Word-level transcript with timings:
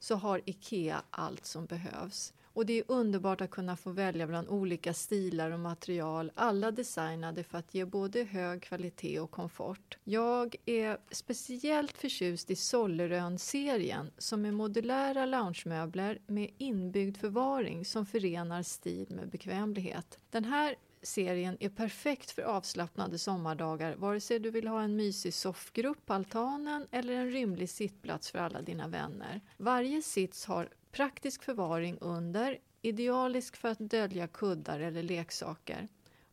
så 0.00 0.14
har 0.14 0.42
IKEA 0.44 1.02
allt 1.10 1.46
som 1.46 1.66
behövs. 1.66 2.32
Och 2.52 2.66
det 2.66 2.78
är 2.78 2.84
underbart 2.88 3.40
att 3.40 3.50
kunna 3.50 3.76
få 3.76 3.90
välja 3.90 4.26
bland 4.26 4.48
olika 4.48 4.94
stilar 4.94 5.50
och 5.50 5.60
material, 5.60 6.32
alla 6.34 6.70
designade 6.70 7.44
för 7.44 7.58
att 7.58 7.74
ge 7.74 7.84
både 7.84 8.22
hög 8.22 8.62
kvalitet 8.62 9.20
och 9.20 9.30
komfort. 9.30 9.98
Jag 10.04 10.56
är 10.66 10.98
speciellt 11.10 11.98
förtjust 11.98 12.50
i 12.50 12.56
Sollerön-serien 12.56 14.10
som 14.18 14.44
är 14.44 14.52
modulära 14.52 15.26
loungemöbler 15.26 16.18
med 16.26 16.50
inbyggd 16.58 17.16
förvaring 17.16 17.84
som 17.84 18.06
förenar 18.06 18.62
stil 18.62 19.06
med 19.10 19.28
bekvämlighet. 19.28 20.18
Den 20.30 20.44
här 20.44 20.74
serien 21.02 21.56
är 21.60 21.68
perfekt 21.68 22.30
för 22.30 22.42
avslappnade 22.42 23.18
sommardagar 23.18 23.96
vare 23.96 24.20
sig 24.20 24.38
du 24.38 24.50
vill 24.50 24.68
ha 24.68 24.82
en 24.82 24.96
mysig 24.96 25.34
soffgrupp 25.34 26.06
på 26.06 26.12
altanen 26.12 26.86
eller 26.90 27.12
en 27.12 27.30
rymlig 27.30 27.70
sittplats 27.70 28.30
för 28.30 28.38
alla 28.38 28.62
dina 28.62 28.88
vänner. 28.88 29.40
Varje 29.56 30.02
sits 30.02 30.46
har 30.46 30.68
praktisk 30.92 31.42
förvaring 31.42 31.98
under, 32.00 32.58
idealisk 32.82 33.56
för 33.56 33.68
att 33.68 33.78
dölja 33.78 34.28
kuddar 34.28 34.80
eller 34.80 35.02
leksaker. 35.02 35.88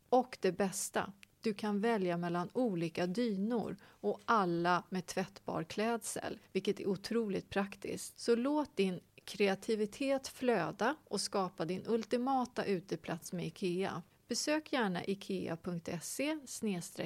Och 0.10 0.38
det 0.42 0.52
bästa, 0.52 1.14
du 1.42 1.54
kan 1.54 1.82
välja 1.82 2.18
mellan 2.18 2.50
olika 2.54 3.08
dynor 3.08 3.78
och 3.84 4.22
alla 4.26 4.84
med 4.90 5.06
tvättbar 5.06 5.64
klädsel, 5.64 6.40
vilket 6.52 6.80
är 6.80 6.88
otroligt 6.88 7.50
praktiskt. 7.50 8.20
Så 8.20 8.36
låt 8.36 8.78
din 8.78 9.00
kreativitet 9.24 10.28
flöda 10.28 10.96
och 11.04 11.22
skapa 11.22 11.66
din 11.66 11.84
ultimata 11.88 12.66
uteplats 12.66 13.34
med 13.34 13.46
IKEA. 13.46 14.02
Besök 14.28 14.74
gärna 14.74 15.06
ikea.se 15.06 16.38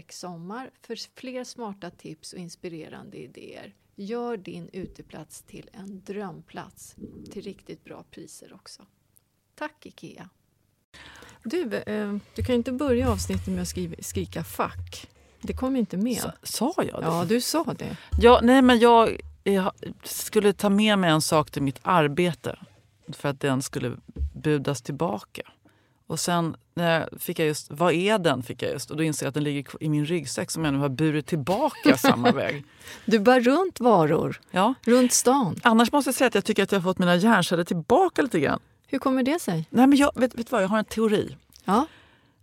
sommar 0.09 0.71
för 0.81 1.19
fler 1.19 1.43
smarta 1.43 1.89
tips 1.89 2.33
och 2.33 2.39
inspirerande 2.39 3.17
idéer. 3.17 3.73
Gör 3.95 4.37
din 4.37 4.69
uteplats 4.73 5.41
till 5.41 5.69
en 5.73 6.01
drömplats 6.05 6.95
till 7.31 7.41
riktigt 7.41 7.83
bra 7.83 8.03
priser 8.11 8.53
också. 8.53 8.85
Tack 9.55 9.85
IKEA! 9.85 10.29
Du, 11.43 11.75
eh, 11.75 12.17
du 12.35 12.43
kan 12.43 12.55
inte 12.55 12.71
börja 12.71 13.11
avsnittet 13.11 13.47
med 13.47 13.61
att 13.61 13.67
skriva, 13.67 13.95
skrika 13.99 14.43
fuck. 14.43 15.09
Det 15.41 15.53
kom 15.53 15.75
inte 15.75 15.97
med. 15.97 16.17
Sa, 16.17 16.31
sa 16.43 16.73
jag 16.77 17.01
det? 17.01 17.05
Ja, 17.05 17.25
du 17.25 17.41
sa 17.41 17.63
det. 17.63 17.97
Ja, 18.21 18.39
nej, 18.43 18.61
men 18.61 18.79
jag, 18.79 19.21
jag 19.43 19.71
skulle 20.03 20.53
ta 20.53 20.69
med 20.69 20.99
mig 20.99 21.09
en 21.09 21.21
sak 21.21 21.51
till 21.51 21.61
mitt 21.61 21.79
arbete 21.81 22.59
för 23.13 23.29
att 23.29 23.39
den 23.39 23.61
skulle 23.61 23.97
budas 24.33 24.81
tillbaka. 24.81 25.41
Och 26.11 26.19
sen 26.19 26.55
jag 26.73 27.07
fick 27.19 27.39
jag 27.39 27.47
just, 27.47 27.71
vad 27.71 27.93
är 27.93 28.19
den? 28.19 28.43
fick 28.43 28.61
jag 28.63 28.71
just 28.71 28.91
och 28.91 28.97
då 28.97 29.03
inser 29.03 29.25
jag 29.25 29.27
att 29.29 29.33
den 29.33 29.43
ligger 29.43 29.83
i 29.83 29.89
min 29.89 30.05
ryggsäck 30.05 30.51
som 30.51 30.65
jag 30.65 30.73
nu 30.73 30.79
har 30.79 30.89
burit 30.89 31.25
tillbaka 31.25 31.97
samma 31.97 32.31
väg. 32.41 32.63
Du 33.05 33.19
bär 33.19 33.39
runt 33.41 33.79
varor, 33.79 34.41
Ja. 34.51 34.73
runt 34.85 35.13
stan. 35.13 35.55
Annars 35.63 35.91
måste 35.91 36.07
jag 36.07 36.15
säga 36.15 36.27
att 36.27 36.35
jag 36.35 36.45
tycker 36.45 36.63
att 36.63 36.71
jag 36.71 36.79
har 36.79 36.83
fått 36.83 36.99
mina 36.99 37.15
hjärnceller 37.15 37.63
tillbaka 37.63 38.21
lite 38.21 38.39
grann. 38.39 38.59
Hur 38.87 38.99
kommer 38.99 39.23
det 39.23 39.39
sig? 39.39 39.67
Nej, 39.69 39.87
men 39.87 39.97
jag, 39.97 40.11
vet, 40.15 40.35
vet 40.35 40.51
vad, 40.51 40.63
jag 40.63 40.67
har 40.67 40.79
en 40.79 40.85
teori. 40.85 41.37
Ja. 41.65 41.85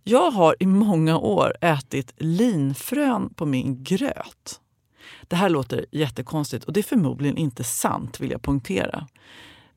Jag 0.03 0.31
har 0.31 0.55
i 0.59 0.65
många 0.65 1.17
år 1.17 1.53
ätit 1.61 2.13
linfrön 2.17 3.33
på 3.33 3.45
min 3.45 3.83
gröt. 3.83 4.59
Det 5.23 5.35
här 5.35 5.49
låter 5.49 5.85
jättekonstigt 5.91 6.63
och 6.65 6.73
det 6.73 6.79
är 6.79 6.83
förmodligen 6.83 7.37
inte 7.37 7.63
sant 7.63 8.19
vill 8.19 8.31
jag 8.31 8.41
punktera. 8.41 9.07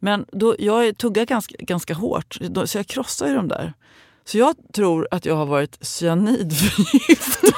Men 0.04 0.26
då, 0.32 0.56
jag 0.58 0.98
tuggar 0.98 1.26
ganska, 1.26 1.54
ganska 1.58 1.94
hårt 1.94 2.38
så 2.66 2.78
jag 2.78 2.86
krossar 2.86 3.28
ju 3.28 3.34
de 3.34 3.48
där. 3.48 3.72
Så 4.24 4.38
jag 4.38 4.54
tror 4.74 5.08
att 5.10 5.24
jag 5.26 5.34
har 5.36 5.46
varit 5.46 5.78
cyanidförgiftad. 5.80 7.56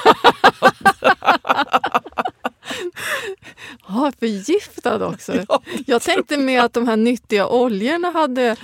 Ja, 3.87 4.11
förgiftad 4.19 5.05
också. 5.07 5.33
jag 5.85 6.01
tänkte 6.01 6.37
med 6.37 6.63
att 6.63 6.73
de 6.73 6.87
här 6.87 6.97
nyttiga 6.97 7.47
oljorna 7.47 8.11
hade 8.11 8.55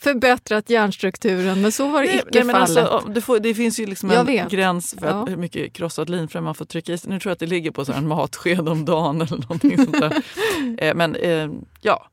förbättrat 0.00 0.70
hjärnstrukturen, 0.70 1.62
men 1.62 1.72
så 1.72 1.88
var 1.88 2.02
det 2.02 2.06
Nej, 2.08 2.16
icke 2.16 2.28
nej, 2.32 2.44
men 2.44 2.54
fallet. 2.66 2.78
alltså, 2.88 3.08
det, 3.10 3.20
får, 3.20 3.38
det 3.40 3.54
finns 3.54 3.80
ju 3.80 3.86
liksom 3.86 4.10
Jag 4.10 4.20
en 4.20 4.26
vet. 4.26 4.48
gräns 4.50 4.94
för 5.00 5.06
Ja. 5.06 5.24
hur 5.28 5.36
mycket 5.36 5.72
krossat 5.72 6.08
linfrö 6.08 6.40
man 6.40 6.54
får 6.54 6.64
trycka 6.64 6.92
i 6.92 6.98
sig. 6.98 7.10
Nu 7.10 7.20
tror 7.20 7.30
jag 7.30 7.32
att 7.32 7.38
det 7.40 7.46
ligger 7.46 7.70
på 7.70 7.84
så 7.84 7.92
här 7.92 7.98
en 7.98 8.08
matsked 8.08 8.68
om 8.68 8.84
dagen 8.84 9.20
eller 9.22 9.36
någonting 9.36 9.76
sånt 9.76 10.00
där. 10.00 10.22
Eh, 10.78 10.94
Men 10.94 11.14
eh, 11.16 11.48
ja, 11.80 12.08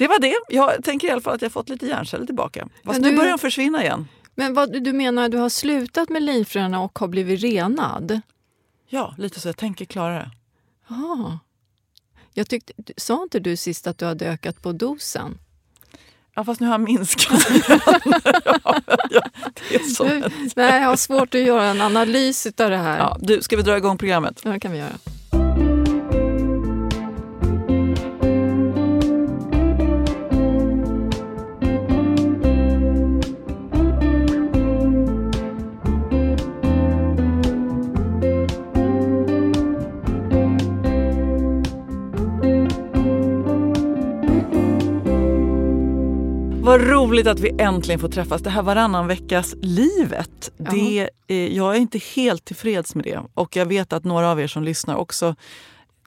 det 0.00 0.08
var 0.08 0.18
det. 0.18 0.36
Jag 0.48 0.84
tänker 0.84 1.08
i 1.08 1.10
alla 1.10 1.20
fall 1.20 1.34
att 1.34 1.42
jag 1.42 1.52
fått 1.52 1.68
lite 1.68 1.86
hjärnceller 1.86 2.26
tillbaka. 2.26 2.68
Fast 2.84 3.00
Men 3.00 3.02
nu 3.02 3.10
du- 3.10 3.16
börjar 3.16 3.30
de 3.30 3.38
försvinna 3.38 3.82
igen. 3.82 4.08
Men 4.34 4.54
vad 4.54 4.82
du 4.84 4.92
menar, 4.92 5.28
du 5.28 5.38
har 5.38 5.48
slutat 5.48 6.08
med 6.08 6.22
linfröna 6.22 6.80
och 6.80 6.98
har 6.98 7.08
blivit 7.08 7.40
renad? 7.42 8.20
Ja, 8.88 9.14
lite 9.18 9.40
så. 9.40 9.48
Jag 9.48 9.56
tänker 9.56 9.84
klara 9.84 10.14
det. 10.14 10.30
Ja. 10.88 11.38
Jag 12.34 12.48
tyckte, 12.48 12.72
sa 12.96 13.22
inte 13.22 13.40
du 13.40 13.56
sist 13.56 13.86
att 13.86 13.98
du 13.98 14.04
hade 14.04 14.26
ökat 14.26 14.62
på 14.62 14.72
dosen? 14.72 15.38
Ja, 16.34 16.44
fast 16.44 16.60
nu 16.60 16.66
har 16.66 16.74
jag 16.74 16.80
minskat. 16.80 17.46
ja, 18.64 18.80
ja. 19.10 19.22
Nu- 20.04 20.22
Nej, 20.56 20.80
jag 20.82 20.88
har 20.88 20.96
svårt 20.96 21.34
att 21.34 21.40
göra 21.40 21.64
en 21.64 21.80
analys 21.80 22.46
av 22.46 22.70
det 22.70 22.76
här. 22.76 22.98
Ja, 22.98 23.16
du, 23.20 23.42
ska 23.42 23.56
vi 23.56 23.62
dra 23.62 23.76
igång 23.76 23.98
programmet? 23.98 24.40
Ja, 24.44 24.50
det 24.50 24.60
kan 24.60 24.72
vi 24.72 24.78
göra. 24.78 24.92
Vad 46.62 46.80
roligt 46.80 47.26
att 47.26 47.40
vi 47.40 47.50
äntligen 47.58 48.00
får 48.00 48.08
träffas. 48.08 48.42
Det 48.42 48.50
här 48.50 48.62
varannan 48.62 49.06
veckas 49.06 49.54
livet. 49.62 50.52
Ja. 50.56 50.70
Det, 50.70 51.10
eh, 51.26 51.56
jag 51.56 51.76
är 51.76 51.80
inte 51.80 51.98
helt 51.98 52.44
tillfreds 52.44 52.94
med 52.94 53.04
det. 53.04 53.20
Och 53.34 53.56
jag 53.56 53.66
vet 53.66 53.92
att 53.92 54.04
några 54.04 54.30
av 54.30 54.40
er 54.40 54.46
som 54.46 54.62
lyssnar 54.64 54.94
också 54.96 55.34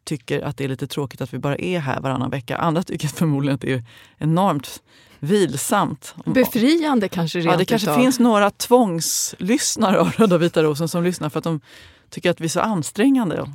tycker 0.03 0.41
att 0.41 0.57
det 0.57 0.63
är 0.63 0.67
lite 0.67 0.87
tråkigt 0.87 1.21
att 1.21 1.33
vi 1.33 1.39
bara 1.39 1.55
är 1.55 1.79
här 1.79 1.99
varannan 2.01 2.29
vecka. 2.29 2.57
Andra 2.57 2.83
tycker 2.83 3.07
förmodligen 3.07 3.55
att 3.55 3.61
det 3.61 3.73
är 3.73 3.83
enormt 4.17 4.81
vilsamt. 5.19 6.15
Befriande 6.25 7.07
kanske 7.07 7.39
rent 7.39 7.51
Ja, 7.51 7.57
det 7.57 7.65
kanske 7.65 7.91
utav. 7.91 8.01
finns 8.01 8.19
några 8.19 8.51
tvångslyssnare 8.51 9.99
av 9.99 10.11
Röda 10.11 10.37
vita 10.37 10.63
rosen 10.63 10.87
som 10.87 11.03
lyssnar 11.03 11.29
för 11.29 11.37
att 11.37 11.43
de 11.43 11.61
tycker 12.09 12.31
att 12.31 12.41
vi 12.41 12.45
är 12.45 12.49
så 12.49 12.59
ansträngande. 12.59 13.51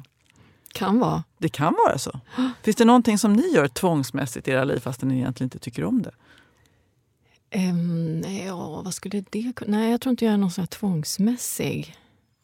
Kan 0.72 0.98
vara. 0.98 1.24
Det 1.38 1.48
kan 1.48 1.74
vara 1.86 1.98
så. 1.98 2.20
Finns 2.62 2.76
det 2.76 2.84
någonting 2.84 3.18
som 3.18 3.32
ni 3.32 3.48
gör 3.54 3.68
tvångsmässigt 3.68 4.48
i 4.48 4.50
era 4.50 4.64
liv 4.64 4.78
fast 4.78 5.02
ni 5.02 5.14
egentligen 5.14 5.46
inte 5.46 5.58
tycker 5.58 5.84
om 5.84 6.02
det? 6.02 6.10
Um, 7.54 8.24
ja, 8.46 8.82
vad 8.84 8.94
skulle 8.94 9.24
det 9.30 9.52
kunna... 9.56 9.78
Nej, 9.78 9.90
jag 9.90 10.00
tror 10.00 10.10
inte 10.10 10.24
jag 10.24 10.34
är 10.34 10.38
någon 10.38 10.50
sån 10.50 10.62
här 10.62 10.66
tvångsmässig. 10.66 11.96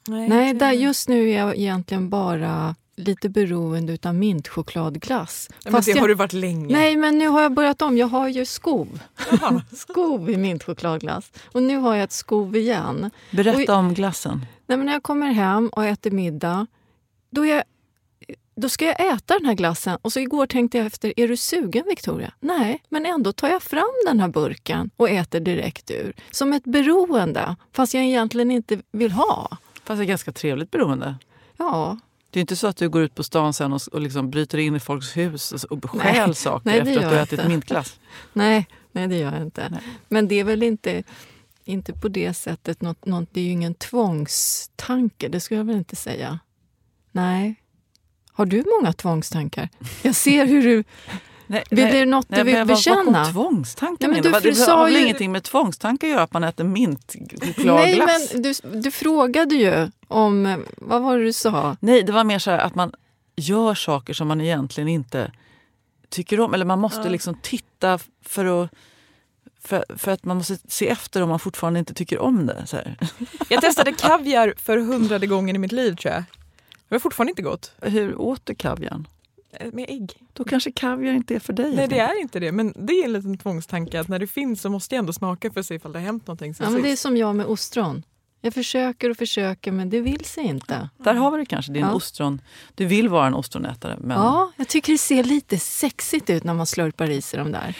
Nej, 0.08 0.28
Nej, 0.28 0.54
där, 0.54 0.72
just 0.72 1.08
nu 1.08 1.30
är 1.30 1.38
jag 1.38 1.56
egentligen 1.56 2.10
bara 2.10 2.74
lite 2.96 3.28
beroende 3.28 3.98
av 4.02 4.14
mintchokladglass. 4.14 5.48
Ja, 5.64 5.70
men 5.70 5.82
det 5.82 5.90
jag, 5.90 6.00
har 6.00 6.08
du 6.08 6.14
varit 6.14 6.32
länge. 6.32 6.72
Nej, 6.72 6.96
men 6.96 7.18
nu 7.18 7.28
har 7.28 7.42
jag 7.42 7.52
börjat 7.52 7.82
om. 7.82 7.98
Jag 7.98 8.06
har 8.06 8.28
ju 8.28 8.44
skov. 8.44 9.00
Skov 9.76 10.30
i 10.30 10.36
mintchokladglass. 10.36 11.32
Och 11.52 11.62
nu 11.62 11.76
har 11.76 11.94
jag 11.94 12.04
ett 12.04 12.12
skov 12.12 12.56
igen. 12.56 13.10
Berätta 13.30 13.58
Oj. 13.58 13.78
om 13.78 13.94
glassen. 13.94 14.46
Nej, 14.66 14.78
men 14.78 14.86
när 14.86 14.92
jag 14.92 15.02
kommer 15.02 15.26
hem 15.26 15.68
och 15.68 15.84
äter 15.84 16.10
middag, 16.10 16.66
då, 17.30 17.46
är 17.46 17.54
jag, 17.54 17.64
då 18.56 18.68
ska 18.68 18.84
jag 18.84 19.14
äta 19.14 19.34
den 19.38 19.46
här 19.46 19.54
glassen. 19.54 19.98
Och 20.02 20.12
så 20.12 20.20
igår 20.20 20.46
tänkte 20.46 20.78
jag 20.78 20.86
efter, 20.86 21.20
är 21.20 21.28
du 21.28 21.36
sugen 21.36 21.84
Victoria? 21.88 22.32
Nej, 22.40 22.82
men 22.88 23.06
ändå 23.06 23.32
tar 23.32 23.48
jag 23.48 23.62
fram 23.62 23.92
den 24.06 24.20
här 24.20 24.28
burken 24.28 24.90
och 24.96 25.10
äter 25.10 25.40
direkt 25.40 25.90
ur. 25.90 26.14
Som 26.30 26.52
ett 26.52 26.64
beroende, 26.64 27.56
fast 27.72 27.94
jag 27.94 28.04
egentligen 28.04 28.50
inte 28.50 28.78
vill 28.92 29.12
ha. 29.12 29.56
Fast 29.84 30.00
är 30.00 30.04
ganska 30.04 30.32
trevligt 30.32 30.70
beroende. 30.70 31.16
Ja, 31.56 31.98
Det 32.30 32.38
är 32.38 32.40
inte 32.40 32.56
så 32.56 32.66
att 32.66 32.76
du 32.76 32.88
går 32.88 33.02
ut 33.02 33.14
på 33.14 33.22
stan 33.24 33.52
sen 33.52 33.72
och, 33.72 33.80
och 33.92 34.00
liksom 34.00 34.30
bryter 34.30 34.58
in 34.58 34.76
i 34.76 34.80
folks 34.80 35.16
hus 35.16 35.64
och, 35.64 35.94
Nej. 35.94 36.14
stjäl 36.14 36.34
saker 36.34 36.70
Nej, 36.70 36.78
efter 36.78 36.96
att 36.96 37.00
du 37.10 37.16
har 37.16 37.22
ätit 37.22 37.48
mintglass. 37.48 38.00
nej, 38.32 38.66
nej 38.92 39.08
det 39.08 39.16
gör 39.16 39.32
jag 39.32 39.42
inte. 39.42 39.68
Nej. 39.70 39.80
Men 40.08 40.28
det 40.28 40.34
är 40.40 40.44
väl 40.44 40.62
inte, 40.62 41.02
inte 41.64 41.92
på 41.92 42.08
det 42.08 42.34
sättet, 42.34 42.80
något, 42.80 43.06
något, 43.06 43.28
det 43.32 43.40
är 43.40 43.44
ju 43.44 43.50
ingen 43.50 43.74
tvångstanke, 43.74 45.28
det 45.28 45.40
skulle 45.40 45.60
jag 45.60 45.64
väl 45.64 45.76
inte 45.76 45.96
säga. 45.96 46.38
Nej. 47.12 47.54
Har 48.36 48.46
du 48.46 48.64
många 48.80 48.92
tvångstankar? 48.92 49.68
Jag 50.02 50.14
ser 50.14 50.46
hur 50.46 50.62
du... 50.62 50.84
Nej, 51.46 51.64
Vill 51.70 51.84
det 51.84 52.04
något 52.06 52.28
du 52.28 52.34
nej, 52.34 52.44
vill 52.44 52.54
men 52.54 52.66
vad- 52.66 52.76
bekänna? 52.76 53.24
kom 53.24 53.32
tvångstankar 53.32 54.08
Nej, 54.08 54.22
men 54.22 54.32
du, 54.32 54.40
det 54.50 54.50
du 54.54 54.70
har 54.72 54.84
väl 54.84 54.92
ju- 54.94 55.02
ingenting 55.02 55.32
med 55.32 55.42
tvångstankar 55.42 56.06
att 56.06 56.12
göra 56.12 56.22
att 56.22 56.32
man 56.32 56.44
äter 56.44 56.64
Nej, 56.64 56.72
mintchokladglass? 56.72 58.32
men 58.32 58.42
du, 58.42 58.52
du 58.80 58.90
frågade 58.90 59.54
ju 59.54 59.90
om... 60.08 60.46
eh, 60.46 60.58
Vad 60.76 61.02
var 61.02 61.18
det 61.18 61.24
du 61.24 61.32
sa? 61.32 61.76
Nej, 61.80 62.02
det 62.02 62.12
var 62.12 62.24
mer 62.24 62.38
så 62.38 62.50
här 62.50 62.58
att 62.58 62.74
man 62.74 62.92
gör 63.36 63.74
saker 63.74 64.14
som 64.14 64.28
man 64.28 64.40
egentligen 64.40 64.88
inte 64.88 65.32
tycker 66.08 66.40
om. 66.40 66.54
Eller 66.54 66.64
man 66.64 66.78
måste 66.78 67.00
Ja. 67.00 67.08
liksom 67.08 67.34
titta 67.42 67.98
för 68.22 68.62
att, 68.64 68.70
för, 69.62 69.84
för 69.96 70.12
att 70.12 70.24
man 70.24 70.36
måste 70.36 70.56
se 70.68 70.88
efter 70.88 71.22
om 71.22 71.28
man 71.28 71.38
fortfarande 71.38 71.78
inte 71.78 71.94
tycker 71.94 72.18
om 72.18 72.46
det. 72.46 72.62
Så 72.66 72.76
här. 72.76 72.96
Jag 73.48 73.60
testade 73.60 73.92
kaviar 73.92 74.54
för 74.56 74.78
hundrade 74.78 75.26
gången 75.26 75.56
i 75.56 75.58
mitt 75.58 75.72
liv 75.72 75.96
tror 75.96 76.14
jag. 76.14 76.24
Det 76.94 76.98
var 76.98 77.00
fortfarande 77.00 77.30
inte 77.30 77.42
gott. 77.42 77.72
Hur 77.82 78.20
åt 78.20 78.46
du 78.46 78.54
kaviarn? 78.54 79.08
Eh, 79.52 79.72
Med 79.72 79.86
ägg. 79.88 80.12
Då 80.32 80.44
kanske 80.44 80.72
kaviar 80.72 81.12
inte 81.12 81.34
är 81.34 81.38
för 81.38 81.52
dig. 81.52 81.76
Nej 81.76 81.88
det 81.88 81.98
är 81.98 82.20
inte 82.20 82.40
det. 82.40 82.52
Men 82.52 82.74
det 82.76 82.92
är 82.92 83.04
en 83.04 83.12
liten 83.12 83.38
tvångstanke 83.38 84.00
att 84.00 84.08
när 84.08 84.18
det 84.18 84.26
finns 84.26 84.60
så 84.60 84.70
måste 84.70 84.94
jag 84.94 84.98
ändå 84.98 85.12
smaka 85.12 85.50
för 85.50 85.60
att 85.60 85.66
se 85.66 85.74
ifall 85.74 85.92
det 85.92 85.98
har 85.98 86.06
hänt 86.06 86.26
någonting 86.26 86.54
Ja, 86.60 86.70
men 86.70 86.82
det 86.82 86.90
är 86.92 86.96
som 86.96 87.16
jag 87.16 87.36
med 87.36 87.46
ostron. 87.46 88.02
Jag 88.40 88.54
försöker 88.54 89.10
och 89.10 89.16
försöker, 89.16 89.72
men 89.72 89.90
det 89.90 90.00
vill 90.00 90.24
sig 90.24 90.44
inte. 90.44 90.88
Där 90.96 91.14
har 91.14 91.30
vi 91.30 91.38
det 91.38 91.46
kanske, 91.46 91.72
din 91.72 91.82
Ja. 91.82 91.92
ostron. 91.92 92.40
Du 92.74 92.84
vill 92.86 93.08
vara 93.08 93.26
en 93.26 93.34
ostronätare. 93.34 93.96
Men... 94.00 94.18
Ja, 94.18 94.52
jag 94.56 94.68
tycker 94.68 94.92
det 94.92 94.98
ser 94.98 95.24
lite 95.24 95.58
sexigt 95.58 96.30
ut 96.30 96.44
när 96.44 96.54
man 96.54 96.66
slurpar 96.66 97.10
i 97.10 97.22
sig 97.22 97.38
de 97.38 97.52
där. 97.52 97.74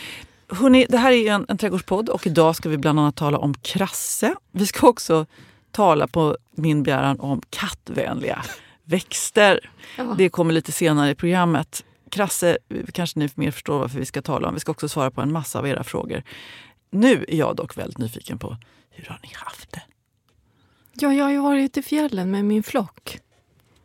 Hörrni, 0.49 0.87
det 0.89 0.99
här 0.99 1.13
är 1.13 1.33
en, 1.33 1.47
en 1.49 1.59
trädgårdspodd 1.59 2.09
och 2.09 2.27
idag 2.27 2.57
ska 2.57 2.69
vi 2.69 2.77
bland 2.77 3.01
annat 3.01 3.17
tala 3.17 3.39
om 3.39 3.55
krasse. 3.55 4.35
Vi 4.53 4.67
ska 4.67 4.87
också 4.89 5.27
tala 5.71 6.07
på 6.07 6.37
min 6.51 6.83
begäran 6.83 7.21
om 7.21 7.43
kattvänliga 7.51 8.45
växter. 8.85 9.71
Ja. 9.97 10.15
Det 10.19 10.29
kommer 10.29 10.53
lite 10.53 10.73
senare 10.73 11.11
i 11.11 11.15
programmet. 11.15 11.85
Krasse 12.11 12.59
kanske 12.93 13.19
ni 13.19 13.29
mer 13.35 13.51
förstår 13.51 13.79
varför 13.79 13.99
vi 13.99 14.07
ska 14.07 14.23
tala 14.23 14.49
om. 14.49 14.55
Vi 14.55 14.61
ska 14.61 14.73
också 14.73 14.89
svara 14.89 15.11
på 15.11 15.21
en 15.21 15.33
massa 15.33 15.59
av 15.59 15.69
era 15.69 15.85
frågor. 15.85 16.23
Nu 16.91 17.25
är 17.29 17.37
jag 17.37 17.57
dock 17.57 17.79
väldigt 17.79 17.99
nyfiken 17.99 18.39
på 18.39 18.57
hur 18.91 19.05
har 19.05 19.21
ni 19.23 19.31
haft 19.35 19.73
det? 19.73 19.83
Ja, 20.93 21.13
jag 21.15 21.25
har 21.25 21.31
ju 21.31 21.39
varit 21.39 21.77
i 21.77 21.83
fjällen 21.83 22.31
med 22.31 22.45
min 22.45 22.63
flock 22.63 23.21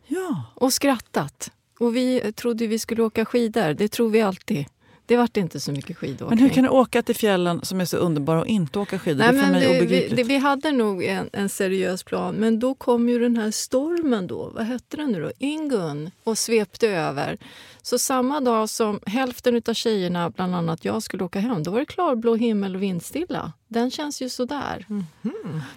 Ja, 0.06 0.44
och 0.54 0.72
skrattat. 0.72 1.52
Och 1.78 1.96
vi 1.96 2.32
trodde 2.32 2.66
vi 2.66 2.78
skulle 2.78 3.02
åka 3.02 3.24
skidor. 3.24 3.74
Det 3.74 3.88
tror 3.88 4.10
vi 4.10 4.20
alltid. 4.20 4.66
Det 5.10 5.16
vart 5.16 5.36
inte 5.36 5.60
så 5.60 5.72
mycket 5.72 5.96
skidåkning. 5.96 6.28
men 6.28 6.38
hur 6.38 6.48
kan 6.48 6.64
du 6.64 6.70
åka 6.70 7.02
till 7.02 7.14
fjällen 7.14 7.60
som 7.62 7.80
är 7.80 7.84
så 7.84 7.96
underbara 7.96 8.40
och 8.40 8.46
inte 8.46 8.78
åka 8.78 8.98
skidor? 8.98 9.18
Nej, 9.18 9.32
det 9.32 9.38
är 9.38 9.42
för 9.42 9.50
mig 9.52 9.60
det, 9.60 9.72
vi, 9.72 9.78
obegripligt. 9.78 10.16
det, 10.16 10.22
vi 10.22 10.36
hade 10.36 10.72
nog 10.72 11.04
en, 11.04 11.30
en 11.32 11.48
seriös 11.48 12.02
plan, 12.02 12.34
men 12.34 12.58
då 12.58 12.74
kom 12.74 13.08
ju 13.08 13.18
den 13.18 13.36
här 13.36 13.50
stormen 13.50 14.26
då, 14.26 14.50
vad 14.54 14.64
hette 14.64 14.96
den 14.96 15.12
nu 15.12 15.20
då? 15.22 15.32
Ingun, 15.38 16.10
och 16.24 16.38
svepte 16.38 16.88
över. 16.88 17.38
Så 17.90 17.98
samma 17.98 18.40
dag 18.40 18.68
som 18.68 19.00
hälften 19.06 19.62
av 19.68 19.74
tjejerna, 19.74 20.30
bland 20.30 20.54
annat 20.54 20.84
jag, 20.84 21.02
skulle 21.02 21.24
åka 21.24 21.40
hem, 21.40 21.62
då 21.62 21.70
var 21.70 21.78
det 21.78 21.86
klarblå 21.86 22.34
himmel 22.34 22.74
och 22.76 22.82
vindstilla. 22.82 23.52
Den 23.68 23.90
känns 23.90 24.22
ju 24.22 24.28
sådär. 24.28 24.86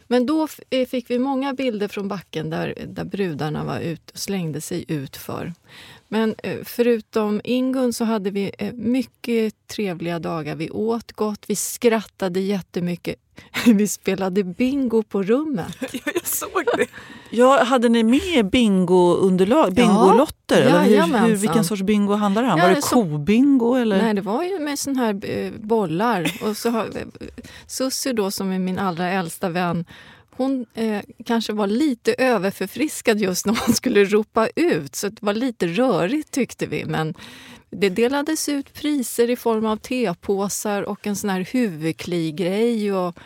Men 0.08 0.26
då 0.26 0.48
eh, 0.70 0.88
fick 0.88 1.10
vi 1.10 1.20
många 1.20 1.54
bilder 1.54 1.88
från 1.88 2.08
backen 2.08 2.50
där, 2.50 2.76
där 2.88 3.04
brudarna 3.04 3.64
var 3.64 3.80
ut 3.80 4.12
och 4.12 4.18
slängde 4.18 4.62
sig 4.62 4.86
ut 4.88 5.18
för. 5.18 5.54
Men 6.08 6.36
eh, 6.44 6.60
förutom 6.64 7.42
Ingun 7.44 7.94
så 7.94 8.06
hade 8.06 8.32
vi 8.32 8.52
eh, 8.58 8.74
mycket 8.74 9.68
trevliga 9.68 10.20
dagar. 10.20 10.56
Vi 10.56 10.70
åt 10.70 11.12
gott, 11.12 11.46
vi 11.48 11.56
skrattade 11.56 12.40
jättemycket. 12.40 13.23
Vi 13.66 13.88
spelade 13.88 14.44
bingo 14.44 15.04
på 15.04 15.24
rummet. 15.24 15.76
Ja, 15.92 16.12
jag 16.14 16.26
såg 16.28 16.66
det. 16.78 16.86
Ja, 17.30 17.64
hade 17.64 17.90
ni 17.90 18.04
med 18.04 18.50
bingounderlag, 18.50 19.74
bingolotter? 19.74 20.62
eller 20.62 20.84
hur, 20.84 21.28
hur, 21.28 21.36
vilken 21.36 21.64
sorts 21.64 21.82
bingo 21.82 22.14
handlar 22.14 22.44
det 22.44 22.52
om? 22.52 22.58
Ja, 22.58 22.68
Var 22.68 22.76
det 22.76 22.82
så- 22.82 22.96
kobingo? 22.96 23.74
Eller? 23.76 24.02
Nej, 24.02 24.14
det 24.14 24.22
var 24.22 24.44
ju 24.44 24.60
med 24.60 24.80
sån 24.80 24.96
här 24.96 25.20
eh, 25.30 25.52
bollar. 25.62 26.32
Och 26.44 26.58
så 26.58 26.70
har, 26.70 26.86
eh, 26.86 27.06
Sussi 27.68 28.14
då, 28.14 28.32
som 28.32 28.52
är 28.52 28.60
min 28.60 28.80
allra 28.80 29.10
äldsta 29.12 29.50
vän, 29.50 29.86
hon 30.36 30.66
eh, 30.74 31.00
kanske 31.26 31.54
var 31.54 31.68
lite 31.68 32.14
överförfriskad 32.18 33.20
just 33.20 33.46
när 33.46 33.54
man 33.68 33.76
skulle 33.76 34.06
ropa 34.06 34.48
ut. 34.56 34.96
Så 34.96 35.10
det 35.10 35.18
var 35.22 35.34
lite 35.34 35.68
rörigt 35.68 36.32
tyckte 36.32 36.66
vi. 36.66 36.86
Men 36.86 37.14
det 37.76 37.90
delades 37.90 38.50
ut 38.50 38.74
priser 38.74 39.30
i 39.30 39.36
form 39.36 39.66
av 39.66 39.78
tepåsar 39.78 40.82
och 40.84 41.08
en 41.08 41.16
sån 41.16 41.30
här 41.30 41.48
huvudkligrej. 41.52 42.94
Och, 42.94 43.18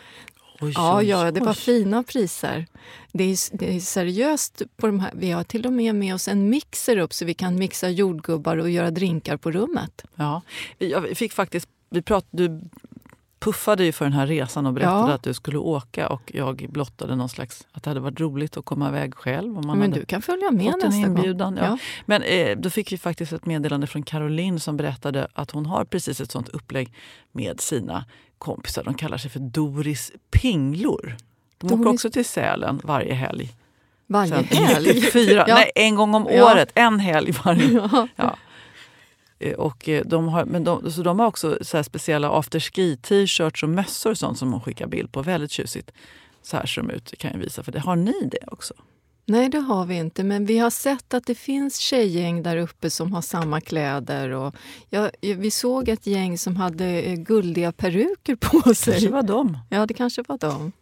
Oj, 0.60 0.72
ja, 0.74 0.98
oj, 0.98 1.08
ja, 1.08 1.30
det 1.30 1.40
var 1.40 1.50
oj. 1.52 1.56
fina 1.56 2.02
priser. 2.02 2.66
Det 3.12 3.24
är, 3.24 3.58
det 3.58 3.76
är 3.76 3.80
seriöst. 3.80 4.62
på 4.76 4.86
de 4.86 5.00
här. 5.00 5.12
Vi 5.14 5.30
har 5.30 5.44
till 5.44 5.66
och 5.66 5.72
med 5.72 5.94
med 5.94 6.14
oss 6.14 6.28
en 6.28 6.50
mixer 6.50 6.96
upp 6.98 7.12
så 7.12 7.24
vi 7.24 7.34
kan 7.34 7.58
mixa 7.58 7.88
jordgubbar 7.88 8.56
och 8.56 8.70
göra 8.70 8.90
drinkar 8.90 9.36
på 9.36 9.50
rummet. 9.50 10.04
Ja. 10.14 10.42
Jag 10.78 11.16
fick 11.16 11.32
faktiskt, 11.32 11.68
vi 11.90 12.02
prat, 12.02 12.26
du 12.30 12.60
puffade 13.38 13.84
ju 13.84 13.92
för 13.92 14.04
den 14.04 14.12
här 14.12 14.26
resan 14.26 14.66
och 14.66 14.72
berättade 14.72 15.08
Ja. 15.10 15.14
att 15.14 15.22
du 15.22 15.34
skulle 15.34 15.58
åka 15.58 16.08
och 16.08 16.32
jag 16.34 16.66
blottade 16.70 17.16
någon 17.16 17.28
slags, 17.28 17.66
att 17.72 17.82
det 17.82 17.90
hade 17.90 18.00
varit 18.00 18.20
roligt 18.20 18.56
att 18.56 18.64
komma 18.64 18.88
iväg 18.88 19.14
själv. 19.14 19.58
Om 19.58 19.66
man 19.66 19.78
Men 19.78 19.90
du 19.90 20.04
kan 20.04 20.22
följa 20.22 20.50
med 20.50 20.64
nästa 20.64 20.88
gång. 20.88 20.94
inbjudan. 21.04 21.56
Ja. 21.56 21.64
Ja. 21.66 21.78
Men 22.06 22.22
eh, 22.22 22.56
då 22.58 22.70
fick 22.70 22.92
vi 22.92 22.98
faktiskt 22.98 23.32
ett 23.32 23.46
meddelande 23.46 23.86
från 23.86 24.02
Caroline 24.02 24.60
som 24.60 24.76
berättade 24.76 25.28
att 25.34 25.50
hon 25.50 25.66
har 25.66 25.84
precis 25.84 26.20
ett 26.20 26.30
sånt 26.30 26.48
upplägg 26.48 26.92
med 27.32 27.60
sina 27.60 28.04
kompisar. 28.38 28.84
De 28.84 28.94
kallar 28.94 29.16
sig 29.18 29.30
för 29.30 29.40
Doris 29.40 30.12
Pinglor. 30.30 31.16
De 31.58 31.66
åker 31.66 31.76
Doris- 31.76 31.94
också 31.94 32.10
till 32.10 32.24
Sälen 32.24 32.80
varje 32.84 33.14
helg. 33.14 33.50
Varje 34.06 34.28
Sen 34.30 34.44
helg. 34.44 34.86
94, 34.94 35.44
Ja. 35.48 35.54
Nej, 35.54 35.70
en 35.74 35.94
gång 35.94 36.14
om 36.14 36.26
året. 36.26 36.72
En 36.74 37.00
helg 37.00 37.32
varje. 37.44 37.88
Ja. 38.16 38.36
Eh, 39.38 39.52
Och 39.54 39.88
eh, 39.88 40.02
de 40.06 40.28
har, 40.28 40.44
men 40.44 40.64
de, 40.64 40.90
så 40.90 41.02
de 41.02 41.18
har 41.18 41.26
också 41.26 41.58
så 41.62 41.84
speciella 41.84 42.30
afterski-t-shirts 42.30 43.62
och 43.62 43.68
mössor 43.68 44.10
och 44.10 44.18
sånt 44.18 44.38
som 44.38 44.50
de 44.50 44.60
skickar 44.60 44.86
bild 44.86 45.12
på. 45.12 45.22
Väldigt 45.22 45.50
tjusigt. 45.50 45.90
Så 46.42 46.56
här 46.56 46.66
ser 46.66 46.82
de 46.82 46.90
ut, 46.90 47.14
kan 47.18 47.30
jag 47.32 47.38
visa 47.38 47.62
för 47.62 47.72
det. 47.72 47.80
Har 47.80 47.96
ni 47.96 48.28
det 48.30 48.46
också? 48.52 48.74
Nej, 49.24 49.48
det 49.48 49.58
har 49.58 49.84
vi 49.86 49.94
inte. 49.96 50.24
Men 50.24 50.46
vi 50.46 50.58
har 50.58 50.70
sett 50.70 51.14
att 51.14 51.26
det 51.26 51.34
finns 51.34 51.76
tjejgäng 51.78 52.42
där 52.42 52.56
uppe 52.56 52.90
som 52.90 53.12
har 53.12 53.22
samma 53.22 53.60
kläder. 53.60 54.30
Och 54.30 54.54
ja, 54.90 55.10
vi 55.20 55.50
såg 55.50 55.88
ett 55.88 56.06
gäng 56.06 56.38
som 56.38 56.56
hade 56.56 56.84
eh, 56.84 57.14
guldiga 57.14 57.72
peruker 57.72 58.36
på 58.36 58.60
Kanske 58.60 58.92
sig. 58.92 59.08
var 59.10 59.22
de. 59.22 59.58
Ja, 59.70 59.86
det 59.86 59.94
kanske 59.94 60.22
var 60.28 60.38
de. 60.38 60.72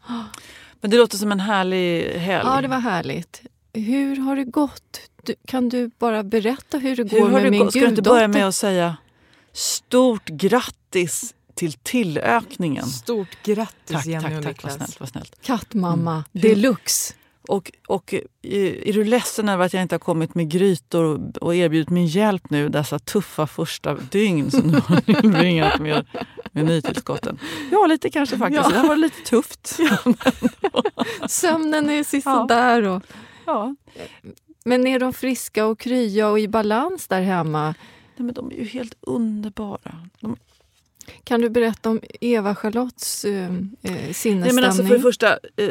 Men 0.81 0.91
det 0.91 0.97
låter 0.97 1.17
som 1.17 1.33
en 1.33 1.41
härlig 1.41 2.11
helg. 2.11 2.47
Ja, 2.49 2.61
det 2.63 2.69
var 2.69 2.79
härligt. 2.79 3.43
Hur 3.73 4.17
har 4.17 4.37
det 4.37 4.45
gått? 4.45 5.01
Du, 5.27 5.35
kan 5.47 5.69
du 5.69 5.91
bara 5.99 6.23
berätta 6.23 6.79
hur 6.79 6.97
det 6.97 7.11
Hur 7.13 7.21
går 7.21 7.29
med 7.29 7.45
det 7.45 7.51
min 7.51 7.61
gått? 7.61 7.71
Ska 7.73 7.81
du 7.81 7.87
inte 7.87 8.03
börja 8.03 8.21
guddotter? 8.27 8.39
med 8.41 8.49
att 8.49 8.55
säga 8.55 8.97
stort 9.53 10.27
grattis 10.27 11.35
till 11.55 11.73
tillökningen? 11.73 12.87
Stort 12.87 13.43
grattis 13.45 13.97
Tack, 13.97 14.07
Jenny 14.07 14.23
tack, 14.23 14.33
och 14.39 14.43
tack. 14.43 14.45
Vad 14.45 14.73
Niklas. 14.73 14.75
snällt. 14.77 15.01
Vad 15.01 15.09
snällt. 15.09 15.43
Kattmamma 15.43 16.25
Hur- 16.33 16.41
deluxe. 16.41 17.15
Och, 17.49 17.73
och 17.89 18.15
eh, 18.15 18.21
är 18.89 18.93
du 18.93 19.05
ledsen 19.05 19.49
över 19.49 19.65
att 19.67 19.73
jag 19.73 19.83
inte 19.83 19.95
har 19.95 20.01
kommit 20.01 20.35
med 20.35 20.51
grytor 20.51 21.05
och, 21.05 21.37
och 21.43 21.55
erbjudit 21.55 21.91
min 21.91 22.07
hjälp 22.07 22.51
nu 22.51 22.69
dessa 22.69 22.99
tuffa 22.99 23.47
första 23.47 23.95
dygn 23.95 24.51
som 24.51 24.73
du 24.73 24.79
har 24.81 25.01
tillbringat 25.21 25.81
med, 25.81 26.07
med 26.53 26.65
nytillskotten? 26.65 27.39
Ja, 27.71 27.87
lite 27.87 28.11
kanske 28.11 28.39
faktiskt. 28.39 28.63
Ja. 28.65 28.71
Det 28.71 28.79
har 28.79 28.87
varit 28.89 28.99
lite 29.01 29.23
tufft. 29.31 29.79
Sömnen 31.29 31.91
är 31.91 32.05
sisådär. 32.05 32.83
Och, 32.83 33.03
Ja. 33.47 33.75
Men 34.67 34.87
är 34.87 34.99
de 34.99 35.13
friska 35.13 35.67
och 35.67 35.79
krya 35.79 36.29
och 36.29 36.41
i 36.41 36.49
balans 36.49 37.07
där 37.09 37.23
hemma? 37.23 37.65
Nej, 38.17 38.25
men 38.27 38.35
de 38.35 38.51
är 38.51 38.55
ju 38.57 38.65
helt 38.65 38.95
underbara. 39.01 40.09
De, 40.21 40.37
Kan 41.25 41.41
du 41.41 41.49
berätta 41.51 41.91
om 41.91 42.01
Eva-Charlottes 42.21 43.25
eh, 43.25 43.45
eh, 43.45 43.51
nej, 43.81 44.15
sinnesstämning? 44.15 44.55
men 44.55 44.65
alltså 44.65 44.85
för 44.85 44.95
det 44.95 45.01
första, 45.01 45.29
eh, 45.57 45.71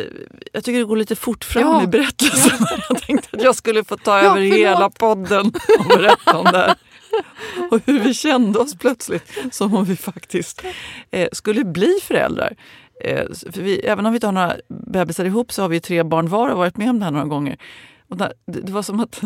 jag 0.54 0.64
tycker 0.64 0.80
det 0.80 0.86
går 0.86 0.98
lite 0.98 1.16
fort 1.16 1.44
fram 1.44 1.64
Ja. 1.64 1.84
i 1.84 1.88
berättelsen. 1.88 2.68
jag 2.90 3.02
tänkte 3.02 3.38
att 3.38 3.44
jag 3.44 3.56
skulle 3.56 3.84
få 3.84 3.98
ta 3.98 4.18
Ja, 4.18 4.24
över 4.26 4.36
förlåt. 4.42 4.58
hela 4.58 4.90
podden 4.90 5.54
och 5.80 5.86
berätta 5.98 6.38
om 6.38 6.46
det 6.46 6.58
här. 6.58 6.76
Och 7.72 7.82
hur 7.86 8.00
vi 8.00 8.14
kände 8.14 8.60
oss 8.60 8.76
plötsligt 8.78 9.32
som 9.52 9.76
om 9.76 9.84
vi 9.86 9.96
faktiskt 9.96 10.64
eh, 11.12 11.30
skulle 11.32 11.64
bli 11.64 11.94
föräldrar. 12.04 12.56
Eh, 13.04 13.24
för 13.52 13.62
vi, 13.62 13.80
även 13.80 14.06
om 14.06 14.12
vi 14.12 14.16
inte 14.18 14.28
har 14.28 14.32
några 14.32 14.56
bebisar 14.68 15.26
ihop 15.26 15.52
så 15.52 15.62
har 15.62 15.70
vi 15.70 15.80
tre 15.80 16.04
barn 16.04 16.28
var 16.28 16.50
och 16.50 16.58
varit 16.58 16.78
med 16.78 16.90
om 16.90 17.00
det 17.00 17.06
här 17.06 17.12
några 17.12 17.26
gånger. 17.26 17.58
Och 18.08 18.18
där, 18.18 18.34
det, 18.46 18.72
var 18.72 18.84
som 18.84 19.00
att 19.00 19.22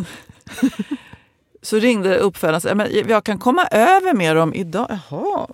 så 1.61 1.79
ringde 1.79 2.17
uppfödaren 2.17 2.55
och 2.55 2.61
sa 2.61 2.87
jag 3.07 3.23
kan 3.23 3.37
komma 3.37 3.67
över 3.71 4.13
med 4.13 4.35
dem 4.35 4.53
idag. 4.53 4.87
Jaha, 4.89 5.47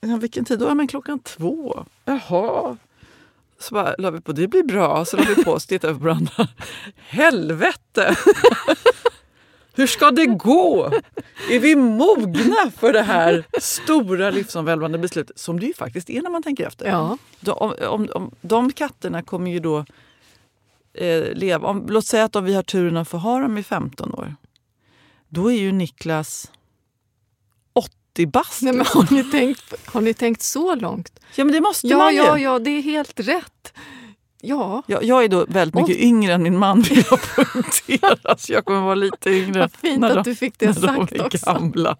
ja, 0.00 0.16
vilken 0.16 0.44
tid 0.44 0.58
då? 0.58 0.66
Ja, 0.66 0.74
men 0.74 0.88
klockan 0.88 1.18
två. 1.18 1.84
Jaha. 2.04 2.76
Så 3.58 3.74
bara 3.74 3.94
la 3.98 4.10
vi 4.10 4.20
på, 4.20 4.32
det 4.32 4.48
blir 4.48 4.62
bra. 4.62 5.04
Så 5.04 5.16
la 5.16 5.24
vi 5.36 5.44
på 5.44 5.52
oss 5.52 5.64
och 5.64 5.68
tittade 5.68 5.94
på 5.94 6.00
varandra. 6.00 6.48
Helvete! 6.96 8.16
Hur 9.74 9.86
ska 9.86 10.10
det 10.10 10.26
gå? 10.26 10.90
Är 11.50 11.60
vi 11.60 11.76
mogna 11.76 12.70
för 12.76 12.92
det 12.92 13.02
här 13.02 13.44
stora 13.60 14.30
livsomvälvande 14.30 14.98
beslutet? 14.98 15.38
Som 15.38 15.60
det 15.60 15.66
ju 15.66 15.74
faktiskt 15.74 16.10
är 16.10 16.22
när 16.22 16.30
man 16.30 16.42
tänker 16.42 16.66
efter. 16.66 16.86
Ja. 16.86 17.18
De, 17.40 17.52
om, 17.88 18.08
om, 18.14 18.30
de 18.40 18.72
katterna 18.72 19.22
kommer 19.22 19.50
ju 19.50 19.58
då 19.58 19.84
eh, 20.94 21.32
leva... 21.34 21.68
Om, 21.68 21.86
låt 21.88 22.06
säga 22.06 22.24
att 22.24 22.36
om 22.36 22.44
vi 22.44 22.54
har 22.54 22.62
turen 22.62 22.96
att 22.96 23.08
få 23.08 23.16
ha 23.16 23.38
dem 23.40 23.58
i 23.58 23.62
15 23.62 24.14
år. 24.14 24.36
Då 25.28 25.52
är 25.52 25.56
ju 25.56 25.72
Niklas 25.72 26.50
80 27.72 28.26
bast. 28.26 28.62
Nej, 28.62 28.72
men 28.72 28.86
har, 28.86 29.14
ni 29.14 29.24
tänkt, 29.24 29.74
har 29.86 30.00
ni 30.00 30.14
tänkt 30.14 30.42
så 30.42 30.74
långt? 30.74 31.20
Ja 31.36 31.44
men 31.44 31.54
det 31.54 31.60
måste 31.60 31.86
Ja, 31.86 31.98
man 31.98 32.12
ju. 32.12 32.18
ja, 32.18 32.38
ja, 32.38 32.58
det 32.58 32.70
är 32.70 32.82
helt 32.82 33.20
rätt. 33.20 33.72
Ja, 34.44 34.82
Jag, 34.86 35.04
jag 35.04 35.24
är 35.24 35.28
då 35.28 35.44
väldigt 35.48 35.74
mycket 35.74 35.96
yngre 35.96 36.32
än 36.32 36.42
min 36.42 36.58
man 36.58 36.80
vill 36.80 37.04
jag 37.10 37.20
poängtera. 37.36 38.36
Så 38.38 38.52
jag 38.52 38.64
kommer 38.64 38.80
vara 38.80 38.94
lite 38.94 39.30
yngre 39.30 39.60
vad 39.60 39.72
fint 39.72 40.00
när 40.00 40.08
att 40.16 40.24
de, 40.24 40.30
du 40.30 40.36
fick 40.36 40.58
det 40.58 40.74
sagt 40.74 41.10
de 41.12 41.20
också. 41.20 41.52
gamla. 41.52 41.96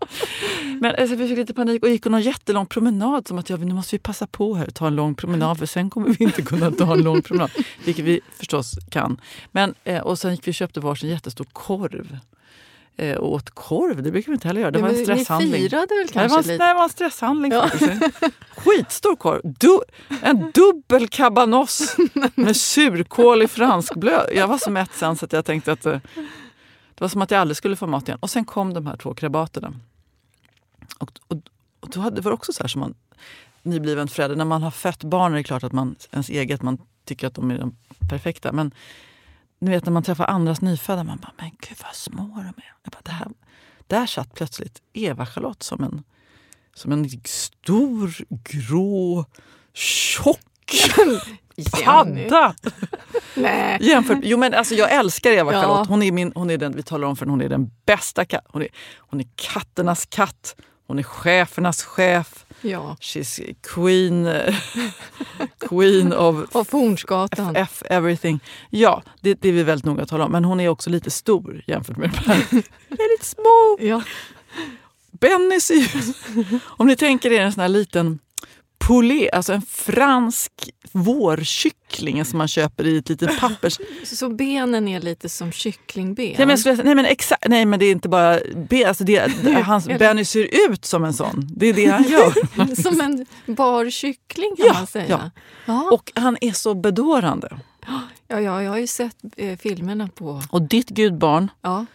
Men 0.80 0.94
alltså, 0.99 1.16
vi 1.16 1.28
fick 1.28 1.38
lite 1.38 1.54
panik 1.54 1.82
och 1.82 1.88
gick 1.88 2.04
någon 2.04 2.20
jättelång 2.22 2.66
promenad. 2.66 3.28
Som 3.28 3.38
att 3.38 3.50
ja, 3.50 3.56
nu 3.56 3.75
måste 3.75 3.96
vi 3.96 4.00
passa 4.00 4.26
på 4.26 4.54
här 4.54 4.66
och 4.66 4.75
ta 4.75 4.87
en 4.87 4.96
lång 4.96 5.14
promenad 5.14 5.58
för 5.58 5.66
sen 5.66 5.90
kommer 5.90 6.08
vi 6.08 6.25
inte 6.25 6.42
kunna 6.42 6.70
ta 6.70 6.92
en 6.92 7.02
lång 7.02 7.22
promenad. 7.22 7.50
Vilket 7.84 8.04
vi 8.04 8.20
förstås 8.38 8.75
kan. 8.90 9.20
Men, 9.52 9.75
eh, 9.84 10.00
och 10.02 10.18
sen 10.18 10.30
gick 10.30 10.46
vi 10.46 10.50
och 10.50 10.54
köpte 10.54 10.80
varsin 10.80 11.11
jättestor 11.11 11.46
korv. 11.52 12.18
Eh, 12.96 13.16
och 13.16 13.32
åt 13.32 13.50
korv, 13.50 14.02
det 14.02 14.11
brukar 14.11 14.32
vi 14.32 14.34
inte 14.34 14.49
heller 14.49 14.61
göra. 14.61 14.70
Det 14.70 14.78
var 14.78 14.88
en 14.88 14.94
Men 14.94 15.00
Ni 15.00 15.04
stresshandling. 15.06 15.52
firade 15.52 15.87
väl 15.87 15.88
Nej, 15.99 16.06
det, 16.06 16.12
kanske 16.12 16.37
var, 16.37 16.42
lite? 16.42 16.58
nej, 16.58 16.68
det 16.68 16.75
var 16.75 16.82
en 16.82 16.88
stresshandling. 16.88 17.52
Ja. 17.52 17.68
faktiskt. 17.68 18.02
Skitstor 18.56 19.16
korv. 19.16 19.40
Du, 19.44 19.80
en 20.22 20.50
dubbel 20.54 21.08
kabanoss 21.08 21.96
med 22.34 22.56
surkål 22.56 23.42
i 23.42 23.49
franskblöd. 23.49 24.30
Jag 24.34 24.49
var 24.49 24.58
så 24.58 24.70
mätt 24.70 24.90
sen 24.94 25.16
så 25.16 25.25
att 25.25 25.32
jag 25.32 25.44
tänkte 25.44 25.72
att 25.72 25.87
eh, 25.87 25.92
det 26.94 27.00
var 27.00 27.08
som 27.08 27.22
att 27.22 27.30
jag 27.30 27.40
aldrig 27.40 27.56
skulle 27.56 27.76
få 27.76 27.87
mat 27.87 28.08
igen. 28.08 28.18
Och 28.22 28.30
sen 28.30 28.44
kom 28.44 28.75
de 28.75 28.87
här 28.87 28.96
två 28.96 29.14
krabaterna. 29.14 29.72
Och, 30.99 31.11
och, 31.28 31.38
och 31.80 31.90
då 31.90 32.00
hade, 32.00 32.16
det 32.16 32.22
var 32.22 32.32
också 32.32 32.52
så 32.52 32.62
här 32.62 32.68
som 32.68 32.80
man 32.80 32.94
nybliven 33.62 34.08
förälder. 34.08 34.37
När 34.37 34.44
man 34.44 34.62
har 34.62 34.70
fött 34.70 35.04
barn 35.04 35.32
är 35.32 35.37
det 35.37 35.42
klart 35.42 35.64
att 35.64 35.72
man 35.72 35.94
ens 36.11 36.28
eget, 36.28 36.62
man 36.62 36.78
tycker 37.04 37.26
att 37.26 37.34
de 37.34 37.50
är 37.50 37.58
de 37.58 37.76
perfekta. 38.11 38.52
Men 38.52 38.75
ni 39.62 39.71
vet 39.71 39.85
när 39.85 39.92
man 39.92 40.02
träffar 40.02 40.26
andras 40.26 40.61
nyfödda, 40.61 41.04
man 41.04 41.19
bara, 41.19 41.33
men 41.38 41.50
gud 41.50 41.78
vad 41.83 41.95
små 41.95 42.23
de 42.23 42.49
är. 42.49 42.75
Jag 42.83 42.92
bara, 42.92 43.00
det 43.02 43.11
här, 43.11 43.28
där 43.87 44.07
satt 44.07 44.35
plötsligt 44.35 44.83
Eva-Charlotte 44.92 45.62
som 45.62 45.85
en, 45.85 46.02
som 46.75 46.92
en 46.92 47.09
stor, 47.25 48.14
grå, 48.28 49.25
tjock 49.73 50.38
padda. 51.85 52.54
Nej. 53.35 53.78
Jämfört, 53.81 54.19
jo 54.23 54.38
men 54.38 54.54
alltså 54.54 54.75
jag 54.75 54.92
älskar 54.92 55.31
Eva-Charlotte. 55.31 55.87
Ja. 55.88 55.92
Hon 55.92 56.02
är 56.02 56.12
min, 56.12 56.33
hon 56.35 56.50
är 56.50 56.59
den, 56.59 56.76
vi 56.76 56.83
talar 56.83 57.09
om 57.09 57.16
för 57.16 57.26
hon 57.26 57.40
är 57.40 57.49
den 57.49 57.71
bästa 57.87 58.25
katten. 58.25 58.50
Hon 58.52 58.62
är, 58.62 58.69
hon 58.99 59.21
är 59.21 59.26
katternas 59.37 60.07
katt. 60.07 60.57
Hon 60.92 60.99
är 60.99 61.02
chefernas 61.02 61.82
chef. 61.82 62.46
Ja, 62.61 62.96
She's 63.00 63.56
queen, 63.62 64.28
queen 65.68 66.12
of 66.12 66.37
av 66.56 66.72
Hornsgatan. 66.72 67.56
F 67.56 67.82
everything. 67.90 68.40
Ja, 68.70 69.02
det, 69.20 69.34
det 69.34 69.49
är 69.49 69.52
vi 69.52 69.62
väldigt 69.62 69.84
noga 69.84 70.02
att 70.02 70.08
tala 70.08 70.25
om. 70.25 70.32
Men 70.32 70.44
hon 70.44 70.61
är 70.61 70.68
också 70.68 70.90
lite 70.90 71.11
stor 71.11 71.62
jämfört 71.66 71.96
med 71.96 72.11
de 72.11 72.16
här 72.16 72.37
väldigt 72.88 73.25
små. 73.25 73.78
Ja. 73.80 74.02
Benny 75.11 75.61
ser 75.61 75.75
ju... 75.75 75.88
Om 76.64 76.87
ni 76.87 76.96
tänker 76.96 77.32
er 77.32 77.40
en 77.40 77.52
sån 77.52 77.61
här 77.61 77.68
liten 77.68 78.18
poulet, 78.92 79.34
alltså 79.34 79.52
en 79.52 79.62
fransk 79.62 80.52
vårkyckling 80.92 82.25
som 82.25 82.38
man 82.38 82.49
köper 82.49 82.87
i 82.87 82.96
ett 82.99 83.08
litet 83.08 83.40
pappers... 83.40 83.78
Så 84.04 84.28
benen 84.28 84.88
är 84.88 85.00
lite 85.00 85.28
som 85.28 85.52
kycklingben? 85.52 86.34
Nej 86.38 86.46
men, 86.46 86.58
skulle, 86.58 86.82
nej, 86.82 86.94
men 86.94 87.04
exakt, 87.04 87.49
nej 87.49 87.64
men 87.66 87.78
det 87.78 87.87
är 87.87 87.92
inte 87.92 88.08
bara 88.08 88.38
ben, 88.68 88.88
alltså 88.88 89.04
det, 89.04 89.32
hans, 89.64 89.87
Benny 89.87 90.25
ser 90.25 90.70
ut 90.70 90.84
som 90.84 91.04
en 91.04 91.12
sån. 91.12 91.49
Det 91.56 91.66
är 91.66 91.75
det 91.75 91.87
han 91.87 92.04
gör. 92.08 92.75
Som 92.82 93.00
en 93.00 93.26
bar 93.54 93.90
kyckling 93.90 94.56
kan 94.56 94.66
Ja, 94.66 94.72
man 94.72 94.87
säga. 94.87 95.06
ja. 95.08 95.30
Ja. 95.66 95.88
Och 95.92 96.12
han 96.14 96.37
är 96.40 96.52
så 96.52 96.75
bedårande. 96.75 97.58
Ja, 97.87 98.00
ja, 98.42 98.62
jag 98.62 98.70
har 98.70 98.78
ju 98.78 98.87
sett 98.87 99.16
eh, 99.37 99.58
filmerna 99.58 100.08
på... 100.14 100.42
Och 100.50 100.62
ditt 100.62 100.88
gudbarn, 100.88 101.50
Ja. 101.62 101.87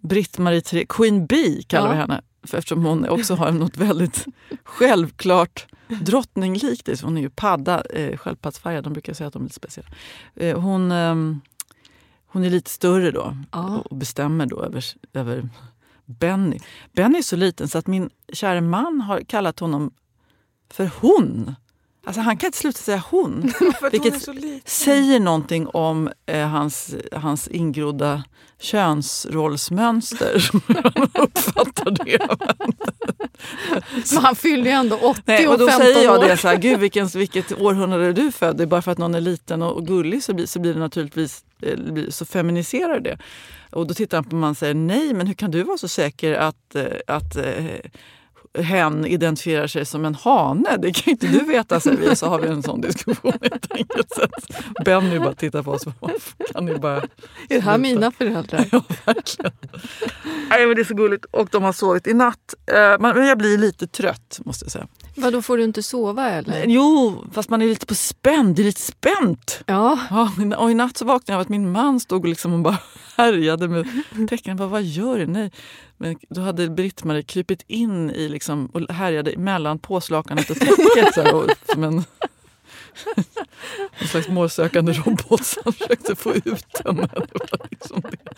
Britt-Marie 0.00 0.86
Queen 0.88 1.26
Bee 1.26 1.62
kallar 1.66 1.86
Ja. 1.86 1.92
vi 1.92 1.98
henne. 1.98 2.20
För 2.44 2.58
eftersom 2.58 2.84
hon 2.84 3.08
också 3.08 3.34
har 3.34 3.52
något 3.52 3.76
väldigt 3.76 4.26
självklart 4.64 5.66
drottninglikt 6.00 6.88
i 6.88 6.96
sig. 6.96 7.06
Hon 7.06 7.16
är 7.16 7.20
ju 7.20 7.30
padda, 7.30 7.80
eh, 7.84 8.16
sköldpaddsfärgad. 8.16 8.84
De 8.84 8.92
brukar 8.92 9.14
säga 9.14 9.26
att 9.28 9.32
de 9.32 9.42
är 9.42 9.44
lite 9.46 9.54
speciella. 9.54 9.88
Eh, 10.34 10.60
hon, 10.60 10.92
ehm, 10.92 11.40
hon 12.26 12.44
är 12.44 12.50
lite 12.50 12.70
större 12.70 13.10
då 13.10 13.36
Ja. 13.52 13.82
och 13.90 13.96
bestämmer 13.96 14.46
då 14.46 14.62
över, 14.62 14.84
över 15.12 15.48
Benny. 16.04 16.58
Benny 16.92 17.18
är 17.18 17.22
så 17.22 17.36
liten 17.36 17.68
så 17.68 17.78
att 17.78 17.86
min 17.86 18.10
kära 18.32 18.60
man 18.60 19.00
har 19.00 19.20
kallat 19.20 19.58
honom 19.60 19.90
för 20.70 20.90
hon. 21.00 21.54
Alltså 22.04 22.20
han 22.20 22.36
kan 22.36 22.48
inte 22.48 22.58
sluta 22.58 22.78
säga 22.78 23.02
hon. 23.10 23.52
Vilket 23.92 24.28
säger 24.64 25.20
någonting 25.20 25.66
om 25.66 26.10
eh, 26.26 26.48
hans, 26.48 26.94
hans 27.12 27.48
ingrodda 27.48 28.22
könsrollsmönster. 28.60 30.50
han 30.94 31.10
uppfattar 31.14 31.90
det. 31.90 32.28
Men 34.14 34.24
han 34.24 34.36
fyller 34.36 34.64
ju 34.64 34.70
ändå 34.70 34.96
80 34.96 35.22
Nej, 35.24 35.46
och 35.46 35.52
och 35.52 35.58
då 35.58 35.68
15 35.68 35.86
säger 35.86 36.04
jag 36.04 36.18
år. 36.18 36.24
det 36.24 36.36
så 36.36 36.48
här, 36.48 36.56
gud 36.56 36.80
vilken, 36.80 37.06
vilket 37.06 37.60
århundrade 37.60 38.06
är 38.06 38.12
du 38.12 38.32
född 38.32 38.60
i? 38.60 38.66
Bara 38.66 38.82
för 38.82 38.92
att 38.92 38.98
någon 38.98 39.14
är 39.14 39.20
liten 39.20 39.62
och, 39.62 39.76
och 39.76 39.86
gullig 39.86 40.22
så 40.22 40.34
blir, 40.34 40.46
så 40.46 40.60
blir 40.60 40.74
det 40.74 40.80
naturligtvis 40.80 41.44
eh, 41.62 41.78
så 42.08 42.24
feminiserar 42.24 43.00
det. 43.00 43.18
Och 43.70 43.86
då 43.86 43.94
tittar 43.94 44.16
han 44.16 44.24
på 44.24 44.36
mig 44.36 44.50
och 44.50 44.56
säger 44.56 44.74
nej, 44.74 45.14
men 45.14 45.26
hur 45.26 45.34
kan 45.34 45.50
du 45.50 45.62
vara 45.62 45.78
så 45.78 45.88
säker 45.88 46.34
att, 46.34 46.74
eh, 46.74 46.84
att 47.06 47.36
eh, 47.36 47.64
hen 48.58 49.06
identifierar 49.06 49.66
sig 49.66 49.84
som 49.86 50.04
en 50.04 50.14
hane? 50.14 50.76
Det 50.76 50.92
kan 50.92 51.10
inte 51.10 51.26
du 51.26 51.38
veta, 51.44 51.80
säger 51.80 51.96
vi. 51.96 52.16
Så 52.16 52.26
har 52.26 52.38
vi 52.38 52.48
en 52.48 52.62
sån 52.62 52.80
diskussion 52.80 53.32
helt 53.42 53.72
enkelt. 53.72 54.08
Så 54.16 54.22
Benny 54.84 55.18
bara 55.18 55.34
tittar 55.34 55.62
på 55.62 55.70
oss 55.70 55.84
kan 56.52 56.64
ni 56.64 56.74
bara 56.78 56.96
Är 56.96 57.04
det 57.48 57.60
här 57.60 57.78
mina 57.78 58.10
föräldrar? 58.10 58.68
Ja, 58.72 58.82
verkligen. 59.04 59.52
Nej, 60.50 60.66
men 60.66 60.76
det 60.76 60.82
är 60.82 60.84
så 60.84 60.94
gulligt. 60.94 61.24
Och 61.30 61.48
de 61.52 61.62
har 61.62 61.72
sovit 61.72 62.06
i 62.06 62.14
natt. 62.14 62.54
Eh, 62.66 63.00
Men 63.00 63.26
jag 63.26 63.38
blir 63.38 63.58
lite 63.58 63.86
trött, 63.86 64.40
måste 64.44 64.64
jag 64.64 64.72
säga. 64.72 64.86
Vadå, 65.16 65.42
får 65.42 65.56
du 65.56 65.64
inte 65.64 65.82
sova 65.82 66.30
eller? 66.30 66.64
Jo, 66.66 67.24
fast 67.32 67.50
man 67.50 67.62
är 67.62 67.66
lite 67.66 67.86
på 67.86 67.94
spänd. 67.94 68.56
Det 68.56 68.62
är 68.62 68.64
lite 68.64 68.80
spänt. 68.80 69.62
Ja, 69.66 69.98
Ja, 70.10 70.30
och 70.58 70.70
i 70.70 70.74
natt 70.74 70.96
så 70.96 71.04
vaknade 71.04 71.32
jag 71.32 71.36
av 71.36 71.40
att 71.40 71.48
min 71.48 71.72
man 71.72 72.00
stod 72.00 72.28
liksom 72.28 72.52
och 72.52 72.60
bara 72.60 72.78
härjade 73.16 73.68
med 73.68 73.86
bara, 74.56 74.68
vad 74.68 74.82
gör 74.82 75.18
du? 75.18 75.26
Nej. 75.26 75.50
Men 76.02 76.16
då 76.28 76.40
hade 76.40 76.68
Britt-Marie 76.68 77.22
krypit 77.22 77.64
in 77.66 78.10
i 78.10 78.28
liksom, 78.28 78.66
och 78.66 78.94
härjade 78.94 79.36
mellan 79.36 79.78
påslakanet 79.78 80.50
och 80.50 80.56
täcket. 80.56 81.14
Så 81.14 81.22
här, 81.22 81.34
och, 81.34 81.50
som 81.72 81.84
en, 81.84 82.04
en 83.98 84.08
slags 84.08 84.28
målsökande 84.28 84.92
robot 84.92 85.44
som 85.44 85.72
försökte 85.72 86.14
få 86.14 86.34
ut. 86.34 86.66
Det 86.84 86.92
var 86.92 87.26
liksom 87.70 88.00
det. 88.00 88.34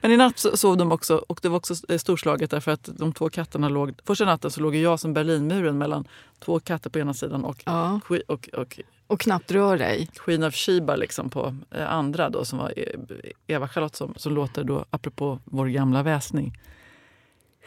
Men 0.00 0.10
i 0.10 0.16
natt 0.16 0.38
sov 0.54 0.76
de 0.76 0.92
också 0.92 1.16
och 1.16 1.38
det 1.42 1.48
var 1.48 1.56
också 1.56 1.74
storslaget 1.98 2.50
därför 2.50 2.70
att 2.70 2.88
de 2.98 3.12
två 3.12 3.30
katterna 3.30 3.68
låg... 3.68 3.94
Första 4.04 4.24
natten 4.24 4.50
så 4.50 4.60
låg 4.60 4.74
jag 4.74 5.00
som 5.00 5.14
Berlinmuren 5.14 5.78
mellan 5.78 6.08
två 6.44 6.60
katter 6.60 6.90
på 6.90 6.98
ena 6.98 7.14
sidan 7.14 7.44
och, 7.44 7.62
ja. 7.64 8.00
och, 8.08 8.16
och, 8.26 8.48
och 8.52 8.80
och 9.06 9.20
knappt 9.20 9.50
rör 9.50 9.78
dig. 9.78 10.08
Queen 10.14 10.42
of 10.42 10.54
Sheba 10.54 10.96
liksom 10.96 11.30
på 11.30 11.56
eh, 11.70 11.92
andra 11.92 12.30
då 12.30 12.44
som 12.44 12.58
var 12.58 12.72
eh, 12.76 13.00
Eva-Charlotte 13.46 13.96
som, 13.96 14.14
som 14.16 14.34
låter 14.34 14.64
då, 14.64 14.84
apropå 14.90 15.38
vår 15.44 15.66
gamla 15.66 16.02
väsning. 16.02 16.58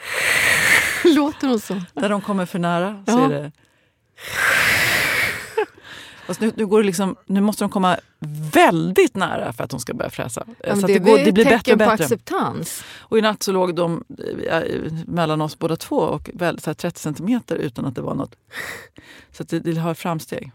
Låter 1.04 1.48
hon 1.48 1.60
så? 1.60 1.82
När 1.94 2.10
de 2.10 2.22
kommer 2.22 2.46
för 2.46 2.60
nära 2.60 3.04
så 3.08 3.12
Ja. 3.12 3.26
är 3.26 3.30
det... 3.30 3.52
Fast 6.28 6.40
nu, 6.40 6.52
nu, 6.56 6.66
går 6.66 6.80
det 6.80 6.86
liksom, 6.86 7.16
nu 7.26 7.42
måste 7.42 7.64
de 7.64 7.70
komma 7.70 7.98
väldigt 8.54 9.16
nära 9.16 9.54
för 9.54 9.64
att 9.64 9.70
de 9.70 9.80
ska 9.80 9.94
börja 9.94 10.10
fräsa. 10.10 10.46
Ja, 10.68 10.76
så 10.76 10.88
det, 10.88 10.94
det, 10.94 11.00
går, 11.00 11.18
det 11.18 11.32
blir 11.32 11.46
bättre 11.46 11.74
och 11.74 11.80
på 11.80 11.86
bättre. 11.86 12.04
acceptans. 12.06 12.84
Och 12.98 13.18
i 13.18 13.22
natt 13.22 13.44
så 13.44 13.52
låg 13.52 13.76
de 13.76 14.04
eh, 14.50 14.62
mellan 15.08 15.42
oss 15.42 15.60
båda 15.60 15.76
två 15.76 15.96
och 15.98 16.30
väl, 16.34 16.60
så 16.60 16.70
här 16.70 16.74
30 16.76 17.00
centimeter 17.00 17.56
utan 17.56 17.86
att 17.86 17.96
det 17.96 18.02
var 18.02 18.16
något. 18.16 18.36
Så 19.32 19.44
det, 19.44 19.60
det 19.60 19.76
har 19.76 19.94
framsteg. 19.94 20.52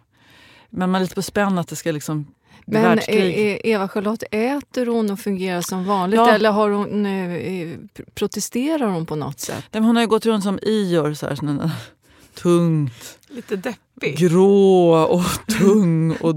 Men 0.71 0.91
man 0.91 1.01
är 1.01 1.05
lite 1.05 1.15
på 1.15 1.23
spänn 1.23 1.59
att 1.59 1.69
det 1.69 1.77
ska 1.77 1.93
liksom 1.93 2.27
Men 2.67 2.99
är- 2.99 3.11
är 3.11 3.67
Eva-Charlotte, 3.67 4.23
äter 4.31 4.87
hon 4.87 5.11
och 5.11 5.21
fungerar 5.21 5.61
som 5.61 5.85
vanligt 5.85 6.17
Ja. 6.17 6.31
eller 6.35 6.51
har 6.51 6.71
hon, 6.71 7.07
eh, 7.07 7.79
protesterar 8.15 8.87
hon 8.87 9.07
på 9.07 9.17
något 9.17 9.41
sätt? 9.41 9.55
Nej, 9.71 9.81
men 9.81 9.85
Hon 9.85 9.97
har 9.97 10.03
ju 10.03 10.09
gått 10.09 10.27
runt 10.27 10.45
som 10.45 10.59
Ior, 10.63 11.15
så 11.15 11.27
här, 11.27 11.59
här, 11.61 11.71
tungt, 12.35 13.19
Lite 13.29 13.57
deppig. 13.57 14.19
grå 14.19 14.93
och 14.95 15.25
tung 15.59 16.17
och 16.17 16.35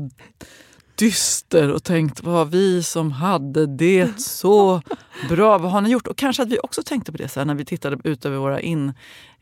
dyster 0.96 1.72
och 1.72 1.84
tänkt 1.84 2.24
vad 2.24 2.52
vi 2.52 2.84
som 2.84 3.12
hade 3.12 3.66
det 3.66 4.20
så 4.22 4.82
bra, 5.30 5.58
vad 5.58 5.72
har 5.72 5.82
ni 5.82 5.90
gjort? 5.90 6.08
Och 6.08 6.18
kanske 6.18 6.44
att 6.44 6.50
vi 6.50 6.60
också 6.64 6.84
tänkte 6.84 7.12
på 7.12 7.18
det 7.18 7.28
så 7.30 7.40
här, 7.40 7.46
när 7.46 7.56
vi 7.56 7.66
tittade 7.66 7.98
ut 8.10 8.26
över 8.26 8.38
våra 8.38 8.62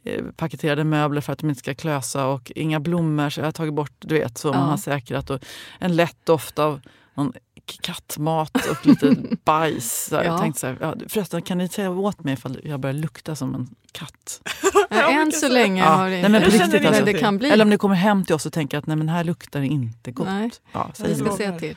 inpaketerade 0.03 0.84
möbler 0.84 1.22
för 1.22 1.34
att 1.34 1.39
de 1.39 1.50
inte 1.50 1.60
ska 1.60 1.74
klösa 1.75 2.27
och 2.27 2.51
inga 2.55 2.79
blommor 2.79 3.29
så 3.29 3.39
jag 3.39 3.46
har 3.48 3.51
tagit 3.51 3.74
bort 3.74 3.91
du 4.00 4.15
vet, 4.20 4.38
så 4.38 4.48
man 4.48 4.58
Ja. 4.58 4.65
har 4.65 4.77
säkrat 4.77 5.29
och 5.29 5.39
en 5.79 5.96
lätt 5.96 6.17
doft 6.25 6.60
av 6.60 6.81
någon 7.13 7.34
kattmat 7.81 8.55
och 8.70 8.86
lite 8.86 9.15
bajs. 9.46 10.05
Så. 10.10 10.15
Ja. 10.15 10.24
Jag 10.24 10.39
tänkte 10.41 10.60
så 10.60 10.67
här, 10.67 10.77
ja, 10.81 10.96
förresten 11.08 11.41
kan 11.41 11.58
ni 11.58 11.67
säga 11.70 11.91
åt 11.91 12.24
mig 12.24 12.34
ifall 12.34 12.60
jag 12.63 12.79
börjar 12.79 12.93
lukta 12.93 13.36
som 13.36 13.55
en 13.55 13.67
katt? 13.91 14.41
Ja, 14.89 15.10
än 15.22 15.31
så 15.31 15.48
länge 15.50 15.81
Ja, 15.84 15.89
har 15.89 16.10
det 16.10 16.29
nej, 16.29 16.43
inte. 16.46 16.58
riktigt 16.58 16.86
alltså. 16.86 17.05
Det 17.05 17.13
kan 17.13 17.38
bli. 17.38 17.50
Eller 17.50 17.63
om 17.65 17.70
ni 17.70 17.77
kommer 17.77 17.96
hem 17.96 18.25
till 18.25 18.36
oss 18.36 18.46
och 18.46 18.53
tänker 18.53 18.77
att 18.77 18.88
nej, 18.88 18.98
men 18.98 19.10
här 19.10 19.24
luktar 19.24 19.60
det 19.60 19.67
inte 19.67 20.12
gott. 20.12 20.27
Nej. 20.27 20.50
Ja, 20.72 20.89
säg 20.93 21.08
Vi 21.10 21.15
ska 21.15 21.38
säga 21.38 21.60
till. 21.60 21.75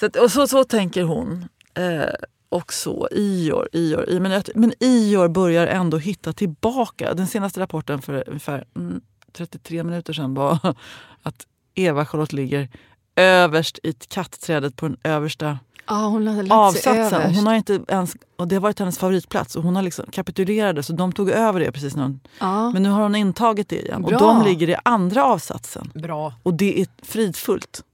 Så, 0.00 0.06
att, 0.06 0.16
och 0.16 0.32
så, 0.32 0.46
så 0.46 0.64
tänker 0.64 1.02
hon. 1.02 1.48
Eh, 1.74 2.02
och 2.50 2.72
så 2.72 3.08
Ior, 3.10 3.68
Ior, 3.72 4.10
Ior. 4.10 4.20
Men, 4.20 4.32
jag- 4.32 4.50
men 4.54 4.72
Ior 4.80 5.28
börjar 5.28 5.66
ändå 5.66 5.98
hitta 5.98 6.32
tillbaka. 6.32 7.14
Den 7.14 7.26
senaste 7.26 7.60
rapporten 7.60 8.02
för 8.02 8.24
ungefär 8.28 8.64
mm, 8.76 9.00
33 9.32 9.82
minuter 9.84 10.12
sedan 10.12 10.34
var 10.34 10.58
att 11.22 11.46
Eva-Charlotte 11.74 12.32
ligger 12.32 12.68
överst 13.16 13.78
i 13.82 13.92
kattträdet 13.92 14.76
på 14.76 14.88
den 14.88 14.96
översta 15.04 15.58
Ja, 15.86 16.06
hon 16.06 16.26
har 16.26 16.52
avsatsen. 16.66 16.92
Och 17.06 17.12
överst. 17.12 17.36
hon 17.36 17.46
har 17.46 17.54
inte 17.54 17.80
ens, 17.88 18.16
och 18.36 18.48
det 18.48 18.54
har 18.56 18.60
varit 18.60 18.78
hennes 18.78 18.98
favoritplats 18.98 19.56
och 19.56 19.62
hon 19.62 19.76
har 19.76 19.82
liksom 19.82 20.04
kapitulerade 20.12 20.82
så 20.82 20.92
de 20.92 21.12
tog 21.12 21.30
över 21.30 21.60
det 21.60 21.72
precis 21.72 21.96
när 21.96 22.02
hon, 22.02 22.20
Ja. 22.40 22.70
Men 22.70 22.82
nu 22.82 22.88
har 22.88 23.02
hon 23.02 23.14
intagit 23.14 23.68
det 23.68 23.80
igen 23.82 24.04
och 24.04 24.10
Bra. 24.10 24.18
de 24.18 24.42
ligger 24.44 24.70
i 24.70 24.76
andra 24.84 25.24
avsatsen. 25.24 25.90
Bra. 25.94 26.34
Och 26.42 26.54
det 26.54 26.80
är 26.80 26.86
fridfullt. 27.02 27.84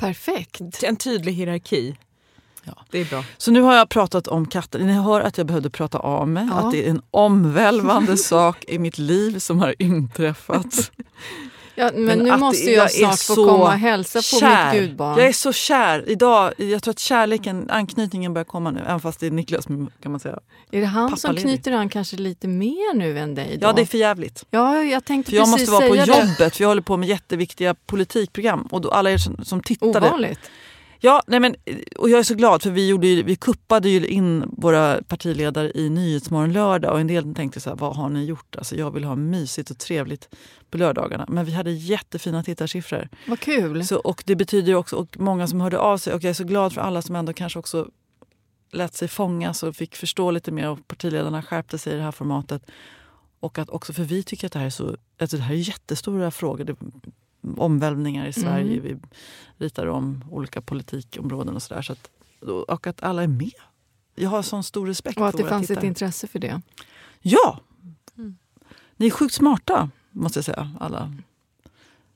Perfekt. 0.00 0.82
En 0.82 0.96
tydlig 0.96 1.32
hierarki. 1.32 1.96
Ja. 2.76 2.84
Det 2.90 2.98
är 2.98 3.04
bra. 3.04 3.24
Så 3.36 3.50
nu 3.50 3.60
har 3.60 3.74
jag 3.76 3.88
pratat 3.88 4.28
om 4.28 4.46
katten. 4.46 4.86
Ni 4.86 4.92
hör 4.92 5.20
att 5.20 5.38
jag 5.38 5.46
behövde 5.46 5.70
prata 5.70 5.98
av 5.98 6.28
mig. 6.28 6.48
Ja. 6.50 6.56
Att 6.58 6.70
det 6.72 6.86
är 6.86 6.90
en 6.90 7.02
omvälvande 7.10 8.16
sak 8.32 8.64
i 8.68 8.78
mitt 8.78 8.98
liv 8.98 9.38
som 9.38 9.60
har 9.60 9.74
inträffat. 9.78 10.90
Ja, 11.74 11.90
men, 11.94 12.04
Men 12.04 12.18
nu 12.18 12.36
måste 12.36 12.70
jag 12.70 12.84
jag 12.84 13.18
snart 13.18 13.36
få 13.36 13.44
komma 13.44 13.64
och 13.64 13.72
hälsa 13.72 14.18
på 14.18 14.22
kär. 14.22 14.72
mitt 14.72 14.80
gudbarn. 14.82 15.18
Jag 15.18 15.28
är 15.28 15.32
så 15.32 15.52
kär. 15.52 16.08
Idag, 16.10 16.52
jag 16.56 16.82
tror 16.82 16.92
att 16.92 16.98
kärleken, 16.98 17.70
anknytningen 17.70 18.34
börjar 18.34 18.44
komma 18.44 18.70
nu. 18.70 18.80
Även 18.80 19.00
fast 19.00 19.20
det 19.20 19.26
är 19.26 19.30
Niklas 19.30 19.66
kan 20.02 20.10
man 20.10 20.20
säga. 20.20 20.38
Är 20.70 20.80
det 20.80 20.86
han 20.86 21.16
som 21.16 21.36
knyter 21.36 21.72
an 21.72 21.88
kanske 21.88 22.16
lite 22.16 22.48
mer 22.48 22.94
nu 22.94 23.18
än 23.18 23.34
dig? 23.34 23.58
Då? 23.60 23.66
Ja, 23.66 23.72
det 23.72 23.82
är 23.82 23.86
för 23.86 23.98
jävligt. 23.98 24.44
ja, 24.50 24.82
jag 24.82 25.04
tänkte 25.04 25.30
För 25.30 25.36
jag 25.36 25.48
måste 25.48 25.70
vara 25.70 25.88
på 25.88 25.94
det. 25.94 26.04
jobbet 26.04 26.56
för 26.56 26.62
jag 26.64 26.68
håller 26.68 26.82
på 26.82 26.96
med 26.96 27.08
jätteviktiga 27.08 27.74
politikprogram. 27.74 28.60
Och 28.70 28.80
då 28.80 28.90
alla 28.90 29.10
er 29.10 29.18
som, 29.18 29.44
som 29.44 29.62
tittade 29.62 30.06
Ovanligt. 30.08 30.40
Ja, 31.00 31.22
nej 31.26 31.40
men, 31.40 31.54
och 31.96 32.10
jag 32.10 32.18
är 32.18 32.22
så 32.22 32.34
glad 32.34 32.62
för 32.62 32.70
vi, 32.70 32.88
gjorde 32.88 33.06
ju, 33.06 33.22
vi 33.22 33.36
kuppade 33.36 33.88
ju 33.88 34.06
in 34.06 34.44
våra 34.46 35.02
partiledare 35.02 35.72
i 35.74 35.90
Nyhetsmorgon 35.90 36.52
lördag 36.52 36.92
och 36.92 37.00
en 37.00 37.06
del 37.06 37.34
tänkte 37.34 37.60
så 37.60 37.70
här, 37.70 37.76
vad 37.76 37.96
har 37.96 38.08
ni 38.08 38.24
gjort? 38.24 38.56
Alltså 38.56 38.76
jag 38.76 38.90
vill 38.90 39.04
ha 39.04 39.16
mysigt 39.16 39.70
och 39.70 39.78
trevligt 39.78 40.28
på 40.70 40.78
lördagarna. 40.78 41.26
Men 41.28 41.44
vi 41.44 41.52
hade 41.52 41.70
jättefina 41.70 42.42
tittarsiffror. 42.42 43.08
Vad 43.26 43.40
kul. 43.40 43.86
Så, 43.86 43.96
och 43.96 44.22
det 44.26 44.36
betyder 44.36 44.74
också, 44.74 44.96
och 44.96 45.16
många 45.20 45.46
som 45.46 45.60
hörde 45.60 45.78
av 45.78 45.98
sig 45.98 46.14
och 46.14 46.24
jag 46.24 46.30
är 46.30 46.34
så 46.34 46.44
glad 46.44 46.72
för 46.72 46.80
alla 46.80 47.02
som 47.02 47.16
ändå 47.16 47.32
kanske 47.32 47.58
också 47.58 47.88
lät 48.72 48.94
sig 48.94 49.08
fångas 49.08 49.62
och 49.62 49.76
fick 49.76 49.96
förstå 49.96 50.30
lite 50.30 50.52
mer 50.52 50.68
och 50.68 50.88
partiledarna 50.88 51.42
skärpte 51.42 51.78
sig 51.78 51.92
i 51.92 51.96
det 51.96 52.02
här 52.02 52.12
formatet. 52.12 52.62
Och 53.40 53.58
att 53.58 53.70
också, 53.70 53.92
för 53.92 54.02
vi 54.02 54.22
tycker 54.22 54.46
att 54.46 54.52
det 54.52 54.58
här 54.58 54.66
är 54.66 54.70
så, 54.70 54.96
alltså 55.20 55.36
det 55.36 55.42
här 55.42 55.54
är 55.54 55.58
jättestora 55.58 56.30
frågor. 56.30 56.64
Det, 56.64 56.76
omvälvningar 57.58 58.26
i 58.26 58.32
Sverige. 58.32 58.72
Mm. 58.80 58.82
Vi 58.82 58.96
ritar 59.64 59.86
om 59.86 60.24
olika 60.30 60.60
politikområden 60.60 61.54
och 61.56 61.62
sådär. 61.62 61.82
Så 61.82 61.92
att, 61.92 62.10
och 62.68 62.86
att 62.86 63.02
alla 63.02 63.22
är 63.22 63.26
med. 63.28 63.52
Jag 64.14 64.30
har 64.30 64.42
sån 64.42 64.64
stor 64.64 64.86
respekt 64.86 65.18
Och 65.18 65.28
att 65.28 65.36
för 65.36 65.42
det 65.42 65.48
fanns 65.48 65.66
tittare. 65.66 65.78
ett 65.84 65.88
intresse 65.88 66.26
för 66.26 66.38
det. 66.38 66.60
Ja! 67.20 67.60
Mm. 68.18 68.36
Ni 68.96 69.06
är 69.06 69.10
sjukt 69.10 69.34
smarta, 69.34 69.90
måste 70.10 70.38
jag 70.38 70.44
säga. 70.44 70.70
alla. 70.80 71.12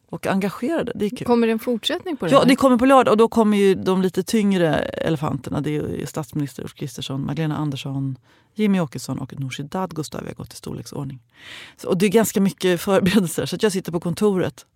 Och 0.09 0.27
engagerade. 0.27 0.93
Det 0.95 1.05
är 1.05 1.11
kul. 1.11 1.27
Kommer 1.27 1.47
det 1.47 1.53
en 1.53 1.59
fortsättning 1.59 2.17
på 2.17 2.25
det 2.27 2.33
Ja, 2.33 2.39
här? 2.39 2.47
det 2.47 2.57
kommer 2.57 2.77
på 2.77 2.87
lördag 2.87 3.13
och 3.13 3.17
då 3.19 3.29
kommer 3.29 3.57
ju 3.57 3.75
de 3.75 4.03
lite 4.03 4.23
tyngre 4.23 4.75
elefanterna. 4.79 5.61
Det 5.61 5.77
är 5.77 6.07
statsminister 6.07 6.63
Ulf 6.63 6.75
Kristersson, 6.75 7.27
Magdalena 7.27 7.57
Andersson, 7.57 8.19
Jimmy 8.55 8.81
Åkesson 8.81 9.19
och 9.19 9.41
Nooshi 9.41 9.63
Dadgostar. 9.63 10.21
Vi 10.23 10.27
har 10.27 10.35
gått 10.35 10.53
i 10.53 10.57
storleksordning. 10.57 11.21
Så, 11.77 11.89
och 11.89 11.99
det 11.99 12.07
är 12.07 12.11
ganska 12.11 12.41
mycket 12.41 12.81
förberedelser. 12.81 13.47
Så 13.47 13.57
att 13.57 13.63
jag 13.63 13.73
sitter 13.73 13.93
på 13.93 14.01
kontoret 14.01 14.67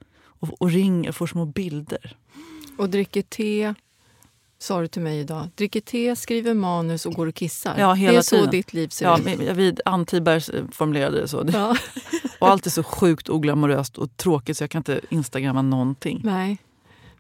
och, 0.41 0.63
och 0.63 0.71
ringer 0.71 1.09
och 1.09 1.15
får 1.17 1.27
små 1.27 1.45
bilder. 1.47 2.17
Och 2.79 2.91
dricker 2.91 3.23
te, 3.23 3.75
sa 4.59 4.81
du 4.81 4.87
till 4.89 5.03
mig 5.03 5.21
idag. 5.21 5.49
Dricker 5.55 5.81
te, 5.81 6.17
skriver 6.17 6.55
manus 6.55 7.07
och 7.07 7.13
går 7.13 7.27
och 7.27 7.35
kissar. 7.35 7.75
Ja, 7.79 7.93
hela 7.93 8.13
det 8.13 8.19
är 8.19 8.23
så 8.23 8.37
tiden. 8.37 8.51
ditt 8.51 8.73
liv 8.73 8.89
ser 8.89 9.07
Ja, 9.07 9.19
ut. 9.19 9.57
vid 9.57 9.81
Ann 9.85 10.07
Tibergs 10.07 10.49
eh, 10.49 10.65
formulerade 10.73 11.21
det 11.21 11.29
så. 11.29 11.45
Ja. 11.53 11.77
Och 12.39 12.49
allt 12.49 12.67
är 12.67 12.71
så 12.71 12.83
sjukt 12.83 13.29
oglamoröst 13.29 13.99
och 13.99 14.17
tråkigt 14.17 14.57
så 14.57 14.63
jag 14.63 14.71
kan 14.71 14.81
inte 14.81 15.01
instagramma 15.11 15.63
någonting. 15.63 16.21
Nej, 16.25 16.59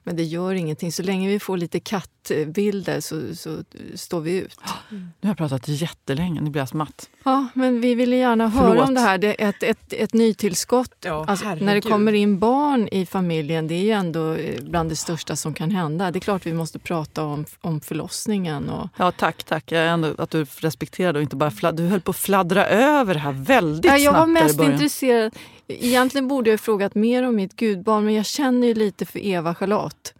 men 0.04 0.16
det 0.16 0.22
gör 0.24 0.54
ingenting. 0.54 0.92
Så 0.92 1.02
länge 1.02 1.28
vi 1.28 1.40
får 1.40 1.56
lite 1.56 1.80
kattbilder 2.28 3.00
så, 3.00 3.34
så 3.36 3.58
står 3.94 4.20
vi 4.20 4.36
ut. 4.38 4.58
Nu 4.90 4.98
har 5.22 5.28
jag 5.30 5.36
pratat 5.36 5.68
jättelänge, 5.68 6.40
nu 6.40 6.50
blir 6.50 6.60
jag 6.62 6.68
smatt. 6.68 7.10
Ja, 7.24 7.46
men 7.54 7.80
vi 7.80 7.94
ville 7.94 8.16
gärna 8.16 8.48
höra 8.48 8.68
Förlåt. 8.70 8.88
om 8.88 8.94
det 8.94 9.00
här. 9.00 9.18
Det 9.18 9.42
är 9.42 9.48
ett, 9.48 9.62
ett, 9.62 9.92
ett 9.92 10.14
nytillskott. 10.14 10.92
Ja, 11.04 11.24
Alltså, 11.28 11.54
när 11.54 11.74
det 11.74 11.80
kommer 11.80 12.12
in 12.12 12.38
barn 12.38 12.88
i 12.92 13.06
familjen, 13.06 13.68
det 13.68 13.74
är 13.74 13.82
ju 13.82 13.90
ändå 13.90 14.32
eh, 14.34 14.62
bland 14.62 14.88
det 14.90 14.96
största 14.96 15.36
som 15.36 15.54
kan 15.54 15.70
hända. 15.70 16.10
Det 16.10 16.18
är 16.18 16.20
klart 16.20 16.46
vi 16.46 16.52
måste 16.52 16.78
prata 16.78 17.24
om, 17.24 17.44
om 17.60 17.80
förlossningen. 17.80 18.68
Och, 18.70 18.88
Ja, 18.96 19.12
tack, 19.12 19.44
tack. 19.44 19.72
Jag 19.72 19.82
är 19.82 19.88
ändå 19.88 20.14
att 20.18 20.30
du 20.30 20.46
respekterade 20.58 21.18
och 21.18 21.22
inte 21.22 21.36
bara 21.36 21.50
fladd- 21.50 21.76
Du 21.76 21.82
höll 21.86 22.00
på 22.00 22.10
att 22.10 22.16
fladdra 22.16 22.66
över 22.66 23.14
det 23.14 23.20
här 23.20 23.32
väldigt 23.32 23.90
Nej, 23.90 24.02
jag 24.04 24.12
var 24.12 24.26
snabbt 24.26 24.56
där 24.58 24.64
i 24.64 24.68
mest 24.68 24.72
intresserad. 24.72 25.34
Egentligen 25.68 26.28
borde 26.28 26.50
jag 26.50 26.52
ha 26.52 26.58
frågat 26.62 26.94
mer 26.94 27.22
om 27.22 27.36
mitt 27.36 27.56
gudbarn, 27.56 28.04
men 28.04 28.14
jag 28.14 28.26
känner 28.26 28.66
ju 28.66 28.74
lite 28.74 29.06
för 29.06 29.18
Eva-Charlotte. 29.26 30.14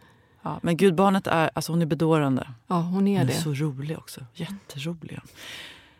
Ja, 0.47 0.59
men 0.63 0.77
gudbarnet 0.77 1.27
är, 1.27 1.49
alltså 1.53 1.71
hon 1.71 1.81
är 1.81 1.85
bedårande. 1.85 2.47
Ja, 2.67 2.75
hon 2.75 2.93
Hon 2.93 3.07
är 3.07 3.21
är 3.21 3.25
det. 3.25 3.33
så 3.33 3.53
rolig 3.53 3.97
också. 3.97 4.21
Jätterolig. 4.33 5.19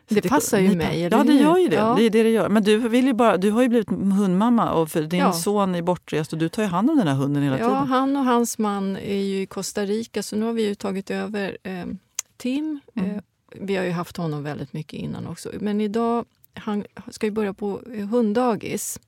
Så 0.09 0.13
Det 0.15 0.29
passar 0.29 0.59
ju 0.59 0.75
mig, 0.75 1.03
eller 1.03 1.17
Ja, 1.17 1.23
det 1.23 1.33
gör 1.33 1.57
ju 1.57 1.67
det. 1.67 1.75
Ja. 1.75 1.93
Det 1.97 2.03
är 2.03 2.09
det 2.09 2.23
det 2.23 2.29
gör. 2.29 2.49
Men 2.49 2.63
du, 2.63 2.77
vill 2.77 3.05
ju 3.05 3.13
bara, 3.13 3.37
du 3.37 3.51
har 3.51 3.61
ju 3.61 3.69
blivit 3.69 3.89
hundmamma 3.89 4.71
och 4.73 4.89
för 4.89 5.01
din 5.03 5.19
Ja. 5.19 5.33
son 5.33 5.75
är 5.75 5.81
bortrest 5.81 6.33
och 6.33 6.39
du 6.39 6.49
tar 6.49 6.63
ju 6.63 6.69
hand 6.69 6.89
om 6.89 6.97
den 6.97 7.07
här 7.07 7.15
hunden 7.15 7.43
hela 7.43 7.59
Ja, 7.59 7.65
tiden. 7.69 7.87
han 7.87 8.15
och 8.17 8.23
hans 8.25 8.57
man 8.57 8.97
är 8.97 9.21
ju 9.21 9.41
i 9.41 9.45
Costa 9.45 9.85
Rica 9.85 10.23
så 10.23 10.35
nu 10.35 10.45
har 10.45 10.53
vi 10.53 10.67
ju 10.67 10.75
tagit 10.75 11.11
över 11.11 11.57
eh, 11.63 11.85
Tim. 12.37 12.79
Mm. 12.95 13.09
Eh, 13.15 13.21
vi 13.61 13.75
har 13.75 13.83
ju 13.83 13.91
haft 13.91 14.17
honom 14.17 14.43
väldigt 14.43 14.73
mycket 14.73 14.93
innan 14.99 15.27
också. 15.27 15.49
Men 15.59 15.81
idag, 15.81 16.25
han 16.53 16.83
ska 17.11 17.25
ju 17.25 17.31
börja 17.31 17.53
på 17.53 17.81
eh, 17.93 18.07
hunddagis. 18.07 18.99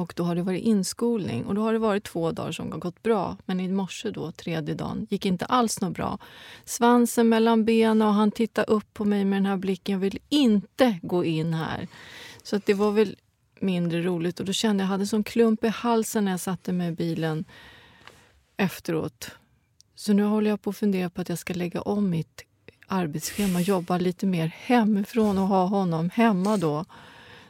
Och 0.00 0.12
då 0.16 0.24
har 0.24 0.34
det 0.34 0.42
varit 0.42 0.62
inskolning 0.62 1.44
och 1.44 1.54
då 1.54 1.62
har 1.62 1.72
det 1.72 1.78
varit 1.78 2.04
två 2.04 2.32
dagar 2.32 2.52
som 2.52 2.72
har 2.72 2.78
gått 2.78 3.02
bra. 3.02 3.36
Men 3.44 3.60
i 3.60 3.68
morse 3.68 4.10
då, 4.10 4.32
tredje 4.32 4.74
dagen, 4.74 5.06
gick 5.10 5.26
inte 5.26 5.44
alls 5.44 5.80
något 5.80 5.94
bra. 5.94 6.18
Svansen 6.64 7.28
mellan 7.28 7.64
benen 7.64 8.02
och 8.02 8.14
han 8.14 8.30
tittade 8.30 8.72
upp 8.72 8.94
på 8.94 9.04
mig 9.04 9.24
med 9.24 9.36
den 9.36 9.46
här 9.46 9.56
blicken. 9.56 9.92
Jag 9.92 10.00
vill 10.00 10.18
inte 10.28 10.98
gå 11.02 11.24
in 11.24 11.54
här. 11.54 11.88
Så 12.42 12.56
att 12.56 12.66
det 12.66 12.74
var 12.74 12.92
väl 12.92 13.16
mindre 13.60 14.02
roligt 14.02 14.40
och 14.40 14.46
då 14.46 14.52
kände 14.52 14.82
jag 14.82 14.86
jag 14.86 14.90
hade 14.90 15.06
sån 15.06 15.24
klump 15.24 15.64
i 15.64 15.68
halsen 15.68 16.24
när 16.24 16.32
jag 16.32 16.40
satte 16.40 16.72
mig 16.72 16.88
i 16.88 16.92
bilen 16.92 17.44
efteråt. 18.56 19.30
Så 19.94 20.12
nu 20.12 20.22
håller 20.22 20.50
jag 20.50 20.62
på 20.62 20.70
att 20.70 20.76
fundera 20.76 21.10
på 21.10 21.20
att 21.20 21.28
jag 21.28 21.38
ska 21.38 21.54
lägga 21.54 21.80
om 21.80 22.10
mitt 22.10 22.42
arbetsschema, 22.86 23.60
jobba 23.60 23.98
lite 23.98 24.26
mer 24.26 24.46
hemifrån 24.46 25.38
och 25.38 25.48
ha 25.48 25.64
honom 25.64 26.10
hemma 26.10 26.56
då. 26.56 26.84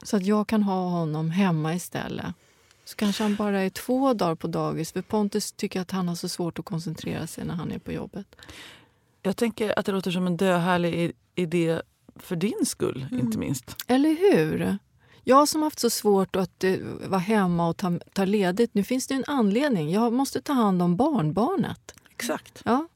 Så 0.03 0.17
att 0.17 0.27
jag 0.27 0.47
kan 0.47 0.63
ha 0.63 0.89
honom 0.89 1.31
hemma 1.31 1.75
istället. 1.75 2.27
Så 2.85 2.97
kanske 2.97 3.23
han 3.23 3.37
bara 3.37 3.61
är 3.61 3.71
två 3.71 4.15
dagar 4.15 4.35
på 4.35 4.47
dagis. 4.47 4.93
För 4.93 5.03
Pontus 5.03 5.53
tycker 5.53 5.81
att 5.81 5.91
han 5.91 6.09
har 6.09 6.15
så 6.15 6.29
svårt 6.29 6.59
att 6.59 6.65
koncentrera 6.65 7.27
sig 7.27 7.45
när 7.45 7.55
han 7.55 7.73
är 7.73 7.79
på 7.79 7.93
jobbet. 7.93 8.27
Jag 9.23 9.37
tänker 9.37 9.79
att 9.79 9.87
det 9.87 9.93
låter 9.93 10.11
som 10.11 10.27
en 10.27 10.37
döhärlig 10.37 11.13
idé 11.35 11.81
för 12.17 12.37
din 12.37 12.67
skull, 12.67 13.07
Mm. 13.11 13.27
inte 13.27 13.39
minst. 13.39 13.77
Eller 13.87 14.09
hur? 14.11 14.79
Jag 15.25 15.49
som 15.49 15.63
haft 15.63 15.79
så 15.79 15.91
svårt 15.91 16.37
att 16.37 16.65
uh, 16.65 16.79
vara 17.07 17.19
hemma 17.21 17.69
och 17.69 17.77
ta, 17.77 17.99
ta 18.13 18.25
ledigt, 18.25 18.75
nu 18.75 18.85
finns 18.85 19.07
det 19.07 19.15
en 19.15 19.25
anledning. 19.27 19.91
Jag 19.91 20.13
måste 20.13 20.41
ta 20.41 20.53
hand 20.53 20.83
om 20.83 20.97
barnbarnet. 20.97 21.95
Exakt. 22.11 22.63
Ja. 22.65 22.89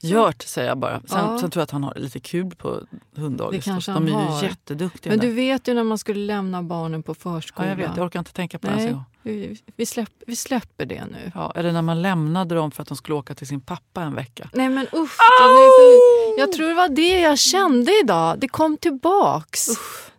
Gjort, 0.00 0.42
säger 0.42 0.68
jag 0.68 0.78
bara. 0.78 1.00
Sen, 1.00 1.18
Ja. 1.18 1.38
sen 1.40 1.50
tror 1.50 1.60
jag 1.60 1.64
att 1.64 1.70
han 1.70 1.84
har 1.84 1.94
lite 1.96 2.20
kul 2.20 2.50
på 2.56 2.80
hunddagis. 3.16 3.64
Det 3.64 3.70
kanske 3.70 3.92
De 3.92 4.06
är 4.08 4.12
han 4.12 4.22
ju 4.22 4.28
har. 4.28 4.42
jätteduktiga 4.42 5.10
Men 5.12 5.18
där. 5.20 5.26
du 5.28 5.32
vet 5.34 5.68
ju 5.68 5.74
när 5.74 5.84
man 5.84 5.98
skulle 5.98 6.20
lämna 6.26 6.62
barnen 6.62 7.02
på 7.02 7.10
Ja, 7.10 7.14
förskolan. 7.14 7.68
jag 7.70 7.76
vet, 7.76 7.90
jag 7.96 8.06
orkar 8.06 8.18
inte 8.18 8.32
tänka 8.32 8.58
på 8.58 8.66
det 8.66 8.72
ens 8.72 8.92
Nej, 8.92 9.02
vi, 9.22 9.60
vi, 9.76 9.86
släpp, 9.86 10.10
vi 10.26 10.36
släpper 10.36 10.86
det 10.86 11.04
nu. 11.04 11.32
Ja, 11.34 11.52
eller 11.56 11.72
när 11.72 11.82
man 11.82 12.02
lämnade 12.02 12.54
dem 12.54 12.70
för 12.70 12.82
att 12.82 12.88
de 12.88 12.96
skulle 12.96 13.14
åka 13.14 13.34
till 13.34 13.46
sin 13.46 13.60
pappa 13.60 14.02
en 14.02 14.14
vecka. 14.14 14.50
Nej 14.52 14.68
men 14.68 14.86
usch. 14.94 15.16
Jag 16.38 16.52
tror 16.52 16.68
det 16.68 16.74
var 16.74 16.88
det 16.88 17.20
jag 17.20 17.38
kände 17.38 17.92
idag. 18.02 18.38
Det 18.38 18.48
kom 18.48 18.76
tillbaks. 18.76 19.66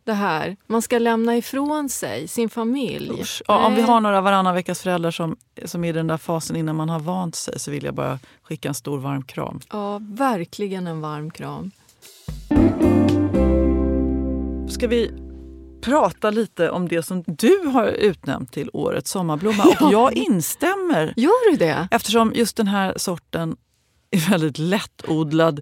Det 0.03 0.13
här. 0.13 0.57
Man 0.67 0.81
ska 0.81 0.99
lämna 0.99 1.37
ifrån 1.37 1.89
sig 1.89 2.27
sin 2.27 2.49
familj. 2.49 3.21
Usch. 3.21 3.41
Ja, 3.47 3.65
om 3.65 3.75
vi 3.75 3.81
har 3.81 3.99
några 3.99 4.21
varannan 4.21 4.55
veckas 4.55 4.81
föräldrar 4.81 5.11
som, 5.11 5.35
som 5.65 5.83
är 5.83 5.89
i 5.89 5.91
den 5.91 6.07
där 6.07 6.17
fasen 6.17 6.55
innan 6.55 6.75
man 6.75 6.89
har 6.89 6.99
vant 6.99 7.35
sig 7.35 7.59
så 7.59 7.71
vill 7.71 7.83
jag 7.83 7.93
bara 7.93 8.19
skicka 8.43 8.67
en 8.67 8.73
stor 8.73 8.97
varm 8.97 9.23
kram. 9.23 9.59
Ja, 9.71 9.99
verkligen 10.01 10.87
en 10.87 11.01
varm 11.01 11.31
kram. 11.31 11.71
Ska 14.69 14.87
vi 14.87 15.11
prata 15.81 16.29
lite 16.29 16.69
om 16.69 16.87
det 16.87 17.03
som 17.03 17.23
du 17.27 17.59
har 17.73 17.87
utnämnt 17.87 18.51
till 18.51 18.69
årets 18.73 19.11
sommarblomma? 19.11 19.63
Och 19.63 19.75
jag 19.91 20.13
instämmer 20.13 21.13
Gör 21.17 21.51
du 21.51 21.57
det? 21.57 21.87
eftersom 21.91 22.31
just 22.35 22.57
den 22.57 22.67
här 22.67 22.93
sorten 22.97 23.57
är 24.11 24.29
väldigt 24.29 24.57
lättodlad 24.57 25.61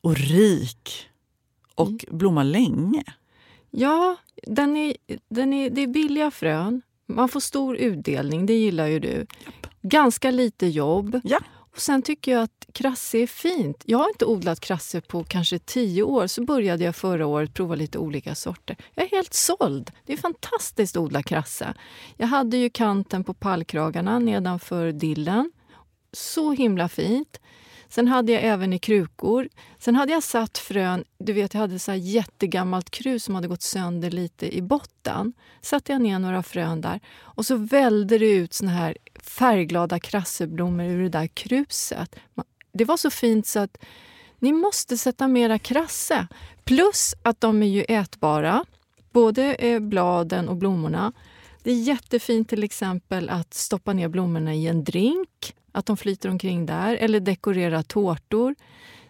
och 0.00 0.16
rik 0.16 1.08
och 1.74 1.88
Mm. 1.88 1.98
blommar 2.10 2.44
länge. 2.44 3.04
Ja, 3.70 4.16
den 4.42 4.76
är, 4.76 4.96
den 5.28 5.52
är, 5.52 5.70
det 5.70 5.80
är 5.82 5.86
billiga 5.86 6.30
frön. 6.30 6.82
Man 7.06 7.28
får 7.28 7.40
stor 7.40 7.76
utdelning, 7.76 8.46
det 8.46 8.52
gillar 8.58 8.86
ju 8.86 8.98
du. 9.00 9.26
Ganska 9.82 10.30
lite 10.30 10.66
jobb. 10.66 11.20
Ja. 11.24 11.38
Och 11.72 11.80
sen 11.80 12.02
tycker 12.02 12.32
jag 12.32 12.42
att 12.42 12.66
krasse 12.72 13.18
är 13.18 13.26
fint. 13.26 13.82
Jag 13.86 13.98
har 13.98 14.08
inte 14.08 14.24
odlat 14.24 14.60
krasse 14.60 15.00
på 15.00 15.24
kanske 15.24 15.58
tio 15.58 16.02
år. 16.02 16.26
Så 16.26 16.44
började 16.44 16.84
jag 16.84 16.96
förra 16.96 17.26
året 17.26 17.54
prova 17.54 17.74
lite 17.74 17.98
olika 17.98 18.34
sorter. 18.34 18.76
Jag 18.94 19.04
är 19.04 19.10
helt 19.10 19.34
såld. 19.34 19.90
Det 20.06 20.12
är 20.12 20.16
fantastiskt 20.16 20.96
att 20.96 21.02
odla 21.02 21.22
krasse. 21.22 21.74
Jag 22.16 22.26
hade 22.26 22.56
ju 22.56 22.70
kanten 22.70 23.24
på 23.24 23.34
pallkragarna 23.34 24.18
nedanför 24.18 24.92
dillen. 24.92 25.52
Så 26.12 26.52
himla 26.52 26.88
fint. 26.88 27.40
Sen 27.90 28.08
hade 28.08 28.32
jag 28.32 28.42
även 28.42 28.72
i 28.72 28.78
krukor. 28.78 29.48
Sen 29.78 29.96
hade 29.96 30.12
jag 30.12 30.22
satt 30.22 30.58
frön, 30.58 31.04
du 31.18 31.32
vet 31.32 31.54
jag 31.54 31.60
hade 31.60 31.78
så 31.78 31.90
här 31.90 31.98
jättegammalt 31.98 32.90
krus 32.90 33.24
som 33.24 33.34
hade 33.34 33.48
gått 33.48 33.62
sönder 33.62 34.10
lite 34.10 34.56
i 34.56 34.62
botten. 34.62 35.32
Satte 35.60 35.92
jag 35.92 36.02
ner 36.02 36.18
några 36.18 36.42
frön 36.42 36.80
där 36.80 37.00
och 37.20 37.46
så 37.46 37.56
vällde 37.56 38.18
det 38.18 38.30
ut 38.30 38.54
såna 38.54 38.70
här 38.70 38.96
färgglada 39.22 39.98
krasseblommor 39.98 40.86
ur 40.86 41.02
det 41.02 41.08
där 41.08 41.26
kruset. 41.26 42.16
Det 42.72 42.84
var 42.84 42.96
så 42.96 43.10
fint 43.10 43.46
så 43.46 43.60
att 43.60 43.78
ni 44.38 44.52
måste 44.52 44.98
sätta 44.98 45.28
mera 45.28 45.58
krasse. 45.58 46.26
Plus 46.64 47.14
att 47.22 47.40
de 47.40 47.62
är 47.62 47.66
ju 47.66 47.84
ätbara, 47.88 48.64
både 49.12 49.54
eh, 49.54 49.80
bladen 49.80 50.48
och 50.48 50.56
blommorna. 50.56 51.12
Det 51.62 51.70
är 51.70 51.82
jättefint 51.82 52.48
till 52.48 52.64
exempel 52.64 53.28
att 53.28 53.54
stoppa 53.54 53.92
ner 53.92 54.08
blommorna 54.08 54.54
i 54.54 54.66
en 54.66 54.84
drink, 54.84 55.54
att 55.72 55.86
de 55.86 55.96
flyter 55.96 56.28
omkring 56.28 56.66
där, 56.66 56.96
eller 56.96 57.20
dekorera 57.20 57.82
tårtor. 57.82 58.54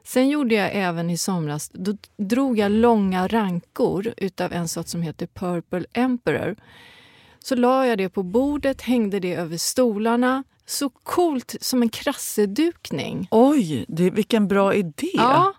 Sen 0.05 0.29
gjorde 0.29 0.55
jag 0.55 0.71
även 0.75 1.11
i 1.11 1.17
somras, 1.17 1.71
då 1.73 1.97
drog 2.17 2.59
jag 2.59 2.73
långa 2.73 3.29
rankor 3.29 4.15
utav 4.17 4.53
en 4.53 4.69
sort 4.69 4.89
som 4.89 5.03
heter 5.03 5.27
Purple 5.27 5.85
Emperor. 5.93 6.57
Så 7.39 7.55
la 7.55 7.87
jag 7.87 7.99
det 7.99 8.09
på 8.09 8.23
bordet, 8.23 8.83
hängde 8.83 9.21
det 9.21 9.35
över 9.35 9.57
stolarna. 9.57 10.45
Så 10.67 10.89
coolt 10.91 11.57
som 11.61 11.83
en 11.83 11.89
krassedukning. 11.89 13.29
Oj, 13.31 13.85
det, 13.89 14.11
vilken 14.11 14.49
bra 14.49 14.75
idé! 14.75 15.11
Ja, 15.15 15.53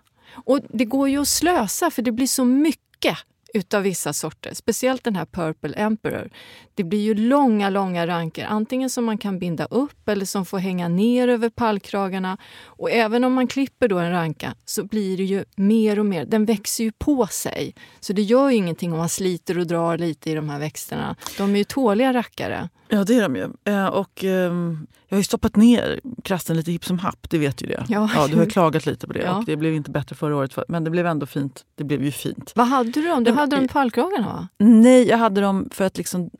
och 0.44 0.60
det 0.68 0.84
går 0.84 1.08
ju 1.08 1.20
att 1.20 1.28
slösa 1.28 1.90
för 1.90 2.02
det 2.02 2.12
blir 2.12 2.26
så 2.26 2.44
mycket 2.44 3.18
utav 3.54 3.82
vissa 3.82 4.12
sorter. 4.12 4.54
Speciellt 4.54 5.04
den 5.04 5.16
här 5.16 5.24
Purple 5.24 5.74
Emperor. 5.74 6.30
Det 6.74 6.84
blir 6.84 7.00
ju 7.00 7.14
långa, 7.14 7.70
långa 7.70 8.06
ranker. 8.06 8.44
Antingen 8.44 8.90
som 8.90 9.04
man 9.04 9.18
kan 9.18 9.38
binda 9.38 9.64
upp 9.64 10.08
eller 10.08 10.24
som 10.24 10.46
får 10.46 10.58
hänga 10.58 10.88
ner 10.88 11.28
över 11.28 11.50
pallkragarna. 11.50 12.36
Och 12.64 12.90
även 12.90 13.24
om 13.24 13.32
man 13.32 13.46
klipper 13.46 13.88
då 13.88 13.98
en 13.98 14.12
ranka 14.12 14.54
så 14.64 14.84
blir 14.84 15.16
det 15.16 15.24
ju 15.24 15.44
mer 15.56 15.98
och 15.98 16.06
mer. 16.06 16.24
Den 16.24 16.44
växer 16.44 16.84
ju 16.84 16.92
på 16.92 17.26
sig. 17.26 17.74
Så 18.00 18.12
det 18.12 18.22
gör 18.22 18.50
ju 18.50 18.56
ingenting 18.56 18.92
om 18.92 18.98
man 18.98 19.08
sliter 19.08 19.58
och 19.58 19.66
drar 19.66 19.98
lite 19.98 20.30
i 20.30 20.34
de 20.34 20.48
här 20.50 20.58
växterna. 20.58 21.16
De 21.38 21.54
är 21.54 21.58
ju 21.58 21.64
tåliga 21.64 22.12
rackare. 22.12 22.68
Ja, 22.94 23.04
det 23.04 23.14
är 23.14 23.22
de 23.22 23.36
ju. 23.36 23.48
Eh, 23.64 23.86
och, 23.86 24.24
ehm, 24.24 24.86
jag 25.08 25.16
har 25.16 25.20
ju 25.20 25.24
stoppat 25.24 25.56
ner 25.56 26.00
krassen 26.24 26.56
lite 26.56 26.72
hipp 26.72 26.84
som 26.84 26.98
happ, 26.98 27.26
det 27.30 27.38
vet 27.38 27.62
ju 27.62 27.66
det. 27.66 27.84
Ja. 27.88 28.08
du 28.30 28.36
har 28.38 28.46
klagat 28.46 28.86
lite 28.86 29.06
på 29.06 29.12
det 29.12 29.20
Ja. 29.22 29.36
och 29.36 29.44
det 29.44 29.56
blev 29.56 29.74
inte 29.74 29.90
bättre 29.90 30.16
förra 30.16 30.36
året. 30.36 30.52
för- 30.54 30.64
Men 30.68 30.84
det 30.84 30.90
blev 30.90 31.06
ändå 31.06 31.26
fint. 31.26 31.64
Det 31.74 31.84
blev 31.84 32.04
ju 32.04 32.10
fint. 32.10 32.52
Vad 32.54 32.66
hade 32.66 32.90
du 32.90 33.02
dem? 33.08 33.24
Du 33.24 33.30
De- 33.30 33.36
hade 33.38 33.56
de 33.56 33.68
pallkragarna 33.68 34.26
va? 34.26 34.48
Nej, 34.58 35.08
jag 35.08 35.18
hade 35.18 35.40
dem 35.40 35.68
för 35.72 35.84
att 35.84 35.96
liksom 35.98 36.30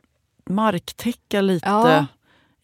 marktäcka 0.49 1.41
lite 1.41 1.69
Ja. 1.69 2.05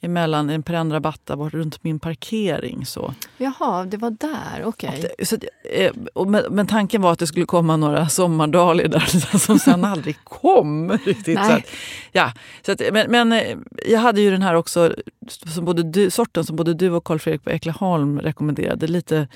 Emellan 0.01 0.49
en 0.49 0.63
perendrabatta 0.63 1.35
bort 1.35 1.53
runt 1.53 1.83
min 1.83 1.99
parkering. 1.99 2.85
Så. 2.85 3.13
Jaha, 3.37 3.85
det 3.85 3.97
var 3.97 4.09
där. 4.11 4.63
Okej. 4.65 5.11
Det- 5.17 5.25
så 5.25 5.37
eh, 5.73 5.91
och 6.13 6.27
men, 6.27 6.43
men 6.49 6.67
tanken 6.67 7.01
var 7.01 7.11
att 7.11 7.19
det 7.19 7.27
skulle 7.27 7.45
komma 7.45 7.77
några 7.77 8.09
sommardagar 8.09 8.87
där 8.87 9.37
som 9.37 9.59
sen 9.59 9.83
aldrig 9.85 10.23
kom. 10.23 10.91
Riktigt. 10.91 11.35
Nej. 11.35 11.47
Så 11.47 11.53
att, 11.53 11.63
ja, 12.11 12.33
så 12.65 12.71
att, 12.71 12.81
men, 12.93 13.11
men 13.11 13.31
eh, 13.31 13.57
jag 13.87 13.99
hade 13.99 14.21
ju 14.21 14.31
den 14.31 14.41
här 14.41 14.53
också, 14.53 14.93
som 15.27 15.65
både 15.65 15.83
du, 15.83 16.09
sorten 16.09 16.43
som 16.43 16.55
både 16.55 16.73
du 16.73 16.89
och 16.91 17.03
Carl 17.03 17.19
Fredrik 17.19 17.43
på 17.43 17.49
Eklaholm 17.49 18.19
rekommenderade. 18.19 18.87
Lite 18.87 19.27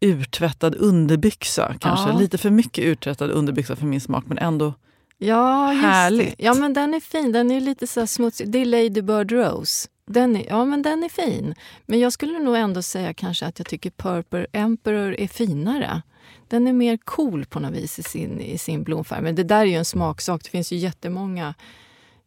urtvättad 0.00 0.74
underbyxa 0.74 1.74
kanske. 1.80 2.08
Ja. 2.08 2.18
Lite 2.18 2.38
för 2.38 2.50
mycket 2.50 2.84
urtvättad 2.84 3.30
underbyxa 3.30 3.76
för 3.76 3.86
min 3.86 4.00
smak 4.00 4.24
men 4.26 4.38
ändå 4.38 4.74
Ja, 5.26 5.72
just 5.72 5.84
Härligt. 5.84 6.38
Det. 6.38 6.44
Ja, 6.44 6.54
men 6.54 6.72
den 6.72 6.94
är 6.94 7.00
fin. 7.00 7.32
Den 7.32 7.50
är 7.50 7.60
lite 7.60 7.86
så 7.86 8.06
smutsig. 8.06 8.50
Det 8.50 8.58
är 8.58 8.64
Lady 8.64 9.02
Bird 9.02 9.32
Rose. 9.32 9.88
Den 10.06 10.36
är, 10.36 10.46
ja, 10.48 10.64
men 10.64 10.82
den 10.82 11.02
är 11.02 11.08
fin. 11.08 11.54
Men 11.86 12.00
jag 12.00 12.12
skulle 12.12 12.38
nog 12.38 12.56
ändå 12.56 12.82
säga 12.82 13.14
kanske 13.14 13.46
att 13.46 13.58
jag 13.58 13.66
tycker 13.66 13.90
Purple 13.90 14.46
Emperor 14.52 15.20
är 15.20 15.28
finare. 15.28 16.02
Den 16.48 16.66
är 16.66 16.72
mer 16.72 16.96
cool 17.04 17.44
på 17.44 17.60
något 17.60 17.72
vis 17.72 17.98
i 17.98 18.02
sin, 18.02 18.40
i 18.40 18.58
sin 18.58 18.82
blomfärg. 18.82 19.22
Men 19.22 19.34
det 19.34 19.42
där 19.42 19.60
är 19.60 19.64
ju 19.64 19.74
en 19.74 19.84
smaksak. 19.84 20.44
Det 20.44 20.50
finns 20.50 20.72
ju 20.72 20.76
jättemånga 20.76 21.54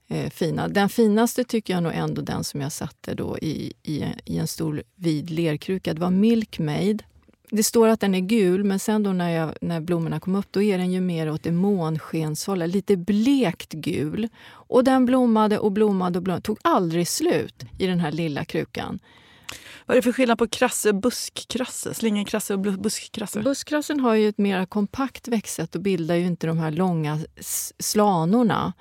eh, 0.08 0.30
fina. 0.30 0.68
Den 0.68 0.90
finaste 0.90 1.44
tycker 1.44 1.74
jag 1.74 1.84
nog 1.84 1.92
ändå 1.96 2.22
den 2.22 2.44
som 2.44 2.62
jag 2.62 2.72
satte 2.72 3.14
då 3.14 3.38
i, 3.38 3.74
i, 3.84 4.06
i 4.26 4.38
en 4.38 4.48
stor 4.48 4.84
vid 4.96 5.30
lerkruka. 5.30 5.94
Det 5.94 6.02
var 6.02 6.12
Milkmaid. 6.12 7.04
Det 7.52 7.64
står 7.64 7.88
att 7.88 8.00
den 8.00 8.16
är 8.16 8.20
gul, 8.20 8.64
men 8.64 8.80
sen 8.80 9.04
då 9.04 9.14
när, 9.14 9.30
jag, 9.30 9.54
när 9.62 9.82
blommorna 9.82 10.20
kom 10.20 10.36
upp 10.36 10.48
då 10.52 10.62
är 10.62 10.78
den 10.78 10.92
ju 10.92 11.02
mer 11.02 11.32
åt 11.32 11.44
det 11.44 11.52
månskenshållet, 11.52 12.70
lite 12.70 12.98
blekt 12.98 13.74
gul. 13.74 14.28
Och 14.50 14.84
den 14.84 15.06
blommade 15.06 15.60
och 15.60 15.72
blommade 15.72 16.20
och 16.20 16.24
blommade, 16.24 16.42
tog 16.42 16.58
aldrig 16.62 17.08
slut 17.08 17.64
i 17.80 17.88
den 17.88 18.00
här 18.00 18.12
lilla 18.12 18.46
krukan. 18.46 19.00
Vad 19.86 19.98
är 19.98 20.02
det 20.02 20.04
för 20.04 20.12
skillnad 20.12 20.38
på 20.38 20.48
krasse 20.48 20.90
och 20.90 20.96
buskkrasse? 20.96 21.94
Slingerkrasse 21.94 22.54
och 22.54 22.60
buskkrasse? 22.60 23.42
Buskkrassen 23.42 24.00
har 24.00 24.14
ju 24.14 24.30
ett 24.30 24.38
mer 24.38 24.66
kompakt 24.66 25.28
växtsätt 25.28 25.76
och 25.76 25.82
bildar 25.82 26.16
ju 26.16 26.26
inte 26.26 26.48
de 26.48 26.58
här 26.58 26.72
långa 26.72 27.20
slanorna. 27.80 28.74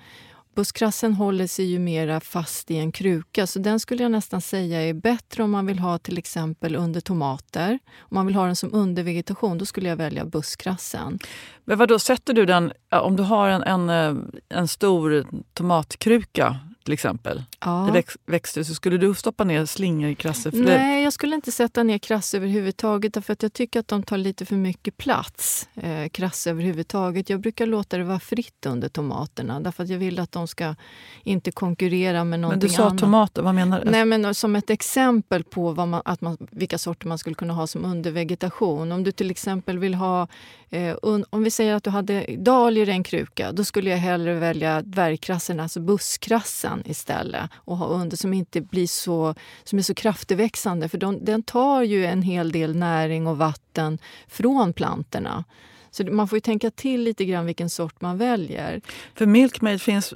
Busskrassen 0.57 1.15
håller 1.15 1.47
sig 1.47 1.65
ju 1.65 1.79
mera 1.79 2.21
fast 2.21 2.71
i 2.71 2.77
en 2.77 2.93
kruka 2.93 3.47
så 3.47 3.59
den 3.59 3.81
skulle 3.81 4.03
jag 4.03 4.13
nästan 4.13 4.41
säga 4.41 4.83
är 4.83 4.95
bättre 4.95 5.43
om 5.43 5.51
man 5.51 5.67
vill 5.67 5.79
ha 5.79 5.99
till 5.99 6.19
exempel 6.19 6.77
under 6.77 7.01
tomater. 7.01 7.79
Om 7.99 8.15
man 8.15 8.27
vill 8.27 8.35
ha 8.35 8.47
den 8.47 8.57
som 8.57 8.75
undervegetation 8.75 9.59
då 9.59 9.65
skulle 9.65 9.89
jag 9.89 9.97
välja 9.97 10.25
busskrassen. 10.25 11.19
Men 11.65 11.79
vad 11.79 11.89
då 11.89 11.99
sätter 11.99 12.35
du 12.35 12.47
den, 12.47 12.73
om 12.91 13.17
du 13.17 13.23
har 13.23 13.49
en, 13.49 13.63
en, 13.63 13.91
eh, 13.91 14.23
en 14.49 14.69
stor 14.69 15.27
tomatkruka 15.53 16.57
till 16.87 16.93
exempel, 16.93 17.43
Ja. 17.65 17.89
i 17.99 18.03
väx, 18.27 18.59
skulle 18.75 18.97
du 18.97 19.15
stoppa 19.15 19.45
ner 19.45 19.67
slingerkrasse? 19.67 20.51
För 20.51 20.59
det, 20.59 20.65
Nej, 20.65 21.05
jag 21.05 21.13
skulle 21.13 21.35
inte 21.35 21.53
sätta 21.53 21.83
ner 21.83 21.99
krass 21.99 22.35
överhuvudtaget 22.35 23.15
därför 23.15 23.33
att 23.33 23.43
jag 23.43 23.53
tycker 23.53 23.81
att 23.81 23.89
de 23.89 24.03
tar 24.03 24.17
lite 24.17 24.47
för 24.47 24.57
mycket 24.57 24.97
plats. 24.97 25.69
Eh, 25.75 26.09
krass 26.09 26.47
överhuvudtaget. 26.47 27.31
Jag 27.31 27.41
brukar 27.41 27.67
låta 27.67 27.99
det 27.99 28.05
vara 28.05 28.21
fritt 28.21 28.67
under 28.67 28.89
tomaterna 28.89 29.61
därför 29.61 29.83
att 29.83 29.89
jag 29.89 29.99
vill 29.99 30.19
att 30.21 30.33
de 30.33 30.49
ska 30.49 30.75
inte 31.23 31.51
konkurrera 31.51 32.19
med 32.19 32.27
men 32.27 32.41
någonting 32.41 32.69
du 32.69 32.75
sa 32.75 32.85
annat. 32.87 32.99
tomater, 32.99 33.43
vad 33.43 33.55
menar 33.55 33.85
du? 33.85 33.91
Nej, 33.91 34.05
men 34.05 34.35
som 34.35 34.57
ett 34.57 34.71
exempel 34.71 35.45
på 35.45 35.73
vad 35.73 35.89
man, 35.89 36.03
att 36.05 36.21
man, 36.21 36.37
vilka 36.51 36.79
sorter 36.79 37.09
man 37.09 37.19
skulle 37.19 37.35
kunna 37.35 37.55
ha 37.55 37.67
som 37.67 37.85
undervegetation. 37.85 38.93
Om 38.93 39.05
du 39.05 39.13
till 39.13 39.31
exempel 39.31 39.79
vill 39.79 39.95
ha, 39.95 40.29
eh, 40.71 40.97
un, 41.03 41.25
om 41.31 41.43
vi 41.45 41.51
säger 41.51 41.75
att 41.75 41.85
du 41.85 41.91
hade 41.91 42.27
dahlior 42.39 42.89
i 42.89 42.93
en 42.93 43.03
kruka, 43.05 43.53
då 43.53 43.65
skulle 43.65 43.91
jag 43.91 43.99
hellre 43.99 44.35
välja 44.35 44.83
dvärgkrassen, 44.83 45.61
alltså 45.61 45.81
buskkrassen 45.81 46.76
istället 46.85 47.51
och 47.55 47.77
ha 47.77 47.87
under 47.87 48.17
som 48.17 48.35
inte 48.35 48.61
blir 48.61 48.87
så, 48.87 49.35
som 49.65 49.79
är 49.79 49.83
så 49.83 49.95
kraftigväxande 49.95 50.89
för 50.89 50.99
de, 50.99 51.25
den 51.25 51.43
tar 51.43 51.83
ju 51.83 52.07
en 52.07 52.23
hel 52.23 52.53
del 52.53 52.77
näring 52.77 53.27
och 53.27 53.39
vatten 53.39 53.99
från 54.29 54.73
plantorna. 54.73 55.45
Så 55.91 56.05
man 56.05 56.29
får 56.29 56.37
ju 56.37 56.41
tänka 56.41 56.71
till 56.71 57.03
lite 57.03 57.25
grann 57.25 57.47
vilken 57.47 57.71
sort 57.71 58.01
man 58.01 58.19
väljer. 58.19 58.81
För 59.15 59.27
Milkmaid 59.27 59.83
finns 59.83 60.15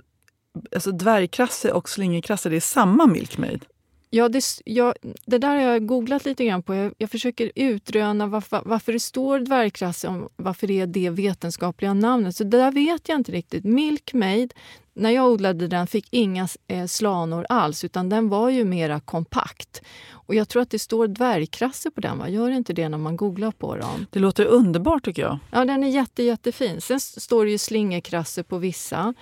alltså 0.75 0.93
dvärgkrasse 0.93 1.73
och 1.73 1.89
slingerkrasse, 1.89 2.49
det 2.49 2.57
är 2.57 2.61
samma 2.61 3.07
Milkmaid. 3.07 3.65
Ja, 4.13 4.29
det, 4.29 4.45
ja, 4.65 4.95
det 5.27 5.39
där 5.39 5.49
har 5.57 5.63
jag 5.63 5.87
googlat 5.87 6.25
lite 6.25 6.45
grann 6.45 6.63
på. 6.63 6.75
Jag, 6.75 6.95
jag 6.99 7.11
försöker 7.11 7.53
utröna 7.55 8.27
varför, 8.27 8.63
varför 8.65 8.93
det 8.93 9.01
står 9.01 9.39
dvärgkrasse, 9.39 10.09
om 10.09 10.29
varför 10.37 10.67
det 10.67 10.81
är 10.81 10.87
det 10.87 11.11
vetenskapliga 11.11 11.95
namnet. 11.95 12.37
Så 12.37 12.45
det 12.45 12.59
där 12.59 12.73
vet 12.73 13.09
jag 13.09 13.19
inte 13.19 13.33
riktigt. 13.33 13.65
Milkmaid, 13.65 14.55
när 14.95 15.11
jag 15.11 15.31
odlade 15.31 15.67
den, 15.67 15.87
fick 15.87 16.07
inga 16.11 16.49
eh, 16.69 16.87
slanor 16.87 17.47
alls, 17.49 17.85
utan 17.85 18.09
den 18.09 18.29
var 18.29 18.51
ju 18.51 18.65
mera 18.65 19.01
kompakt. 19.01 19.83
Och 20.11 20.35
jag 20.35 20.49
tror 20.49 20.63
att 20.63 20.71
det 20.71 20.79
står 20.79 21.09
dvärgkrasse 21.09 21.91
på 21.91 22.01
den, 22.01 22.19
va? 22.19 22.29
Gör 22.29 22.51
inte 22.51 22.73
det 22.73 22.89
när 22.89 22.99
man 22.99 23.17
googlar 23.17 23.51
på 23.51 23.77
dem? 23.77 24.07
Det 24.11 24.19
låter 24.19 24.45
underbart 24.45 25.05
tycker 25.05 25.23
jag. 25.23 25.39
Ja, 25.51 25.65
den 25.65 25.85
är 25.85 25.89
jätte, 25.89 26.23
jättefin. 26.23 26.81
Sen 26.81 27.01
står 27.01 27.45
det 27.45 27.51
ju 27.51 27.59
slingerkrasse 27.59 28.43
på 28.43 28.59
vissa. 28.59 29.15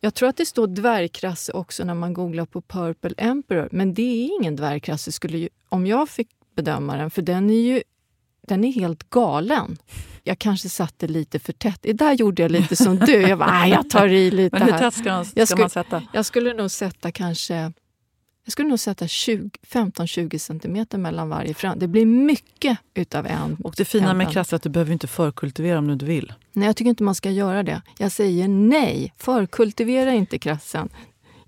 Jag 0.00 0.14
tror 0.14 0.28
att 0.28 0.36
det 0.36 0.46
står 0.46 0.66
dvärgkrasse 0.66 1.52
också 1.52 1.84
när 1.84 1.94
man 1.94 2.14
googlar 2.14 2.46
på 2.46 2.60
Purple 2.62 3.14
Emperor. 3.16 3.68
Men 3.72 3.94
det 3.94 4.02
är 4.02 4.40
ingen 4.40 4.56
dvärgkrasse 4.56 5.12
skulle 5.12 5.38
ju, 5.38 5.48
om 5.68 5.86
jag 5.86 6.08
fick 6.08 6.28
bedöma 6.56 6.96
den, 6.96 7.10
för 7.10 7.22
den 7.22 7.50
är 7.50 7.60
ju 7.60 7.82
den 8.46 8.64
är 8.64 8.72
helt 8.72 9.10
galen. 9.10 9.76
Jag 10.24 10.38
kanske 10.38 10.68
satte 10.68 11.08
lite 11.08 11.38
för 11.38 11.52
tätt. 11.52 11.86
Där 11.94 12.12
gjorde 12.12 12.42
jag 12.42 12.50
lite 12.50 12.76
som 12.76 12.96
du. 12.98 13.12
Jag 13.20 13.38
bara, 13.38 13.50
"Nej, 13.52 13.70
jag 13.70 13.90
tar 13.90 14.08
i 14.08 14.30
lite 14.30 14.58
Men 14.58 14.68
hur 14.72 14.78
tätt 14.78 14.94
ska, 14.94 15.12
man- 15.12 15.18
Jag 15.18 15.26
ska 15.26 15.46
skulle- 15.46 15.62
man 15.62 15.70
sätta? 15.70 16.02
Jag 16.12 16.24
skulle 16.26 16.54
nog 16.54 16.70
sätta 16.70 17.12
kanske 17.12 17.72
jag 18.44 18.52
skulle 18.52 18.68
nog 18.68 18.78
sätta 18.80 19.08
20 19.08 19.50
15-20 19.62 20.38
centimeter 20.38 20.98
mellan 20.98 21.28
varje 21.28 21.54
frön. 21.54 21.78
Det 21.78 21.88
blir 21.88 22.06
mycket 22.06 22.78
utav 22.94 23.26
en. 23.26 23.56
Och 23.64 23.74
det 23.76 23.84
fina 23.84 24.14
med 24.14 24.32
krasse 24.32 24.54
är 24.54 24.56
att 24.56 24.62
du 24.62 24.68
behöver 24.68 24.92
inte 24.92 25.06
förkultivera 25.06 25.78
om 25.78 25.86
du 25.86 25.92
inte 25.92 26.04
vill. 26.04 26.32
Nej, 26.52 26.66
jag 26.66 26.76
tycker 26.76 26.88
inte 26.88 27.02
man 27.02 27.14
ska 27.14 27.30
göra 27.30 27.62
det. 27.62 27.82
Jag 27.98 28.12
säger 28.12 28.48
nej. 28.48 29.12
Förkultivera 29.16 30.12
inte 30.14 30.38
krassen. 30.38 30.88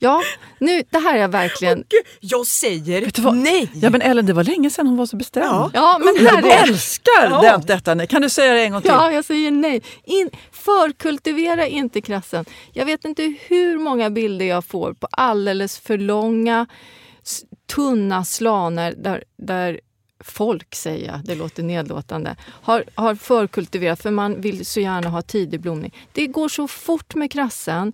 Ja, 0.04 0.22
nu, 0.58 0.82
det 0.90 0.98
här 0.98 1.18
är 1.18 1.28
verkligen... 1.28 1.84
Jag 2.20 2.46
säger 2.46 3.32
nej! 3.32 3.70
Ja 3.74 3.90
men 3.90 4.02
Ellen, 4.02 4.26
det 4.26 4.32
var 4.32 4.44
länge 4.44 4.70
sedan 4.70 4.86
hon 4.86 4.96
var 4.96 5.06
så 5.06 5.16
bestämd. 5.16 5.46
Ja. 5.46 5.70
Ja, 5.74 6.00
men 6.04 6.24
Jag 6.24 6.30
här 6.32 6.42
är... 6.42 6.68
älskar 6.68 7.30
Ja. 7.30 7.40
det, 7.58 7.66
detta. 7.74 7.94
nej. 7.94 8.06
Kan 8.06 8.22
du 8.22 8.30
säga 8.30 8.52
det 8.54 8.62
en 8.64 8.72
gång 8.72 8.82
till? 8.82 8.90
Ja, 8.90 9.12
jag 9.12 9.24
säger 9.24 9.50
nej. 9.50 9.82
In, 10.04 10.30
förkultivera 10.52 11.66
inte 11.66 12.00
krassen. 12.00 12.44
Jag 12.72 12.86
vet 12.86 13.04
inte 13.04 13.34
hur 13.48 13.78
många 13.78 14.10
bilder 14.10 14.46
jag 14.46 14.64
får 14.64 14.92
på 14.92 15.08
alldeles 15.10 15.78
för 15.78 15.98
långa, 15.98 16.66
tunna 17.74 18.24
slanor 18.24 18.94
där, 18.96 19.24
där 19.38 19.80
folk, 20.24 20.74
säger 20.74 21.06
jag, 21.06 21.20
det 21.24 21.34
låter 21.34 21.62
nedlåtande, 21.62 22.36
har, 22.62 22.84
har 22.94 23.14
förkultiverat 23.14 24.02
för 24.02 24.10
man 24.10 24.40
vill 24.40 24.66
så 24.66 24.80
gärna 24.80 25.08
ha 25.08 25.22
tidig 25.22 25.60
blomning. 25.60 25.94
Det 26.12 26.26
går 26.26 26.48
så 26.48 26.68
fort 26.68 27.14
med 27.14 27.30
krassen. 27.32 27.92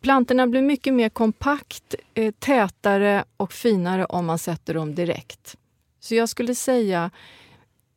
Plantorna 0.00 0.46
blir 0.46 0.62
mycket 0.62 0.94
mer 0.94 1.08
kompakt, 1.08 1.94
eh, 2.14 2.34
tätare 2.38 3.24
och 3.36 3.52
finare 3.52 4.04
om 4.04 4.26
man 4.26 4.38
sätter 4.38 4.74
dem 4.74 4.94
direkt. 4.94 5.56
Så 6.00 6.14
jag 6.14 6.28
skulle 6.28 6.54
säga 6.54 7.10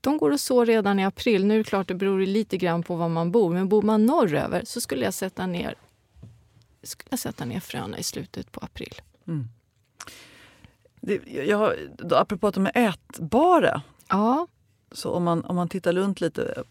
de 0.01 0.17
går 0.17 0.33
att 0.33 0.41
så 0.41 0.65
redan 0.65 0.99
i 0.99 1.05
april. 1.05 1.45
Nu 1.45 1.53
är 1.53 1.57
det 1.57 1.63
klart, 1.63 1.87
det 1.87 1.95
beror 1.95 2.19
lite 2.19 2.57
grann 2.57 2.83
på 2.83 2.95
var 2.95 3.09
man 3.09 3.31
bor. 3.31 3.53
Men 3.53 3.69
bor 3.69 3.81
man 3.81 4.05
norröver 4.05 4.61
så 4.65 4.81
skulle 4.81 5.05
jag 5.05 5.13
sätta 5.13 5.47
ner, 5.47 5.75
skulle 6.83 7.07
jag 7.09 7.19
sätta 7.19 7.45
ner 7.45 7.59
fröna 7.59 7.97
i 7.97 8.03
slutet 8.03 8.51
på 8.51 8.59
april. 8.59 8.93
Det, 11.01 11.21
jag, 11.25 11.73
då, 11.97 12.15
apropå 12.15 12.47
att 12.47 12.53
de 12.53 12.65
är 12.65 12.89
ätbara, 12.89 13.81
Ja, 14.09 14.47
så 14.91 15.11
om 15.11 15.23
man, 15.23 15.45
om 15.45 15.55
man 15.55 15.69
tittar 15.69 15.93
runt 15.93 16.21
lite 16.21 16.63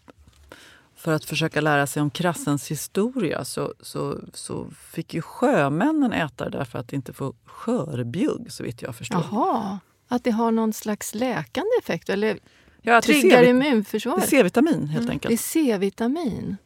för 1.03 1.11
att 1.13 1.25
försöka 1.25 1.61
lära 1.61 1.87
sig 1.87 2.01
om 2.01 2.09
krassens 2.09 2.71
historia 2.71 3.45
så, 3.45 3.73
så, 3.81 4.19
så 4.33 4.67
fick 4.93 5.13
ju 5.13 5.21
sjömännen 5.21 6.13
äta 6.13 6.49
det 6.49 6.57
därför 6.57 6.79
att 6.79 6.93
inte 6.93 7.13
få 7.13 7.33
skörbjugg, 7.45 8.51
så 8.51 8.63
vitt 8.63 8.81
jag 8.81 8.95
förstår. 8.95 9.23
jaha. 9.31 9.79
Att 10.07 10.23
det 10.23 10.31
har 10.31 10.51
någon 10.51 10.73
slags 10.73 11.15
läkande 11.15 11.69
effekt 11.81 12.09
eller 12.09 12.39
Ja, 12.81 13.01
triggar 13.01 13.21
C-vit- 13.21 13.45
det 13.45 13.49
immunförsvaret. 13.49 14.23
är 14.23 14.27
C-vitamin 14.27 14.87
helt 14.87 15.01
Mm, 15.01 15.11
enkelt. 15.11 15.29
Det 15.29 15.35
är 15.35 15.37
C-vitamin. 15.37 16.57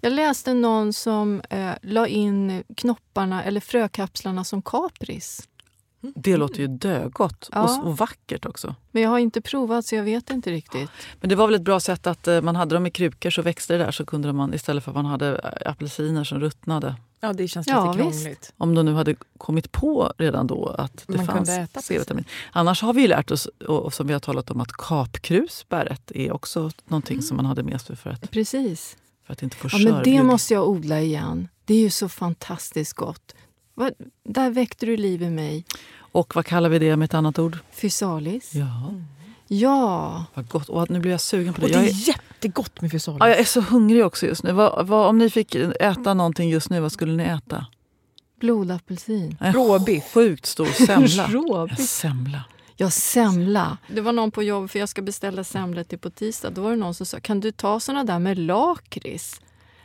Jag 0.00 0.12
läste 0.12 0.54
någon 0.54 0.92
som 0.92 1.42
eh, 1.50 1.70
la 1.82 2.06
in 2.06 2.64
knopparna 2.76 3.44
eller 3.44 3.60
frökapslarna 3.60 4.44
som 4.44 4.62
kapris. 4.62 5.48
Det 6.00 6.36
låter 6.36 6.60
ju 6.60 6.66
dögott 6.66 7.48
Ja. 7.52 7.80
och, 7.82 7.96
vackert 7.98 8.46
också. 8.46 8.74
Men 8.92 9.02
jag 9.02 9.10
har 9.10 9.18
inte 9.18 9.40
provat 9.40 9.86
så 9.86 9.94
jag 9.94 10.02
vet 10.02 10.30
inte 10.30 10.50
riktigt. 10.50 10.90
Men 11.20 11.28
det 11.30 11.36
var 11.36 11.46
väl 11.46 11.54
ett 11.54 11.62
bra 11.62 11.80
sätt 11.80 12.06
att 12.06 12.28
eh, 12.28 12.40
man 12.40 12.56
hade 12.56 12.74
dem 12.74 12.86
i 12.86 12.90
krukor 12.90 13.30
så 13.30 13.42
växte 13.42 13.72
det 13.72 13.84
där 13.84 13.90
så 13.90 14.06
kunde 14.06 14.32
man 14.32 14.54
istället 14.54 14.84
för 14.84 14.90
att 14.90 14.96
man 14.96 15.04
hade 15.06 15.36
eh, 15.38 15.70
apelsiner 15.70 16.24
som 16.24 16.40
ruttnade. 16.40 16.96
Ja, 17.20 17.32
det 17.32 17.48
känns 17.48 17.66
Ja, 17.66 17.92
lite 17.92 18.04
visst. 18.08 18.20
krångligt. 18.22 18.52
Om 18.56 18.74
de 18.74 18.84
nu 18.86 18.92
hade 18.94 19.14
kommit 19.38 19.72
på 19.72 20.12
redan 20.18 20.46
då 20.46 20.66
att 20.68 21.04
det 21.06 21.16
Man 21.16 21.26
fanns 21.26 21.48
kunde 21.48 21.62
äta 21.62 21.82
C-vitamin. 21.82 22.24
Annars 22.52 22.82
har 22.82 22.92
vi 22.92 23.02
ju 23.02 23.08
lärt 23.08 23.30
oss, 23.30 23.46
och 23.46 23.94
som 23.94 24.06
vi 24.06 24.12
har 24.12 24.20
talat 24.20 24.50
om, 24.50 24.60
att 24.60 24.72
kapkrusbäret 24.72 26.10
är 26.14 26.32
också 26.32 26.70
någonting 26.84 27.22
som 27.22 27.36
man 27.36 27.46
hade 27.46 27.62
med 27.62 27.80
sig 27.80 27.96
för 27.96 28.10
att, 28.10 28.30
Precis. 28.30 28.96
för 29.26 29.32
att 29.32 29.42
inte 29.42 29.56
få 29.56 29.68
Ja, 29.72 29.78
men 29.92 30.02
det 30.04 30.22
måste 30.22 30.54
jag 30.54 30.68
odla 30.68 31.00
igen. 31.00 31.48
Det 31.64 31.74
är 31.74 31.80
ju 31.80 31.90
så 31.90 32.08
fantastiskt 32.08 32.92
gott. 32.92 33.34
Vad- 33.78 33.92
Där 34.24 34.50
väckte 34.50 34.86
du 34.86 34.96
liv 34.96 35.22
i 35.22 35.30
mig. 35.30 35.64
Och 36.12 36.36
vad 36.36 36.46
kallar 36.46 36.68
vi 36.68 36.78
det 36.78 36.96
med 36.96 37.04
ett 37.04 37.14
annat 37.14 37.38
ord? 37.38 37.58
Fysalis. 37.72 38.54
Ja, 38.54 38.92
Ja. 39.48 40.24
vad 40.34 40.48
gott. 40.48 40.68
Och 40.68 40.90
nu 40.90 41.00
blir 41.00 41.10
jag 41.10 41.20
sugen 41.20 41.54
på 41.54 41.60
det. 41.60 41.66
Och 41.66 41.70
det 41.70 41.76
Jag 41.76 41.84
är 41.84 41.88
är, 41.88 42.08
jättegott 42.08 42.80
med 42.80 42.90
fysalis. 42.90 43.18
ja, 43.20 43.28
jag 43.28 43.38
är 43.38 43.44
så 43.44 43.60
hungrig 43.60 44.04
också 44.04 44.26
just 44.26 44.42
nu. 44.42 44.52
Vad, 44.52 44.86
vad, 44.86 45.06
om 45.08 45.18
ni 45.18 45.30
fick 45.30 45.54
äta 45.80 46.14
någonting 46.14 46.48
just 46.50 46.70
nu, 46.70 46.80
vad 46.80 46.92
skulle 46.92 47.12
ni 47.12 47.22
äta? 47.24 47.66
Blodapelsin. 48.40 49.36
En 49.40 49.52
Råbiff. 49.52 50.04
Sjukt 50.14 50.46
stor 50.46 50.66
semla. 50.66 51.24
En 51.26 51.32
Råbiff. 51.32 51.78
semla. 51.88 52.44
Ja, 52.76 52.90
semla. 52.90 53.78
Det 53.88 54.00
var 54.00 54.12
någon 54.12 54.30
på 54.30 54.42
jobb, 54.42 54.70
för 54.70 54.78
jag 54.78 54.88
ska 54.88 55.02
beställa 55.02 55.44
semlor 55.44 55.82
till 55.82 55.98
på 55.98 56.10
tisdag. 56.10 56.50
Då 56.50 56.62
var 56.62 56.70
det 56.70 56.76
någon 56.76 56.94
som 56.94 57.06
sa, 57.06 57.20
kan 57.20 57.40
du 57.40 57.52
ta 57.52 57.80
såna 57.80 58.04
där 58.04 58.18
med 58.18 58.38
lakrits? 58.38 59.40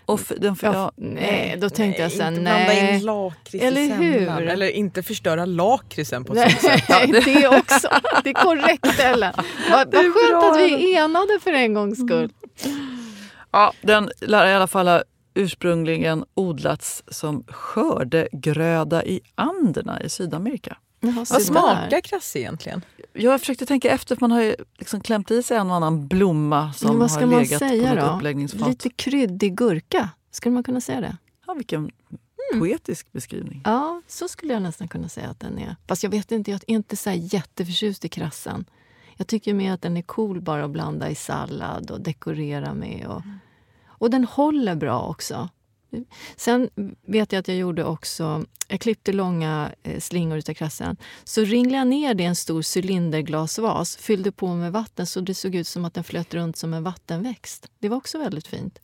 Och 0.05 0.19
f- 0.19 0.31
den, 0.37 0.55
Ja, 0.61 0.73
ja, 0.73 0.91
nej, 0.95 1.57
då 1.61 1.69
tänkte 1.69 2.01
jag 2.01 2.11
sen, 2.11 2.27
inte 2.33 2.41
blanda 2.41 2.65
nej. 2.67 2.95
in 2.95 3.05
lakrits 3.05 3.55
i 3.55 3.59
Eller 3.67 3.87
semlan. 3.87 4.37
hur? 4.37 4.47
Eller 4.47 4.69
inte 4.69 5.03
förstöra 5.03 5.45
lakritsen 5.45 6.23
på 6.23 6.33
Nej, 6.33 6.49
sånt 6.49 6.61
sätt. 6.61 6.87
det 7.25 7.47
också. 7.47 7.87
Det 8.23 8.29
är 8.29 8.33
korrekt, 8.33 8.99
Ellen. 8.99 9.33
Vad, 9.71 9.91
Det 9.91 9.97
är 9.97 10.03
vad 10.03 10.13
skönt 10.13 10.29
bra, 10.41 10.51
att 10.51 10.57
vi 10.79 10.95
är 10.95 11.03
enade 11.03 11.39
för 11.43 11.51
en 11.53 11.73
gångs 11.73 11.99
skull. 11.99 12.29
Ja, 13.51 13.73
den 13.81 14.09
lär 14.21 14.47
i 14.47 14.53
alla 14.53 14.67
fall 14.67 14.87
ha 14.87 15.03
ursprungligen 15.33 16.25
odlats 16.33 17.03
som 17.07 17.43
skördegröda 17.49 19.05
i 19.05 19.21
Anderna 19.35 20.01
i 20.01 20.09
Sydamerika. 20.09 20.77
Jaha, 20.99 21.11
Vad 21.15 21.27
så 21.27 21.39
smakar 21.39 22.01
krasse 22.01 22.39
egentligen? 22.39 22.81
Jag 23.13 23.39
försökte 23.39 23.65
tänka 23.65 23.89
efter, 23.91 24.15
för 24.15 24.21
man 24.21 24.31
har 24.31 24.41
ju 24.41 24.55
liksom 24.77 25.01
klämt 25.01 25.31
i 25.31 25.43
sig 25.43 25.57
en 25.57 25.69
och 25.69 25.75
annan 25.75 26.07
blomma 26.07 26.73
som 26.73 26.99
vad 26.99 27.11
ska 27.11 27.19
har 27.19 27.27
man 27.27 27.39
legat 27.39 27.61
på 27.61 27.67
säga 27.69 27.93
något 27.95 28.03
då? 28.03 28.15
uppläggningsfat. 28.15 28.67
Lite 28.67 28.89
kryddig 28.89 29.57
gurka, 29.57 30.09
skulle 30.31 30.53
man 30.53 30.63
kunna 30.63 30.81
säga 30.81 31.01
det? 31.01 31.17
Ja, 31.47 31.53
vilken 31.53 31.91
Mm. 32.53 32.59
poetisk 32.61 33.11
beskrivning. 33.11 33.61
Ja, 33.65 34.01
så 34.07 34.27
skulle 34.27 34.53
jag 34.53 34.61
nästan 34.61 34.87
kunna 34.87 35.09
säga 35.09 35.29
att 35.29 35.39
den 35.39 35.57
är. 35.59 35.75
Fast 35.87 36.03
jag 36.03 36.09
vet 36.09 36.31
inte, 36.31 36.51
jag 36.51 36.61
är 36.67 36.73
inte 36.73 36.95
så 36.95 37.11
jätteförtjust 37.11 38.05
i 38.05 38.09
krassen. 38.09 38.65
Jag 39.17 39.27
tycker 39.27 39.53
mer 39.53 39.73
att 39.73 39.81
den 39.81 39.97
är 39.97 40.01
cool 40.01 40.41
bara 40.41 40.63
att 40.65 40.71
blanda 40.71 41.09
i 41.09 41.15
sallad 41.15 41.91
och 41.91 42.01
dekorera 42.01 42.73
med. 42.73 43.07
Och, 43.07 43.21
och 43.85 44.09
den 44.09 44.25
håller 44.25 44.75
bra 44.75 45.01
också. 45.01 45.49
Sen 46.35 46.69
vet 47.07 47.31
jag 47.31 47.39
att 47.39 47.47
jag 47.47 47.57
gjorde 47.57 47.83
också, 47.83 48.45
jag 48.67 48.79
klippte 48.79 49.13
långa 49.13 49.71
eh, 49.83 49.99
slingor 49.99 50.37
utav 50.37 50.53
krassen. 50.53 50.97
Så 51.23 51.41
ringlade 51.41 51.77
jag 51.77 51.87
ner 51.87 52.13
det 52.13 52.23
i 52.23 52.25
en 52.25 52.35
stor 52.35 52.63
cylinderglasvas, 52.77 53.97
fyllde 53.97 54.31
på 54.31 54.47
med 54.47 54.71
vatten 54.71 55.07
så 55.07 55.19
det 55.19 55.33
såg 55.33 55.55
ut 55.55 55.67
som 55.67 55.85
att 55.85 55.93
den 55.93 56.03
flöt 56.03 56.33
runt 56.33 56.57
som 56.57 56.73
en 56.73 56.83
vattenväxt. 56.83 57.67
Det 57.79 57.89
var 57.89 57.97
också 57.97 58.17
väldigt 58.17 58.47
fint. 58.47 58.79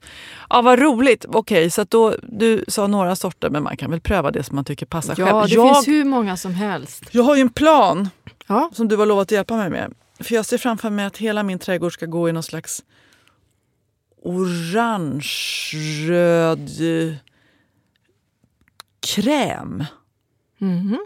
Ja, 0.49 0.61
vad 0.61 0.79
roligt! 0.79 1.25
Okej, 1.29 1.69
så 1.69 1.83
då, 1.89 2.15
du 2.23 2.65
sa 2.67 2.87
några 2.87 3.15
sorter, 3.15 3.49
men 3.49 3.63
man 3.63 3.77
kan 3.77 3.91
väl 3.91 4.01
pröva 4.01 4.31
det 4.31 4.43
som 4.43 4.55
man 4.55 4.65
tycker 4.65 4.85
passar 4.85 5.15
Ja, 5.17 5.25
själv. 5.25 5.47
det 5.49 5.55
Jag, 5.55 5.75
finns 5.75 5.87
hur 5.87 6.05
många 6.05 6.37
som 6.37 6.53
helst. 6.53 7.03
jag 7.11 7.23
har 7.23 7.35
ju 7.35 7.41
en 7.41 7.49
plan 7.49 8.09
Ja. 8.47 8.69
som 8.73 8.87
du 8.87 8.95
har 8.97 9.05
lovat 9.05 9.21
att 9.27 9.31
hjälpa 9.31 9.55
mig 9.55 9.69
med. 9.69 9.93
För 10.19 10.35
jag 10.35 10.45
ser 10.45 10.57
framför 10.57 10.89
mig 10.89 11.05
att 11.05 11.17
hela 11.17 11.43
min 11.43 11.59
trädgård 11.59 11.93
ska 11.93 12.05
gå 12.05 12.29
i 12.29 12.31
någon 12.31 12.43
slags 12.43 12.83
orange-röd 14.21 15.19
kräm. 18.99 19.86
Mhm. 20.58 20.99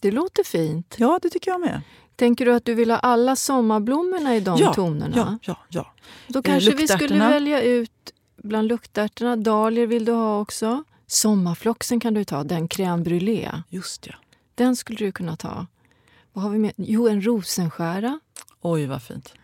Det 0.00 0.10
låter 0.10 0.44
fint. 0.44 0.94
Ja, 0.98 1.18
det 1.22 1.30
tycker 1.30 1.50
jag 1.50 1.60
med. 1.60 1.80
Tänker 2.16 2.44
du 2.44 2.54
att 2.54 2.64
du 2.64 2.74
vill 2.74 2.90
ha 2.90 2.98
alla 2.98 3.36
sommarblommorna 3.36 4.36
i 4.36 4.40
de 4.40 4.58
ja, 4.58 4.74
tonerna? 4.74 5.16
Ja, 5.16 5.38
ja, 5.42 5.56
ja. 5.68 5.92
Då 6.28 6.42
kanske 6.42 6.74
vi 6.74 6.88
skulle 6.88 7.18
välja 7.18 7.62
ut 7.62 8.12
bland 8.36 8.68
luktärtorna. 8.68 9.36
Dahlior 9.36 9.86
vill 9.86 10.04
du 10.04 10.12
ha 10.12 10.40
också. 10.40 10.84
Sommarfloxen 11.06 12.00
kan 12.00 12.14
du 12.14 12.24
ta, 12.24 12.44
den 12.44 12.68
crème 12.68 13.02
brûlée. 13.02 13.62
Just 13.68 14.06
ja. 14.06 14.14
Den 14.54 14.76
skulle 14.76 14.98
du 14.98 15.12
kunna 15.12 15.36
ta. 15.36 15.66
Vad 16.32 16.44
har 16.44 16.50
vi 16.50 16.58
med? 16.58 16.72
Jo, 16.76 17.08
en 17.08 17.26
rosenskära. 17.26 18.20
Oj, 18.60 18.86
vad 18.86 19.02
fint. 19.02 19.34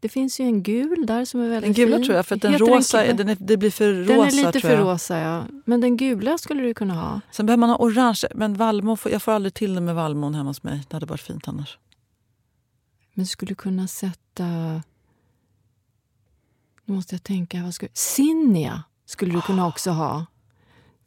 Det 0.00 0.08
finns 0.08 0.40
ju 0.40 0.44
en 0.44 0.62
gul 0.62 1.06
där 1.06 1.24
som 1.24 1.40
är 1.40 1.48
väldigt 1.48 1.76
Den 1.76 1.84
gula 1.84 1.96
fin. 1.96 2.04
tror 2.04 2.16
jag, 2.16 2.26
för 2.26 2.34
att 2.36 2.42
den 2.42 2.52
Heter 2.52 2.66
rosa, 2.66 3.02
den, 3.04 3.16
den 3.16 3.28
är, 3.28 3.36
det 3.40 3.56
blir 3.56 3.70
för 3.70 3.92
rosa 3.92 4.12
den 4.14 4.20
är 4.20 4.30
lite 4.46 4.60
för 4.60 4.76
rosa, 4.76 5.18
ja. 5.18 5.44
Men 5.64 5.80
den 5.80 5.96
gula 5.96 6.38
skulle 6.38 6.62
du 6.62 6.74
kunna 6.74 6.94
ha. 6.94 7.20
Sen 7.30 7.46
behöver 7.46 7.60
man 7.60 7.70
ha 7.70 7.76
orange, 7.76 8.20
men 8.34 8.54
vallmo, 8.54 8.96
får- 8.96 9.12
jag 9.12 9.22
får 9.22 9.32
aldrig 9.32 9.54
till 9.54 9.74
det 9.74 9.80
med 9.80 9.94
vallmon 9.94 10.34
hemma 10.34 10.50
hos 10.50 10.62
mig. 10.62 10.82
Det 10.88 10.96
hade 10.96 11.06
varit 11.06 11.20
fint 11.20 11.48
annars. 11.48 11.78
Men 13.14 13.22
du 13.24 13.26
skulle 13.26 13.54
kunna 13.54 13.88
sätta... 13.88 14.44
Nu 16.84 16.94
måste 16.94 17.14
jag 17.14 17.22
tänka. 17.22 17.62
Vad 17.62 17.74
skulle... 17.74 17.90
Zinnia 17.94 18.82
skulle 19.06 19.32
du 19.32 19.40
kunna 19.40 19.66
också 19.66 19.90
ha. 19.90 20.26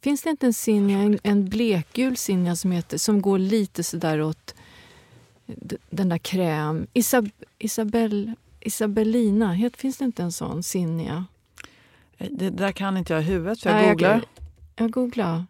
Finns 0.02 0.22
det 0.22 0.30
inte 0.30 0.46
en 0.46 0.52
zinnia, 0.54 0.98
en, 0.98 1.18
en 1.22 1.48
blekgul 1.48 2.16
zinnia 2.16 2.56
som, 2.56 2.72
heter, 2.72 2.98
som 2.98 3.22
går 3.22 3.38
lite 3.38 3.82
sådär 3.84 4.20
åt 4.22 4.54
den 5.90 6.08
där 6.08 6.18
kräm... 6.18 6.86
Isab, 6.92 7.30
Isabel, 7.58 8.32
Isabellina, 8.66 9.52
het, 9.52 9.76
finns 9.76 9.96
det 9.96 10.04
inte 10.04 10.22
en 10.22 10.32
sån 10.32 10.62
zinnia? 10.62 11.24
Eh, 12.18 12.28
Det 12.30 12.50
där 12.50 12.72
kan 12.72 12.96
inte 12.96 13.12
jag 13.12 13.22
i 13.22 13.24
huvudet, 13.24 13.58
så 13.58 13.68
jag 13.68 13.74
Nej, 13.74 13.88
googlar. 13.90 14.10
Jag, 14.12 14.22
jag 14.84 14.90
googlar. 14.90 15.46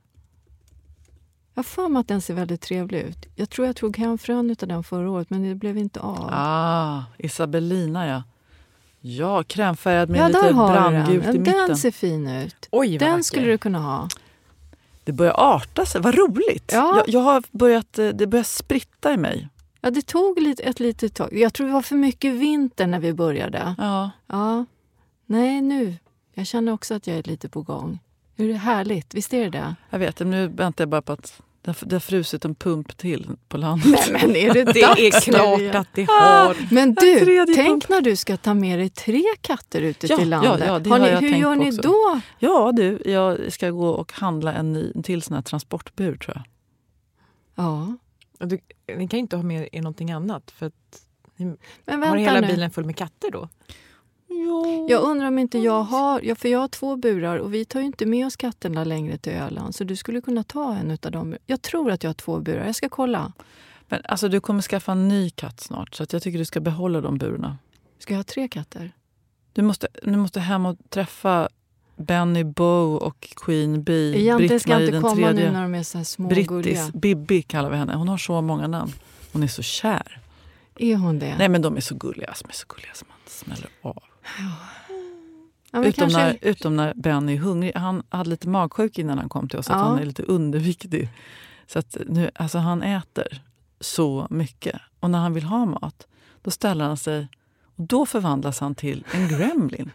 Jag 1.54 1.58
har 1.58 1.62
för 1.62 1.88
mig 1.88 2.00
att 2.00 2.08
den 2.08 2.20
ser 2.20 2.34
väldigt 2.34 2.60
trevlig 2.60 3.00
ut. 3.00 3.26
Jag 3.34 3.50
tror 3.50 3.66
jag 3.66 3.76
tog 3.76 3.96
hem 3.98 4.18
frön 4.18 4.50
av 4.62 4.68
den 4.68 4.84
förra 4.84 5.10
året, 5.10 5.30
men 5.30 5.42
det 5.48 5.54
blev 5.54 5.78
inte 5.78 6.00
av. 6.00 6.28
Ah, 6.32 7.02
Isabellina 7.18 8.06
ja. 8.06 8.22
Ja, 9.00 9.42
krämfärgad 9.42 10.08
med 10.08 10.20
ja, 10.20 10.26
lite 10.28 10.52
brandgult 10.54 11.24
den. 11.24 11.36
i 11.36 11.38
mitten. 11.38 11.66
Den 11.68 11.76
ser 11.76 11.90
fin 11.90 12.28
ut. 12.28 12.68
Oj, 12.70 12.98
Den 12.98 13.10
vacker. 13.10 13.22
skulle 13.22 13.46
du 13.46 13.58
kunna 13.58 13.78
ha. 13.78 14.08
Det 15.04 15.12
börjar 15.12 15.34
arta 15.36 15.86
sig, 15.86 16.00
vad 16.00 16.14
roligt! 16.14 16.70
Ja. 16.72 16.96
Jag, 16.96 17.08
jag 17.08 17.20
har 17.20 17.42
börjat, 17.50 17.98
eh, 17.98 18.08
det 18.08 18.26
börjar 18.26 18.44
spritta 18.44 19.12
i 19.12 19.16
mig. 19.16 19.48
Ja, 19.84 19.90
det 19.90 20.02
tog 20.02 20.40
lite, 20.40 20.62
ett 20.62 20.80
litet 20.80 21.14
tag. 21.14 21.28
Jag 21.32 21.52
tror 21.54 21.66
det 21.66 21.72
var 21.72 21.82
för 21.82 21.96
mycket 21.96 22.34
vinter 22.34 22.86
när 22.86 23.00
vi 23.00 23.12
började. 23.12 23.74
Ja. 23.78 24.10
Ja. 24.26 24.64
Nej, 25.26 25.60
nu. 25.60 25.94
Jag 26.34 26.46
känner 26.46 26.72
också 26.72 26.94
att 26.94 27.06
jag 27.06 27.16
är 27.16 27.22
lite 27.22 27.48
på 27.48 27.62
gång. 27.62 27.98
Nu 28.36 28.44
är 28.44 28.48
det 28.52 28.58
härligt. 28.58 29.14
Visst 29.14 29.34
är 29.34 29.44
det 29.44 29.50
det? 29.50 29.74
Jag 29.90 29.98
vet, 29.98 30.18
men 30.18 30.30
nu 30.30 30.48
väntar 30.48 30.82
jag 30.84 30.88
bara 30.88 31.02
på 31.02 31.12
att 31.12 31.42
det 31.62 31.70
har, 31.70 31.90
har 31.92 32.00
frusit 32.00 32.44
en 32.44 32.54
pump 32.54 32.96
till 32.96 33.30
på 33.48 33.56
landet. 33.56 34.08
Men 34.12 34.36
är 34.36 34.54
det 34.54 34.64
Det 34.64 34.80
är 34.82 35.20
klart 35.20 35.74
att 35.74 35.88
det 35.94 36.04
har. 36.04 36.74
Men 36.74 36.88
En 36.88 36.94
du, 36.94 37.54
tänk 37.54 37.88
när 37.88 38.00
du 38.00 38.16
ska 38.16 38.36
ta 38.36 38.54
med 38.54 38.78
dig 38.78 38.88
tre 38.90 39.22
katter 39.40 39.80
ute 39.82 40.06
Ja, 40.06 40.16
till 40.16 40.30
ja, 40.30 40.42
landet. 40.42 40.66
ja, 40.68 40.78
det 40.78 40.90
har 40.90 40.98
har 40.98 41.06
ni, 41.06 41.12
jag 41.12 41.20
hur 41.20 41.28
gör 41.28 41.56
ni 41.56 41.68
också. 41.70 41.82
då? 41.82 42.20
Ja 42.38 42.72
du, 42.72 43.02
jag 43.04 43.52
ska 43.52 43.70
gå 43.70 43.88
och 43.88 44.12
handla 44.12 44.52
en, 44.52 44.72
ny, 44.72 44.92
en 44.94 45.02
till 45.02 45.22
sån 45.22 45.34
här 45.34 45.42
transportbur 45.42 46.16
tror 46.16 46.36
jag. 46.36 46.44
Ja. 47.64 47.96
Du, 48.46 48.58
ni 48.96 49.08
kan 49.08 49.18
inte 49.18 49.36
ha 49.36 49.42
med 49.42 49.68
er 49.72 49.82
någonting 49.82 50.10
annat 50.10 50.50
för 50.50 50.66
att 50.66 51.06
ni 51.36 51.56
Men 51.84 52.02
har 52.02 52.16
hela 52.16 52.40
nu. 52.40 52.46
bilen 52.46 52.70
full 52.70 52.84
med 52.84 52.96
katter 52.96 53.30
då. 53.30 53.48
Jag 54.88 55.02
undrar 55.02 55.28
om 55.28 55.38
inte 55.38 55.58
jag 55.58 55.82
har... 55.82 56.20
Ja, 56.22 56.34
för 56.34 56.48
jag 56.48 56.58
har 56.58 56.68
två 56.68 56.96
burar 56.96 57.36
och 57.36 57.54
vi 57.54 57.64
tar 57.64 57.80
ju 57.80 57.86
inte 57.86 58.06
med 58.06 58.26
oss 58.26 58.36
katterna 58.36 58.84
längre 58.84 59.18
till 59.18 59.32
Öland. 59.32 59.74
Så 59.74 59.84
du 59.84 59.96
skulle 59.96 60.20
kunna 60.20 60.44
ta 60.44 60.74
en 60.74 60.90
av 60.90 61.12
dem. 61.12 61.36
Jag 61.46 61.62
tror 61.62 61.90
att 61.90 62.02
jag 62.02 62.08
har 62.08 62.14
två 62.14 62.40
burar. 62.40 62.66
Jag 62.66 62.74
ska 62.74 62.88
kolla. 62.88 63.32
Men 63.88 64.00
alltså 64.04 64.28
du 64.28 64.40
kommer 64.40 64.62
skaffa 64.62 64.92
en 64.92 65.08
ny 65.08 65.30
katt 65.30 65.60
snart 65.60 65.94
så 65.94 66.02
att 66.02 66.12
jag 66.12 66.22
tycker 66.22 66.38
du 66.38 66.44
ska 66.44 66.60
behålla 66.60 67.00
de 67.00 67.18
burarna. 67.18 67.58
Ska 67.98 68.14
jag 68.14 68.18
ha 68.18 68.24
tre 68.24 68.48
katter? 68.48 68.92
Du 69.52 69.62
måste, 69.62 69.88
du 70.02 70.16
måste 70.16 70.40
hem 70.40 70.66
och 70.66 70.76
träffa 70.88 71.48
Benny 72.04 72.44
Bow 72.44 72.96
och 72.96 73.28
Queen 73.36 73.82
Bee. 73.82 74.18
Egentligen 74.20 74.60
ska 74.60 74.70
jag 74.70 74.80
inte 74.84 75.00
komma 75.00 75.14
tredje. 75.14 75.32
nu 75.46 75.50
när 75.52 75.62
de 75.62 75.74
är 75.74 75.82
så 75.82 75.98
här 75.98 76.04
små 76.04 76.28
och 76.28 76.34
gulliga. 76.34 76.62
Brittis, 76.84 76.92
Bibi 76.92 77.42
kallar 77.42 77.70
vi 77.70 77.76
henne. 77.76 77.94
Hon 77.94 78.08
har 78.08 78.18
så 78.18 78.40
många 78.40 78.66
namn. 78.66 78.92
Hon 79.32 79.42
är 79.42 79.46
så 79.46 79.62
kär. 79.62 80.20
Är 80.78 80.96
hon 80.96 81.18
det? 81.18 81.34
Nej 81.38 81.48
men 81.48 81.62
de 81.62 81.76
är 81.76 81.80
så 81.80 81.94
gulliga, 81.94 82.34
som 82.34 82.48
är 82.50 82.54
så 82.54 82.66
gulliga 82.68 82.90
som 82.94 83.08
man 83.08 83.16
smäller 83.26 83.68
av. 83.82 84.02
ja, 85.70 85.84
Utom, 85.84 85.92
kanske... 85.92 86.18
när, 86.18 86.38
utom 86.40 86.76
när 86.76 86.94
Benny 86.94 87.32
är 87.34 87.38
hungrig. 87.38 87.72
Han 87.74 88.02
hade 88.08 88.30
lite 88.30 88.48
magsjuk 88.48 88.98
innan 88.98 89.18
han 89.18 89.28
kom 89.28 89.48
till 89.48 89.58
oss. 89.58 89.70
Att 89.70 89.76
Ja. 89.76 89.82
han 89.84 89.98
är 89.98 90.04
lite 90.04 90.22
underviktig. 90.22 91.08
Så 91.66 91.78
att 91.78 91.96
nu, 92.06 92.30
alltså 92.34 92.58
han 92.58 92.82
äter 92.82 93.42
så 93.80 94.26
mycket. 94.30 94.80
Och 95.00 95.10
när 95.10 95.18
han 95.18 95.34
vill 95.34 95.44
ha 95.44 95.66
mat, 95.66 96.06
då 96.42 96.50
ställer 96.50 96.84
han 96.84 96.96
sig 96.96 97.28
och 97.76 97.84
då 97.86 98.06
förvandlas 98.06 98.60
han 98.60 98.74
till 98.74 99.04
en 99.12 99.28
gremlin. 99.28 99.90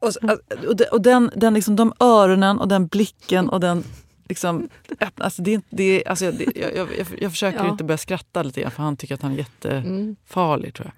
Och, 0.00 0.12
så- 0.14 0.20
och, 0.68 0.80
och 0.92 1.02
den, 1.02 1.30
den 1.36 1.54
liksom, 1.54 1.76
de 1.76 1.92
öronen 2.00 2.58
och 2.58 2.68
den 2.68 2.86
blicken 2.86 3.48
och 3.48 3.60
den 3.60 3.84
liksom, 4.28 4.68
alltså 5.16 5.42
det, 5.42 5.60
det, 5.70 6.06
alltså 6.06 6.24
jag, 6.24 6.34
det, 6.34 6.44
jag, 6.56 6.76
jag, 6.76 6.88
jag, 6.98 7.06
jag 7.20 7.30
försöker 7.32 7.58
Ja. 7.64 7.70
inte 7.70 7.84
börja 7.84 7.98
skratta 7.98 8.42
lite 8.42 8.60
grann 8.60 8.70
för 8.70 8.82
han 8.82 8.96
tycker 8.96 9.14
att 9.14 9.22
han 9.22 9.32
är 9.32 9.36
jättefarlig 9.36 10.74
tror 10.74 10.86
jag. 10.86 10.94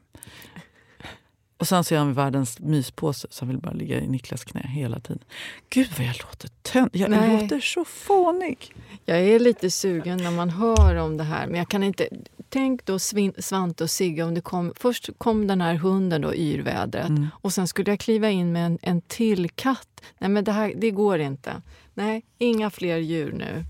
Och 1.57 1.68
sen 1.68 1.85
så 1.85 1.94
är 1.94 1.98
han 1.98 2.14
världens 2.14 2.59
myspåse 2.61 3.29
så 3.31 3.44
han 3.44 3.48
vill 3.48 3.59
bara 3.59 3.72
ligga 3.72 4.01
i 4.01 4.07
Niklas 4.09 4.44
knä 4.44 4.61
hela 4.68 5.01
tiden. 5.01 5.22
Gud 5.70 5.88
vad 5.98 6.07
jag 6.07 6.16
låter 6.22 6.48
tönt. 6.62 6.94
Jag 6.96 7.11
Nej. 7.11 7.42
låter 7.42 7.61
så 7.61 7.85
fånig. 7.85 8.75
Jag 9.05 9.18
är 9.20 9.38
lite 9.38 9.70
sugen 9.70 10.18
när 10.22 10.31
man 10.31 10.51
hör 10.51 10.96
om 10.96 11.16
det 11.16 11.25
här. 11.25 11.46
Men 11.46 11.55
jag 11.59 11.68
kan 11.68 11.83
inte... 11.83 12.09
Tänk 12.53 12.85
då 12.85 12.99
Svante 13.38 13.85
och 13.85 13.91
Sigge 13.91 14.23
om 14.23 14.35
det 14.35 14.41
kom... 14.41 14.73
Först 14.77 15.11
kom 15.19 15.47
den 15.47 15.61
här 15.61 15.75
hunden 15.75 16.21
då, 16.21 16.35
yrvädret. 16.35 17.09
Mm. 17.09 17.29
Och 17.41 17.53
sen 17.53 17.69
skulle 17.69 17.91
jag 17.91 18.01
kliva 18.01 18.31
in 18.31 18.53
med 18.53 18.67
en, 18.67 18.79
en 18.83 19.01
till 19.01 19.51
katt. 19.51 20.01
Nej 20.19 20.31
men 20.31 20.45
det 20.45 20.53
här, 20.53 20.73
det 20.77 20.91
går 20.91 21.19
inte. 21.19 21.62
Nej, 21.95 22.25
inga 22.38 22.71
fler 22.71 22.97
djur 22.97 23.33
nu. 23.33 23.65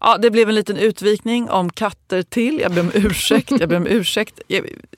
Ja, 0.00 0.18
det 0.18 0.30
blev 0.30 0.48
en 0.48 0.54
liten 0.54 0.76
utvikning 0.76 1.50
om 1.50 1.70
katter 1.70 2.22
till. 2.22 2.60
Jag 2.60 2.74
ber 2.74 2.80
om 2.80 2.90
ursäkt. 2.94 3.52
Jag 3.60 3.68
ber 3.68 3.76
om 3.76 3.86
ursäkt. 3.90 4.40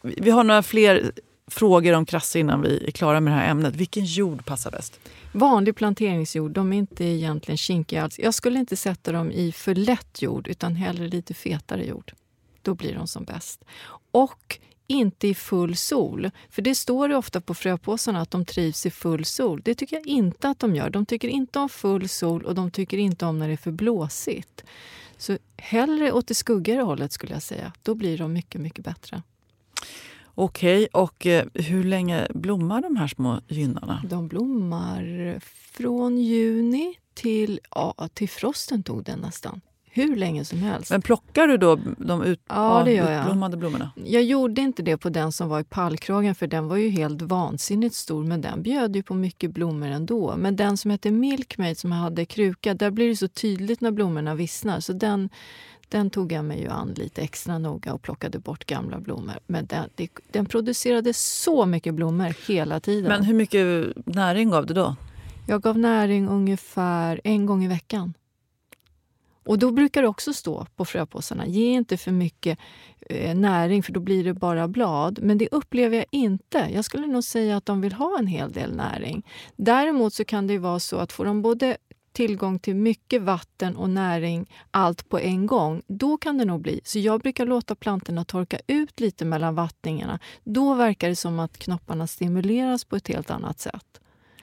Vi 0.03 0.31
har 0.31 0.45
några 0.45 0.63
fler 0.63 1.13
frågor 1.47 1.93
om 1.93 2.07
krasse 2.07 2.39
innan 2.39 2.63
vi 2.63 2.85
är 2.87 2.91
klara 2.91 3.21
med 3.21 3.33
det 3.33 3.37
här 3.37 3.51
ämnet. 3.51 3.77
Vilken 3.77 4.05
jord 4.05 4.45
passar 4.45 4.71
bäst? 4.71 5.01
Vanlig 5.33 5.77
planteringsjord, 5.77 6.51
de 6.51 6.73
är 6.73 6.77
inte 6.77 7.05
egentligen 7.05 7.59
kinkiga 7.59 8.03
alls. 8.03 8.19
Jag 8.19 8.35
skulle 8.35 8.59
inte 8.59 8.77
sätta 8.77 9.13
dem 9.13 9.33
i 9.33 9.53
för 9.53 9.75
lätt 9.75 10.23
jord, 10.23 10.49
utan 10.49 10.75
hellre 10.77 11.09
lite 11.09 11.35
fetare 11.35 11.85
jord. 11.85 12.13
Då 12.63 12.75
blir 12.75 12.95
de 12.95 13.07
som 13.07 13.25
bäst. 13.25 13.65
Och 14.11 14.59
inte 14.87 15.29
i 15.29 15.35
full 15.35 15.77
sol. 15.77 16.31
För 16.51 16.63
det 16.63 16.75
står 16.75 17.09
det 17.09 17.17
ofta 17.17 17.41
på 17.41 17.55
fröpåsarna 17.55 18.21
att 18.21 18.31
de 18.31 18.45
trivs 18.45 18.87
i 18.87 18.91
full 18.91 19.25
sol. 19.25 19.61
Det 19.65 19.75
tycker 19.75 19.97
jag 19.97 20.07
inte 20.07 20.49
att 20.49 20.59
de 20.59 20.75
gör. 20.75 20.91
De 20.91 21.07
tycker 21.07 21.29
inte 21.29 21.59
om 21.59 21.69
full 21.69 22.09
sol 22.09 22.45
och 22.45 22.55
de 22.55 22.71
tycker 22.71 22.99
inte 22.99 23.27
om 23.27 23.39
när 23.39 23.47
det 23.49 23.55
är 23.55 23.57
för 23.57 23.71
blåsigt. 23.71 24.65
Så 25.17 25.39
hellre 25.57 26.13
åt 26.13 26.27
det 26.27 26.35
skuggigare 26.35 26.83
hållet 26.83 27.13
skulle 27.13 27.33
jag 27.33 27.43
säga. 27.43 27.73
Då 27.83 27.95
blir 27.95 28.19
de 28.19 28.33
mycket, 28.33 28.61
mycket 28.61 28.85
bättre. 28.85 29.23
Okej, 30.35 30.87
och 30.87 31.27
eh, 31.27 31.47
hur 31.55 31.85
länge 31.85 32.27
blommar 32.35 32.83
de 32.83 32.97
här 32.97 33.09
små 33.09 33.41
gynnarna? 33.49 34.03
De 34.09 34.29
blommar 34.29 35.41
från 35.73 36.19
juni 36.19 36.95
till, 37.15 37.61
ja, 37.71 38.09
till 38.15 38.29
frosten 38.29 38.83
tog 38.83 39.05
den 39.05 39.19
nästan. 39.19 39.61
Hur 39.93 40.17
länge 40.17 40.45
som 40.45 40.59
helst. 40.59 40.91
Men 40.91 41.03
plockar 41.03 41.47
du 41.47 41.57
då 41.57 41.79
de 41.99 42.23
ut, 42.23 42.41
Ja, 42.49 42.83
det 42.85 42.93
gör 42.93 43.11
jag. 43.11 43.21
utblommade 43.21 43.57
blommorna? 43.57 43.91
Jag 44.05 44.23
gjorde 44.23 44.61
inte 44.61 44.83
det 44.83 44.97
på 44.97 45.09
den 45.09 45.33
som 45.33 45.49
var 45.49 45.61
i 45.61 45.65
pallkragen 45.65 46.35
för 46.35 46.47
den 46.47 46.69
var 46.69 46.77
ju 46.77 46.89
helt 46.89 47.23
vansinnigt 47.23 47.95
stor 47.95 48.25
men 48.25 48.41
den 48.41 48.63
bjöd 48.63 48.97
ju 48.97 49.03
på 49.03 49.15
mycket 49.15 49.51
blommor 49.51 49.87
ändå. 49.89 50.35
Men 50.37 50.57
den 50.57 50.77
som 50.77 50.91
hette 50.91 51.11
Milkmaid 51.11 51.79
som 51.79 51.93
hade 51.93 52.25
kruka, 52.25 52.75
där 52.75 52.91
blir 52.91 53.09
det 53.09 53.17
så 53.17 53.29
tydligt 53.29 53.81
när 53.81 53.91
blommorna 53.91 54.35
vissnar 54.35 54.81
så 54.81 54.93
den, 54.93 55.29
den 55.89 56.11
tog 56.11 56.33
jag 56.33 56.45
mig 56.45 56.61
ju 56.61 56.69
an 56.69 56.93
lite 56.97 57.23
extra 57.23 57.59
noga 57.59 57.95
och 57.95 58.03
plockade 58.03 58.39
bort 58.39 58.65
gamla 58.65 59.01
blommor. 59.01 59.39
Men 59.47 59.67
den, 59.67 59.85
den 60.31 60.47
producerade 60.47 61.13
så 61.15 61.67
mycket 61.67 61.95
blommor 61.95 62.35
hela 62.49 62.81
tiden. 62.81 63.09
Men 63.09 63.23
hur 63.25 63.35
mycket 63.35 63.93
näring 64.07 64.51
gav 64.51 64.67
det 64.67 64.75
då? 64.75 64.97
Jag 65.49 65.63
gav 65.63 65.79
näring 65.79 66.29
ungefär 66.29 67.21
en 67.25 67.47
gång 67.47 67.65
i 67.65 67.69
veckan. 67.69 68.15
Och 69.51 69.59
då 69.59 69.71
brukar 69.71 70.03
det 70.03 70.09
också 70.09 70.33
stå 70.33 70.67
på 70.77 70.85
fröpåsarna, 70.85 71.47
ge 71.47 71.67
inte 71.67 71.97
för 71.97 72.13
mycket 72.13 72.59
eh, 73.01 73.35
näring 73.35 73.83
för 73.83 73.93
då 73.93 74.01
blir 74.01 74.25
det 74.25 74.35
bara 74.35 74.69
blad. 74.69 75.19
Men 75.23 75.39
det 75.39 75.49
upplever 75.51 75.97
jag 75.97 76.07
inte. 76.11 76.69
Jag 76.75 76.85
skulle 76.85 77.07
nog 77.07 77.25
säga 77.25 77.57
att 77.57 77.67
de 77.67 77.81
vill 77.81 77.93
ha 77.93 78.19
en 78.19 78.27
hel 78.27 78.53
del 78.53 78.77
näring. 78.77 79.27
Däremot 79.57 80.15
så 80.15 80.25
kan 80.25 80.47
det 80.47 80.53
ju 80.53 80.59
vara 80.59 80.79
så 80.79 80.97
att 80.97 81.13
får 81.13 81.25
de 81.25 81.43
både 81.43 81.77
tillgång 82.13 82.59
till 82.59 82.77
mycket 82.77 83.23
vatten 83.23 83.77
och 83.77 83.91
näring 83.91 84.51
allt 84.71 85.09
på 85.09 85.19
en 85.19 85.47
gång, 85.47 85.83
då 85.87 86.17
kan 86.17 86.39
det 86.39 86.45
nog 86.45 86.61
bli. 86.61 86.81
Så 86.85 86.99
jag 86.99 87.21
brukar 87.21 87.47
låta 87.47 87.75
plantorna 87.75 88.25
torka 88.25 88.59
ut 88.67 89.01
lite 89.01 89.25
mellan 89.25 89.55
vattningarna. 89.55 90.19
Då 90.45 90.75
verkar 90.75 91.09
det 91.09 91.17
som 91.17 91.41
att 91.41 91.59
knopparna 91.59 92.07
stimuleras 92.07 92.85
på 92.85 92.97
ett 92.97 93.09
helt 93.09 93.31
annat 93.31 93.61
sätt. 93.61 94.01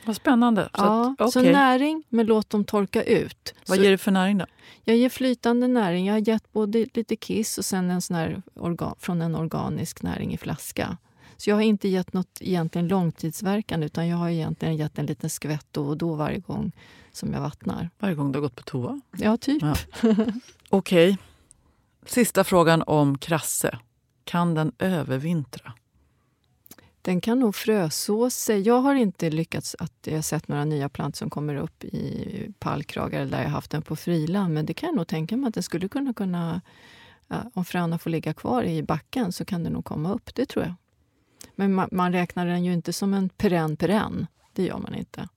Vad 0.08 0.16
spännande. 0.16 0.64
Så, 0.64 0.70
Ja, 0.74 1.16
att, 1.20 1.32
så 1.32 1.40
okej. 1.40 1.52
näring, 1.54 2.04
men 2.10 2.26
låt 2.26 2.50
dem 2.50 2.64
torka 2.66 3.04
ut. 3.04 3.54
Vad 3.68 3.78
så 3.78 3.84
ger 3.84 3.92
det 3.92 3.98
för 3.98 4.12
näring 4.12 4.38
då? 4.38 4.46
Jag 4.84 4.98
ger 4.98 5.10
flytande 5.10 5.68
näring. 5.68 6.06
Jag 6.06 6.14
har 6.14 6.28
gett 6.28 6.54
både 6.54 6.86
lite 6.94 7.16
kiss 7.16 7.58
och 7.58 7.66
sen 7.66 7.92
en 7.92 8.02
sån 8.02 8.44
organ, 8.56 8.96
från 9.00 9.22
en 9.22 9.36
organisk 9.36 10.02
näring 10.02 10.34
i 10.34 10.38
flaska. 10.38 10.98
Så 11.38 11.50
jag 11.50 11.56
har 11.56 11.62
inte 11.62 11.88
gett 11.88 12.14
något 12.14 12.38
egentligen 12.40 12.88
långtidsverkande 12.88 13.86
utan 13.86 14.08
jag 14.08 14.18
har 14.18 14.30
egentligen 14.30 14.76
gett 14.78 15.00
en 15.00 15.06
liten 15.06 15.30
skvätt 15.30 15.68
då 15.72 15.88
och 15.88 15.98
då 15.98 16.14
varje 16.14 16.40
gång 16.40 16.72
som 17.12 17.34
jag 17.34 17.42
vattnar. 17.42 17.90
Varje 18.00 18.16
gång 18.16 18.32
du 18.32 18.38
har 18.38 18.42
gått 18.42 18.56
på 18.56 18.64
toa? 18.64 19.02
Ja, 19.18 19.38
typ. 19.38 19.64
Ja. 19.64 19.76
Okej. 20.70 21.18
Sista 22.06 22.44
frågan 22.44 22.84
om 22.88 23.18
krasse. 23.18 23.80
Kan 24.24 24.54
den 24.54 24.72
övervintra? 24.80 25.74
Den 27.08 27.22
kan 27.22 27.40
nog 27.40 27.56
fröså 27.56 28.30
sig. 28.30 28.62
Jag 28.62 28.82
har 28.82 28.96
inte 28.96 29.30
lyckats 29.30 29.76
att 29.80 29.94
jag 30.04 30.26
sett 30.26 30.48
några 30.48 30.66
nya 30.66 30.90
plantor 30.90 31.18
som 31.18 31.30
kommer 31.30 31.56
upp 31.56 31.84
i 31.84 32.54
pallkragar 32.60 33.26
där 33.26 33.44
jag 33.44 33.50
haft 33.50 33.72
den 33.72 33.82
på 33.82 33.96
friland. 33.96 34.54
Men 34.54 34.66
det 34.66 34.74
kan 34.74 34.88
jag 34.88 34.96
nog 34.96 35.08
tänka 35.08 35.38
mig 35.38 35.48
att 35.48 35.54
den 35.54 35.64
skulle 35.64 35.88
kunna, 35.88 36.14
kunna 36.14 36.62
om 37.54 37.66
fröna 37.66 37.98
får 37.98 38.10
ligga 38.10 38.34
kvar 38.34 38.64
i 38.64 38.84
backen 38.84 39.32
så 39.32 39.46
kan 39.46 39.64
den 39.64 39.74
nog 39.74 39.86
komma 39.86 40.14
upp. 40.14 40.36
Det 40.36 40.46
tror 40.46 40.66
jag. 40.66 40.74
Men 41.56 41.74
man, 41.74 41.90
man 41.92 42.12
räknar 42.12 42.46
den 42.46 42.64
ju 42.64 42.74
inte 42.74 42.94
som 42.94 43.14
en 43.14 43.30
perenn 43.30 43.78
perenn. 43.78 44.28
Det 44.54 44.64
gör 44.64 44.78
man 44.78 44.96
inte. 44.96 45.28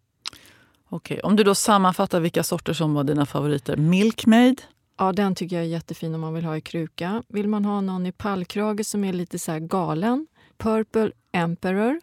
Okej, 0.88 1.20
om 1.20 1.36
du 1.36 1.44
då 1.44 1.54
sammanfattar 1.54 2.20
vilka 2.20 2.42
sorter 2.42 2.72
som 2.72 2.94
var 2.94 3.04
dina 3.04 3.26
favoriter. 3.26 3.76
Milkmaid? 3.76 4.62
Ja, 4.98 5.12
den 5.12 5.34
tycker 5.34 5.56
jag 5.56 5.64
är 5.64 5.68
jättefin 5.68 6.14
om 6.14 6.20
man 6.20 6.34
vill 6.34 6.44
ha 6.44 6.56
i 6.56 6.60
kruka. 6.60 7.22
Vill 7.28 7.48
man 7.48 7.64
ha 7.64 7.80
någon 7.80 8.06
i 8.06 8.12
pallkrage 8.12 8.86
som 8.86 9.04
är 9.04 9.12
lite 9.12 9.38
så 9.38 9.58
galen, 9.58 10.26
Purple 10.58 11.12
Emperor. 11.32 12.00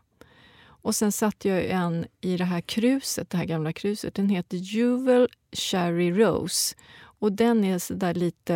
Och 0.59 0.95
sen 0.95 1.11
satte 1.11 1.49
jag 1.49 1.65
en 1.65 2.05
i 2.21 2.37
det 2.37 2.45
här 2.45 2.61
kruset, 2.61 3.29
det 3.29 3.37
här 3.37 3.45
gamla 3.45 3.73
kruset. 3.73 4.13
Den 4.13 4.29
heter 4.29 4.57
Juvel 4.57 5.27
Cherry 5.51 6.11
Rose. 6.11 6.75
Och 6.99 7.31
den 7.31 7.63
är 7.63 7.79
så 7.79 7.93
där 7.93 8.13
lite 8.13 8.55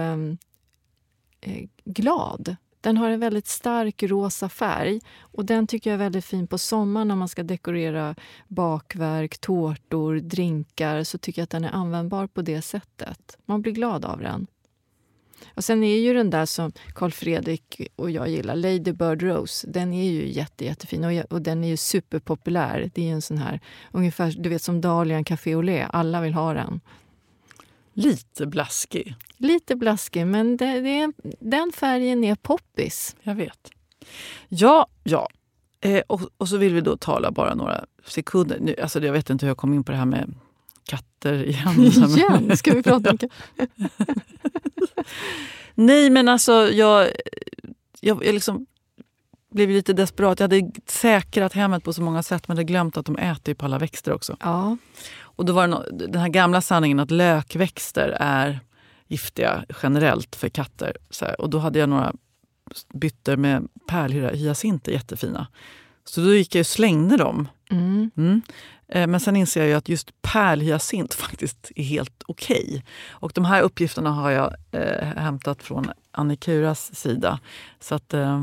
eh, 1.41 1.67
glad. 1.86 2.55
Den 2.82 2.97
har 2.97 3.09
en 3.09 3.19
väldigt 3.19 3.47
stark 3.47 4.03
rosa 4.03 4.49
färg 4.49 5.01
och 5.19 5.45
den 5.45 5.67
tycker 5.67 5.89
jag 5.89 5.93
är 5.93 6.03
väldigt 6.03 6.26
fin 6.26 6.47
på 6.47 6.57
sommaren 6.57 7.07
när 7.07 7.15
man 7.15 7.28
ska 7.28 7.43
dekorera 7.43 8.15
bakverk, 8.47 9.38
tårtor, 9.38 10.15
drinkar. 10.15 11.03
Så 11.03 11.17
tycker 11.17 11.41
jag 11.41 11.43
att 11.43 11.49
den 11.49 11.63
är 11.63 11.72
användbar 11.72 12.28
på 12.28 12.41
det 12.41 12.61
sättet. 12.61 13.38
Man 13.45 13.61
blir 13.61 13.74
glad 13.74 14.05
av 14.05 14.19
den. 14.19 14.47
Och 15.56 15.64
Sen 15.64 15.84
är 15.84 15.98
ju 15.98 16.14
den 16.14 16.30
där 16.30 16.46
som 16.46 16.72
Carl 16.96 17.12
Fredrik 17.12 17.82
och 17.96 18.12
jag 18.12 18.30
gillar, 18.30 18.56
Lady 18.56 18.94
Bird 18.94 19.24
Rose, 19.24 19.68
den 19.68 19.94
är 19.94 20.12
ju 20.12 20.32
jätte, 20.32 20.66
jättefin 20.66 21.04
och, 21.04 21.34
och 21.34 21.42
den 21.42 21.64
är 21.64 21.68
ju 21.68 21.78
superpopulär. 21.78 22.92
Det 22.94 23.10
är 23.10 23.14
en 23.14 23.22
sån 23.22 23.38
här, 23.38 23.60
ungefär 23.92 24.34
du 24.38 24.50
vet 24.50 24.62
som 24.62 24.82
Dahlian 24.82 25.24
Café 25.24 25.54
au 25.54 25.62
lait, 25.62 25.88
alla 25.92 26.22
vill 26.22 26.34
ha 26.34 26.54
den. 26.54 26.82
Lite 27.94 28.46
blaskig. 28.46 29.16
Lite 29.38 29.76
blaskig, 29.76 30.28
men 30.28 30.58
det, 30.58 30.82
det, 30.82 31.12
den 31.39 31.72
färgen 31.76 32.24
är 32.24 32.36
poppis. 32.36 33.16
Jag 33.22 33.36
vet. 33.36 33.72
Ja, 34.48 34.88
ja. 35.04 35.30
Eh, 35.82 36.02
och, 36.08 36.22
och, 36.38 36.50
så 36.50 36.58
vill 36.58 36.74
vi 36.74 36.82
då 36.82 36.98
tala 36.98 37.32
bara 37.32 37.56
några 37.56 37.86
sekunder. 38.06 38.58
Nu, 38.60 38.76
alltså 38.82 39.00
jag 39.00 39.14
vet 39.14 39.30
inte 39.30 39.46
hur 39.46 39.50
jag 39.50 39.58
kom 39.58 39.74
in 39.74 39.84
på 39.84 39.92
det 39.92 39.98
här 39.98 40.06
med 40.06 40.34
katter 40.86 41.44
igen. 41.48 41.82
igen? 41.82 42.58
Ska 42.58 42.74
vi 42.74 42.84
prata 42.84 43.12
om 43.12 43.18
katter? 43.18 43.30
Nej, 45.76 46.10
men 46.10 46.30
alltså 46.30 46.70
jag, 46.72 47.08
jag, 48.00 48.26
jag 48.26 48.34
liksom 48.34 48.66
blev 49.52 49.70
lite 49.70 49.94
desperat. 49.94 50.40
Jag 50.40 50.44
hade 50.44 50.72
säkrat 50.86 51.54
hemmet 51.54 51.84
på 51.84 51.94
så 51.94 52.02
många 52.02 52.24
sätt 52.24 52.48
men 52.48 52.58
hade 52.58 52.64
glömt 52.64 52.98
att 52.98 53.06
de 53.06 53.18
äter 53.18 53.54
på 53.54 53.66
alla 53.66 53.80
växter 53.80 54.14
också. 54.14 54.38
Ja. 54.40 54.78
Och 55.22 55.46
då 55.46 55.54
var 55.54 55.62
det 55.62 55.68
no 55.68 55.84
den 55.92 56.22
här 56.22 56.30
gamla 56.30 56.62
sanningen 56.62 57.00
att 57.00 57.12
lökväxter 57.12 58.18
är 58.20 58.60
giftiga 59.08 59.66
generellt 59.84 60.36
för 60.36 60.50
katter. 60.50 60.98
Och 61.40 61.50
då 61.50 61.60
hade 61.60 61.80
jag 61.80 61.90
några 61.90 62.14
bytter 62.94 63.38
med 63.38 63.68
pärlhyacinter, 63.88 64.92
jättefina. 64.92 65.48
Så 66.04 66.22
då 66.22 66.34
gick 66.34 66.56
jag 66.56 66.60
och 66.60 66.68
slängde 66.68 67.18
dem. 67.18 67.48
Mm. 67.70 68.12
Mm. 68.18 68.42
Eh, 68.92 69.08
men 69.08 69.20
sen 69.20 69.36
inser 69.36 69.66
jag 69.66 69.78
att 69.78 69.89
just 69.89 70.22
pärlhyacint 70.22 71.14
faktiskt 71.14 71.72
är 71.76 71.84
helt 71.84 72.24
okej. 72.28 72.66
Okay. 72.68 72.82
Och 73.10 73.32
de 73.36 73.46
här 73.46 73.62
uppgifterna 73.62 74.12
har 74.12 74.32
jag 74.32 74.56
eh, 74.72 75.08
hämtat 75.08 75.64
från 75.64 75.92
Annikuras 76.12 76.96
sida. 76.96 77.39
Så 77.80 77.96
att, 77.96 78.14
eh, 78.14 78.39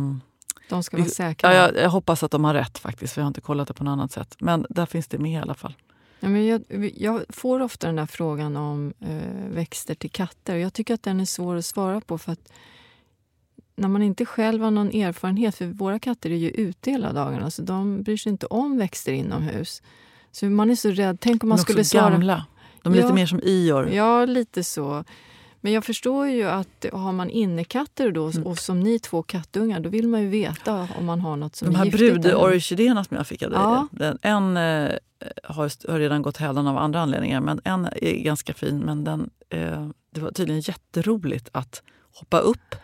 de 0.69 0.83
ska 0.83 0.97
vara 0.97 1.09
säkra? 1.09 1.55
Ja, 1.55 1.63
jag, 1.63 1.85
jag, 1.85 1.91
hoppas 1.91 2.23
att 2.23 2.31
de 2.31 2.45
har 2.45 2.55
rätt 2.55 2.79
faktiskt, 2.79 3.15
för 3.15 3.21
jag 3.21 3.25
har 3.25 3.29
inte 3.29 3.41
kollat 3.41 3.69
det 3.69 3.75
på 3.75 3.85
något 3.85 3.93
annat 3.93 4.13
sätt. 4.13 4.37
Men 4.39 4.67
där 4.71 4.87
finns 4.87 5.07
det 5.07 5.19
med 5.19 5.33
i 5.33 5.37
alla 5.37 5.55
fall. 5.55 5.75
Ja, 6.21 6.29
men 6.29 6.47
jag, 6.47 6.63
jag 6.97 7.23
får 7.29 7.61
ofta 7.61 7.87
den 7.87 7.97
där 7.97 8.07
frågan 8.07 8.57
om 8.57 8.93
eh, 9.01 9.55
växter 9.55 9.95
till 9.95 10.11
katter. 10.11 10.57
Jag 10.57 10.75
tycker 10.75 10.95
att 10.95 11.03
den 11.03 11.21
är 11.21 11.25
svår 11.25 11.57
att 11.57 11.65
svara 11.65 12.01
på. 12.01 12.19
för 12.19 12.33
att 12.33 12.53
när 13.77 13.89
man 13.89 14.03
inte 14.03 14.25
själv 14.27 14.63
har 14.63 14.71
någon 14.71 14.91
erfarenhet, 14.91 15.55
för 15.55 15.67
våra 15.67 15.99
katter 15.99 16.31
är 16.31 16.37
ju 16.37 16.51
ute 16.51 16.91
hela 16.91 17.13
dagarna, 17.13 17.51
så 17.51 17.63
de 17.63 18.03
bryr 18.03 18.17
sig 18.17 18.33
inte 18.33 18.47
om 18.47 18.79
växter 18.79 19.13
inomhus. 19.13 19.83
Så 20.39 20.47
man 20.47 20.71
är 20.71 20.75
så 20.75 20.91
rädd. 20.91 21.19
Tänk 21.21 21.43
om 21.43 21.49
man 21.49 21.59
skulle 21.59 21.85
svara... 21.85 22.11
gamla. 22.11 22.47
De 22.83 22.93
är 22.93 22.97
ja, 22.97 23.03
lite 23.03 23.15
mer 23.15 23.27
som 23.27 23.41
Ior. 23.43 23.89
Ja, 23.89 24.25
lite 24.25 24.65
så. 24.65 25.05
Men 25.61 25.73
jag 25.73 25.85
förstår 25.85 26.29
ju 26.29 26.45
att 26.45 26.87
har 26.93 27.13
man 27.13 27.31
innekatter 27.31 28.13
då, 28.13 28.27
mm. 28.27 28.47
och 28.47 28.59
som 28.59 28.81
ni 28.81 28.99
två 28.99 29.23
kattungar, 29.23 29.81
då 29.81 29.89
vill 29.89 30.09
man 30.09 30.23
ju 30.23 30.29
veta 30.29 30.89
om 30.99 31.07
man 31.07 31.21
har 31.21 31.37
något 31.37 31.57
som 31.57 31.69
De 31.69 31.75
är 31.75 31.85
här 31.85 31.91
brudorkidéerna 31.91 33.05
som 33.05 33.17
jag 33.17 33.27
fick 33.27 33.43
av 33.43 33.51
dig, 33.51 33.61
ja. 33.61 33.89
den, 33.91 34.19
en 34.23 34.57
eh, 34.57 34.91
har, 35.45 35.91
har, 35.91 35.99
redan 35.99 36.23
gått 36.23 36.37
hädan 36.37 36.67
av 36.67 36.79
andra 36.79 37.01
anledningar, 37.01 37.41
men 37.41 37.61
en 37.65 37.89
är 37.97 38.23
ganska 38.23 38.55
fin. 38.55 38.79
Men 38.79 39.05
den, 39.05 39.31
eh, 39.51 39.89
det 40.15 40.21
var 40.21 40.31
tydligen 40.31 40.61
jätteroligt 40.61 41.49
att 41.53 41.83
hoppa 42.15 42.39
upp, 42.39 42.75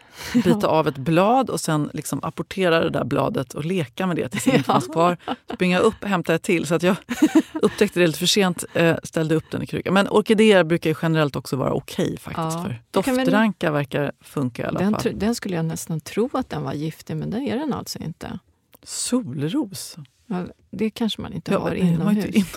bita 0.45 0.69
av 0.69 0.89
ett 0.89 0.99
blad 0.99 1.51
och 1.51 1.61
sen 1.61 1.91
liksom 1.93 2.21
apportera 2.23 2.81
det 2.81 2.91
där 2.91 3.05
bladet 3.05 3.55
och 3.55 3.65
leka 3.65 4.07
med 4.07 4.17
det 4.17 4.29
tills 4.29 4.45
det 4.45 4.63
fanns 4.63 4.87
kvar. 4.87 5.17
Springa 5.55 5.79
upp, 5.79 6.05
hämta 6.05 6.35
ett 6.35 6.43
till. 6.43 6.67
Så 6.67 6.75
att 6.75 6.83
jag 6.83 6.97
upptäckte 7.53 8.01
det 8.01 8.07
lite 8.07 8.19
för 8.19 8.27
sent, 8.27 8.65
eh, 8.75 8.97
ställde 9.03 9.35
upp 9.35 9.51
den 9.51 9.63
i 9.63 9.67
krukan. 9.67 9.95
Men 9.95 10.09
orkidéer 10.09 10.65
brukar 10.65 10.91
ju 10.91 10.97
generellt 11.03 11.37
också 11.37 11.57
vara 11.57 11.73
okej 11.73 12.05
okay, 12.05 12.17
faktiskt. 12.17 12.57
Ja, 12.57 12.63
för 12.63 12.83
doftranka 12.91 13.67
väl... 13.71 13.73
verkar 13.73 14.13
funka 14.21 14.63
i 14.63 14.65
alla 14.65 14.81
den, 14.81 14.93
fall. 14.93 15.13
Den 15.15 15.35
skulle 15.35 15.57
jag 15.57 15.65
nästan 15.65 16.01
tro 16.01 16.31
att 16.33 16.51
den 16.51 16.63
var 16.63 16.73
giftig, 16.73 17.17
men 17.17 17.31
det 17.31 17.39
är 17.39 17.57
den 17.57 17.73
alltså 17.73 17.99
inte. 17.99 18.39
Solros? 18.83 19.97
Ja, 20.27 20.45
det 20.71 20.91
kanske 20.91 21.23
man 21.23 21.33
inte 21.33 21.53
ja, 21.53 21.59
har 21.59 21.75
inomhus. 21.75 22.25
Inte 22.25 22.39
inom... 22.39 22.49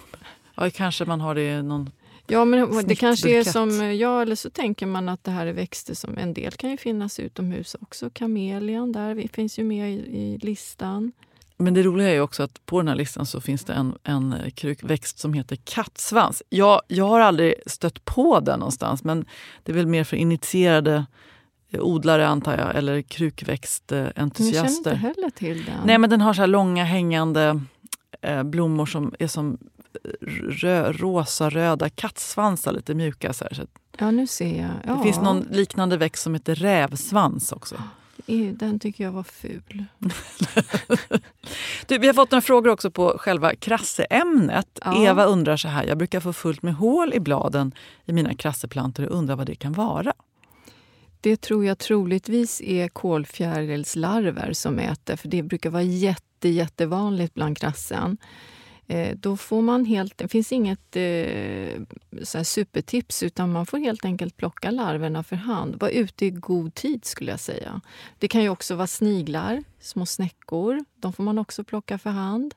Ja, 0.55 0.69
kanske 0.69 1.05
man 1.05 1.21
har 1.21 1.35
det 1.35 1.41
i 1.41 1.63
någon 1.63 1.91
Ja, 2.27 2.45
men 2.45 2.87
det 2.87 2.95
kanske 2.95 3.39
är 3.39 3.43
som 3.43 3.95
jag, 3.95 4.21
eller 4.21 4.35
så 4.35 4.49
tänker 4.49 4.85
man 4.85 5.09
att 5.09 5.23
det 5.23 5.31
här 5.31 5.45
är 5.45 5.53
växter 5.53 5.93
som 5.93 6.17
en 6.17 6.33
del 6.33 6.51
kan 6.51 6.69
ju 6.69 6.77
finnas 6.77 7.19
utomhus 7.19 7.75
också. 7.81 8.09
Kamelian 8.13 8.91
där 8.91 9.27
finns 9.33 9.59
ju 9.59 9.63
med 9.63 9.93
i, 9.93 9.97
i 9.97 10.37
listan. 10.37 11.11
Men 11.57 11.73
det 11.73 11.83
roliga 11.83 12.09
är 12.09 12.21
också 12.21 12.43
att 12.43 12.65
på 12.65 12.79
den 12.79 12.87
här 12.87 12.95
listan 12.95 13.25
så 13.25 13.41
finns 13.41 13.63
det 13.63 13.73
en, 13.73 13.97
en 14.03 14.35
krukväxt 14.55 15.19
som 15.19 15.33
heter 15.33 15.55
kattsvans. 15.55 16.43
Jag, 16.49 16.81
jag 16.87 17.07
har 17.07 17.19
aldrig 17.19 17.53
stött 17.65 18.05
på 18.05 18.39
den 18.39 18.59
någonstans 18.59 19.03
men 19.03 19.25
det 19.63 19.71
är 19.71 19.75
väl 19.75 19.87
mer 19.87 20.03
för 20.03 20.17
initierade 20.17 21.05
odlare 21.73 22.27
antar 22.27 22.57
jag, 22.57 22.75
eller 22.75 23.01
krukväxtentusiaster. 23.01 24.45
Jag 24.45 24.65
känner 24.65 24.77
inte 24.77 24.95
heller 24.95 25.29
till 25.29 25.65
den. 25.65 25.75
Nej 25.85 25.97
men 25.97 26.09
den 26.09 26.21
har 26.21 26.33
så 26.33 26.41
här 26.41 26.47
långa 26.47 26.83
hängande 26.83 27.61
eh, 28.21 28.43
blommor 28.43 28.85
som 28.85 29.15
är 29.19 29.27
som 29.27 29.57
rö, 30.49 30.91
rosa-röda 30.91 31.89
kattsvansar, 31.89 32.71
lite 32.71 32.93
mjuka. 32.93 33.33
Så, 33.33 33.45
så 33.51 33.63
Ja, 33.97 34.11
nu 34.11 34.27
ser 34.27 34.61
jag. 34.61 34.71
Ja. 34.85 34.93
Det 34.93 35.03
finns 35.03 35.21
någon 35.21 35.39
liknande 35.51 35.97
växt 35.97 36.23
som 36.23 36.33
heter 36.33 36.55
rävsvans 36.55 37.51
också. 37.51 37.75
Den 38.53 38.79
tycker 38.79 39.03
jag 39.03 39.11
var 39.11 39.23
ful. 39.23 39.85
du, 41.87 41.97
vi 41.97 42.07
har 42.07 42.13
fått 42.13 42.31
några 42.31 42.41
frågor 42.41 42.71
också 42.71 42.91
på 42.91 43.17
själva 43.17 43.55
krasseämnet. 43.55 44.79
Ja. 44.85 45.05
Eva 45.05 45.25
undrar 45.25 45.57
så 45.57 45.67
här, 45.67 45.83
jag 45.83 45.97
brukar 45.97 46.19
få 46.19 46.33
fullt 46.33 46.61
med 46.61 46.75
hål 46.75 47.13
i 47.13 47.19
bladen 47.19 47.71
i 48.05 48.13
mina 48.13 48.33
krasseplantor 48.33 49.05
och 49.05 49.17
undrar 49.17 49.35
vad 49.35 49.47
det 49.47 49.55
kan 49.55 49.73
vara. 49.73 50.13
Det 51.21 51.41
tror 51.41 51.65
jag 51.65 51.77
troligtvis 51.77 52.61
är 52.61 52.87
kolfjärilslarver 52.87 54.53
som 54.53 54.79
äter, 54.79 55.15
för 55.15 55.27
det 55.27 55.43
brukar 55.43 55.69
vara 55.69 55.83
jätte, 55.83 56.49
jättevanligt 56.49 57.33
bland 57.33 57.57
krassen. 57.57 58.17
Eh, 58.89 59.17
då 59.17 59.37
får 59.37 59.61
man 59.61 59.85
helt, 59.85 60.17
det 60.17 60.27
finns 60.27 60.51
inget 60.51 60.95
eh, 60.95 61.81
så 62.23 62.43
supertips 62.43 63.23
utan 63.23 63.51
man 63.51 63.65
får 63.65 63.77
helt 63.77 64.05
enkelt 64.05 64.37
plocka 64.37 64.71
larverna 64.71 65.23
för 65.23 65.35
hand. 65.35 65.75
Var 65.79 65.89
ute 65.89 66.25
i 66.25 66.29
god 66.29 66.73
tid 66.73 67.05
skulle 67.05 67.31
jag 67.31 67.39
säga. 67.39 67.81
Det 68.17 68.27
kan 68.27 68.41
ju 68.43 68.49
också 68.49 68.75
vara 68.75 68.87
sniglar, 68.87 69.63
små 69.79 70.05
snäckor. 70.05 70.85
De 70.95 71.13
får 71.13 71.23
man 71.23 71.37
också 71.37 71.63
plocka 71.63 71.97
för 71.97 72.09
hand. 72.09 72.53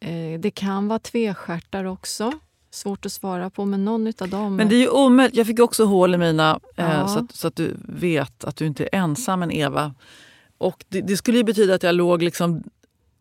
Eh, 0.00 0.40
det 0.40 0.50
kan 0.50 0.88
vara 0.88 0.98
tvestjärtar 0.98 1.84
också. 1.84 2.32
Svårt 2.70 3.06
att 3.06 3.12
svara 3.12 3.50
på, 3.50 3.64
men 3.64 3.84
någon 3.84 4.12
av 4.20 4.28
dem... 4.28 4.56
Men 4.56 4.68
det 4.68 4.74
är 4.74 4.80
ju 4.80 4.88
omöjligt. 4.88 5.36
Jag 5.36 5.46
fick 5.46 5.60
också 5.60 5.84
hål 5.84 6.14
i 6.14 6.18
mina, 6.18 6.60
ja. 6.74 7.08
så, 7.08 7.18
att, 7.18 7.32
så, 7.32 7.48
att, 7.48 7.56
du 7.56 7.76
vet 7.88 8.44
att 8.44 8.56
du 8.56 8.66
inte 8.66 8.84
är 8.84 8.98
ensam 8.98 9.42
en 9.42 9.50
Eva. 9.50 9.94
Och 10.58 10.84
det, 10.88 11.00
det 11.00 11.16
skulle 11.16 11.44
betyda 11.44 11.74
att 11.74 11.82
jag 11.82 11.94
låg 11.94 12.22
liksom 12.22 12.62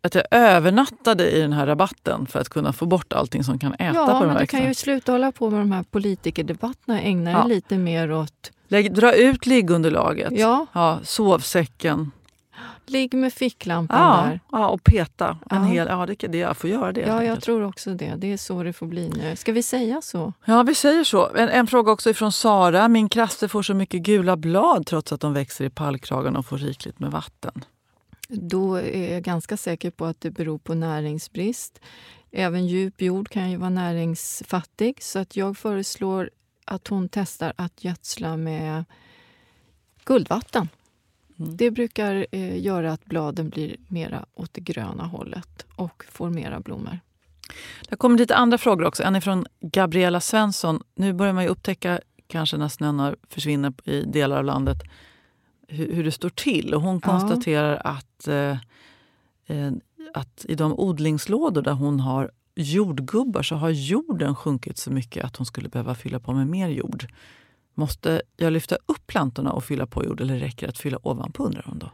att 0.08 0.16
jag 0.16 0.26
övernattade 0.32 1.32
i 1.32 1.41
den 1.41 1.53
här 1.53 1.68
rabatten 1.68 2.26
för 2.26 2.39
att 2.39 2.49
kunna 2.49 2.74
få 2.74 2.86
bort 2.86 3.14
allting 3.14 3.43
som 3.43 3.60
kan 3.60 3.74
äta 3.74 3.86
ja, 3.86 4.05
på 4.05 4.12
de 4.12 4.20
här 4.20 4.28
men. 4.28 4.38
Du 4.38 4.47
kan 4.47 4.64
ju 4.64 4.74
sluta 4.74 5.12
hålla 5.12 5.32
på 5.32 5.49
med 5.49 5.60
de 5.60 5.72
här 5.72 5.84
politikerdebatterna. 5.84 7.01
Ägna 7.01 7.39
dig 7.39 7.55
lite 7.55 7.78
mer 7.78 8.12
åt... 8.12 8.51
Lägg, 8.68 8.93
dra 8.93 9.14
ut 9.14 9.45
liggunderlaget. 9.45 10.34
Ja. 10.36 10.66
Ja, 10.74 10.99
sovsäcken. 11.03 12.12
Ligg 12.86 13.14
med 13.14 13.34
ficklampan 13.34 13.99
ja, 13.99 14.30
där. 14.30 14.39
Ja, 14.51 14.68
och 14.68 14.84
peta. 14.84 15.38
En 15.49 15.58
ja. 15.58 15.64
hel, 15.64 15.88
ja, 15.88 16.05
det, 16.05 16.28
det, 16.28 16.38
jag 16.38 16.58
får 16.58 16.70
göra 16.70 16.91
det. 16.91 17.01
Ja, 17.01 17.24
jag 17.24 17.41
tror 17.41 17.64
också 17.64 17.93
det. 17.93 18.14
Det 18.18 18.34
är 18.34 18.38
så 18.38 18.64
det 18.64 18.74
får 18.74 18.86
bli 18.86 19.10
nu. 19.10 19.36
Ska 19.36 19.51
vi 19.51 19.64
säga 19.64 20.01
så? 20.01 20.34
Ja, 20.45 20.64
vi 20.64 20.76
säger 20.76 21.03
så. 21.03 21.36
En, 21.36 21.49
en 21.49 21.68
fråga 21.68 21.91
också 21.91 22.14
från 22.14 22.32
Sara. 22.32 22.88
Min 22.88 23.10
krasse 23.10 23.47
får 23.47 23.62
så 23.62 23.74
mycket 23.74 24.01
gula 24.01 24.38
blad 24.38 24.86
trots 24.86 25.12
att 25.12 25.22
de 25.22 25.34
växer 25.34 25.66
i 25.66 25.70
pallkragen 25.70 26.36
och 26.36 26.45
får 26.45 26.58
rikligt 26.58 26.99
med 26.99 27.12
vatten. 27.12 27.64
Då 28.28 28.76
är 28.76 29.14
jag 29.14 29.24
ganska 29.24 29.58
säker 29.58 29.92
på 29.92 30.06
att 30.06 30.22
det 30.22 30.32
beror 30.32 30.58
på 30.58 30.74
näringsbrist. 30.74 31.80
Även 32.32 32.68
djup 32.68 33.02
jord 33.02 33.30
kan 33.30 33.52
ju 33.52 33.58
vara 33.58 33.70
näringsfattig 33.70 35.04
så 35.04 35.20
att 35.20 35.36
jag 35.36 35.58
föreslår 35.58 36.30
att 36.66 36.88
hon 36.88 37.10
testar 37.10 37.54
att 37.56 37.84
gödsla 37.84 38.38
med 38.38 38.86
guldvatten. 40.06 40.70
Mm. 41.40 41.58
Det 41.58 41.72
brukar 41.72 42.28
eh, 42.32 42.60
göra 42.62 42.94
att 42.94 43.06
bladen 43.06 43.50
blir 43.50 43.76
mera 43.88 44.26
åt 44.34 44.54
det 44.54 44.62
gröna 44.62 45.06
hållet 45.06 45.66
och 45.76 46.06
får 46.12 46.30
mera 46.30 46.60
blommor. 46.60 47.00
Det 47.82 47.90
har 47.90 47.98
kommit 47.98 48.20
lite 48.20 48.36
andra 48.36 48.58
frågor 48.58 48.86
också. 48.86 49.04
En 49.04 49.16
är 49.16 49.22
från 49.22 49.46
Gabriella 49.60 50.20
Svensson. 50.20 50.84
Nu 50.96 51.14
börjar 51.14 51.34
man 51.34 51.44
ju 51.44 51.50
upptäcka, 51.50 52.00
kanske 52.28 52.58
när 52.58 52.68
snön 52.68 53.16
försvinner 53.30 53.74
i 53.84 54.02
delar 54.02 54.38
av 54.38 54.44
landet, 54.44 54.78
hur, 55.68 55.93
hur 55.93 56.03
det 56.03 56.11
står 56.11 56.30
till. 56.30 56.74
Och 56.74 56.82
hon 56.82 56.99
Ja. 57.03 57.09
konstaterar 57.11 57.82
att, 57.84 58.28
eh, 58.28 58.57
eh, 59.47 59.72
att 60.13 60.45
i 60.49 60.55
de 60.55 60.74
odlingslådor 60.80 61.61
där 61.61 61.72
hon 61.74 61.99
har 61.99 62.32
jordgubbar 62.55 63.43
så 63.43 63.55
har 63.55 63.70
jorden 63.70 64.36
sjunkit 64.36 64.78
så 64.78 64.91
mycket 64.91 65.26
att 65.26 65.36
hon 65.38 65.45
skulle 65.45 65.70
behöva 65.70 65.95
fylla 65.95 66.20
på 66.20 66.34
med 66.34 66.47
mer 66.47 66.68
jord. 66.70 67.05
Måste 67.74 68.22
jag 68.38 68.53
lyfta 68.53 68.76
upp 68.86 69.07
plantorna 69.07 69.51
och 69.51 69.63
fylla 69.63 69.86
på 69.88 70.05
jord 70.05 70.22
eller 70.22 70.39
räcker 70.39 70.68
det 70.68 70.70
att 70.70 70.78
fylla 70.78 70.97
ovanpå 71.07 71.43
undrar 71.43 71.63
hon 71.68 71.80
då? 71.80 71.89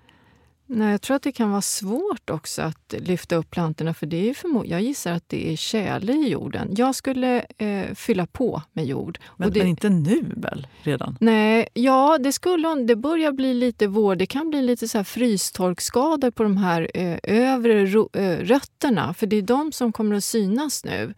Nej, 0.66 0.92
jag 0.92 1.02
tror 1.02 1.16
att 1.16 1.24
det 1.24 1.32
kan 1.32 1.52
vara 1.52 1.62
svårt 1.62 2.30
också 2.30 2.62
att 2.62 2.94
lyfta 2.98 3.36
upp 3.36 3.52
plantorna 3.52 3.94
för 3.94 4.06
det 4.06 4.30
är 4.30 4.34
förmo- 4.34 4.66
jag 4.66 4.82
gissar 4.82 5.12
att 5.12 5.30
det 5.30 5.52
är 5.54 5.56
tjäle 5.56 6.14
i 6.14 6.30
jorden. 6.30 6.74
Jag 6.78 6.96
skulle 6.96 7.46
eh, 7.58 7.94
fylla 7.96 8.26
på 8.26 8.62
med 8.74 8.86
jord. 8.86 9.20
Men, 9.38 9.52
det, 9.52 9.60
men 9.60 9.68
inte 9.68 9.90
nu 9.90 10.24
väl 10.36 10.68
redan? 10.82 11.18
Nej, 11.20 11.68
ja 11.74 12.18
det 12.18 12.32
skulle. 12.32 12.76
Det 12.76 12.96
börjar 12.96 13.32
bli 13.32 13.54
lite 13.54 13.88
vår. 13.88 14.16
Det 14.16 14.26
kan 14.26 14.50
bli 14.50 14.62
lite 14.62 14.88
så 14.88 14.98
här 14.98 15.04
frystorkskador 15.04 16.32
på 16.32 16.44
de 16.44 16.58
här 16.58 16.92
eh, 16.94 17.18
övre 17.24 17.86
ro, 17.86 18.10
eh, 18.14 18.38
rötterna 18.38 19.14
för 19.14 19.28
det 19.28 19.36
är 19.36 19.42
de 19.42 19.72
som 19.72 19.92
kommer 19.92 20.16
att 20.16 20.24
synas 20.24 20.86
nu. 20.86 21.14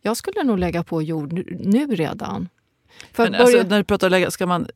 Jag 0.00 0.16
skulle 0.16 0.42
nog 0.42 0.58
lägga 0.58 0.84
på 0.84 1.02
jord 1.02 1.32
nu, 1.32 1.58
nu 1.60 1.86
redan. 1.86 2.48
För 3.12 3.22
Men 3.24 3.34
alltså, 3.34 3.56
börja, 3.56 3.68
när 3.68 3.78
du 3.78 3.84
pratar 3.84 4.10
lägga, 4.10 4.30
ska 4.30 4.46
man, 4.46 4.68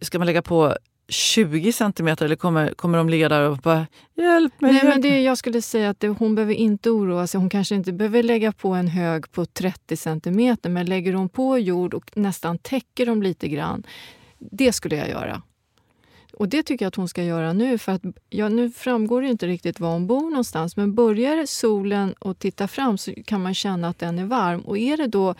ska 0.00 0.18
man 0.18 0.26
lägga 0.26 0.42
på 0.42 0.76
20 1.08 1.72
centimeter 1.72 2.24
eller 2.24 2.36
kommer, 2.36 2.74
kommer 2.74 2.98
de 2.98 3.08
ligga 3.08 3.28
där 3.28 3.50
och 3.50 3.58
bara 3.58 3.86
“hjälp 4.14 4.60
mig”? 4.60 4.72
Nej, 4.72 4.84
men 4.84 5.00
det, 5.00 5.10
mig"? 5.10 5.24
jag 5.24 5.38
skulle 5.38 5.62
säga 5.62 5.90
att 5.90 6.00
det, 6.00 6.08
hon 6.08 6.34
behöver 6.34 6.54
inte 6.54 6.90
oroa 6.90 7.26
sig. 7.26 7.40
Hon 7.40 7.50
kanske 7.50 7.74
inte 7.74 7.92
behöver 7.92 8.22
lägga 8.22 8.52
på 8.52 8.74
en 8.74 8.88
hög 8.88 9.32
på 9.32 9.46
30 9.46 9.96
centimeter 9.96 10.70
men 10.70 10.86
lägger 10.86 11.12
hon 11.12 11.28
på 11.28 11.58
jord 11.58 11.94
och 11.94 12.10
nästan 12.16 12.58
täcker 12.58 13.06
dem 13.06 13.22
lite 13.22 13.48
grann, 13.48 13.82
det 14.38 14.72
skulle 14.72 14.96
jag 14.96 15.08
göra. 15.08 15.42
Och 16.38 16.48
det 16.48 16.62
tycker 16.62 16.84
jag 16.84 16.88
att 16.88 16.94
hon 16.94 17.08
ska 17.08 17.22
göra 17.22 17.52
nu. 17.52 17.78
för 17.78 17.92
att 17.92 18.02
ja, 18.30 18.48
Nu 18.48 18.70
framgår 18.70 19.22
det 19.22 19.28
inte 19.28 19.46
riktigt 19.46 19.80
var 19.80 19.92
hon 19.92 20.06
bor 20.06 20.30
någonstans 20.30 20.76
men 20.76 20.94
börjar 20.94 21.46
solen 21.46 22.14
att 22.20 22.38
titta 22.38 22.68
fram 22.68 22.98
så 22.98 23.12
kan 23.26 23.42
man 23.42 23.54
känna 23.54 23.88
att 23.88 23.98
den 23.98 24.18
är 24.18 24.24
varm. 24.24 24.60
Och 24.60 24.78
är 24.78 24.96
det 24.96 25.06
då 25.06 25.34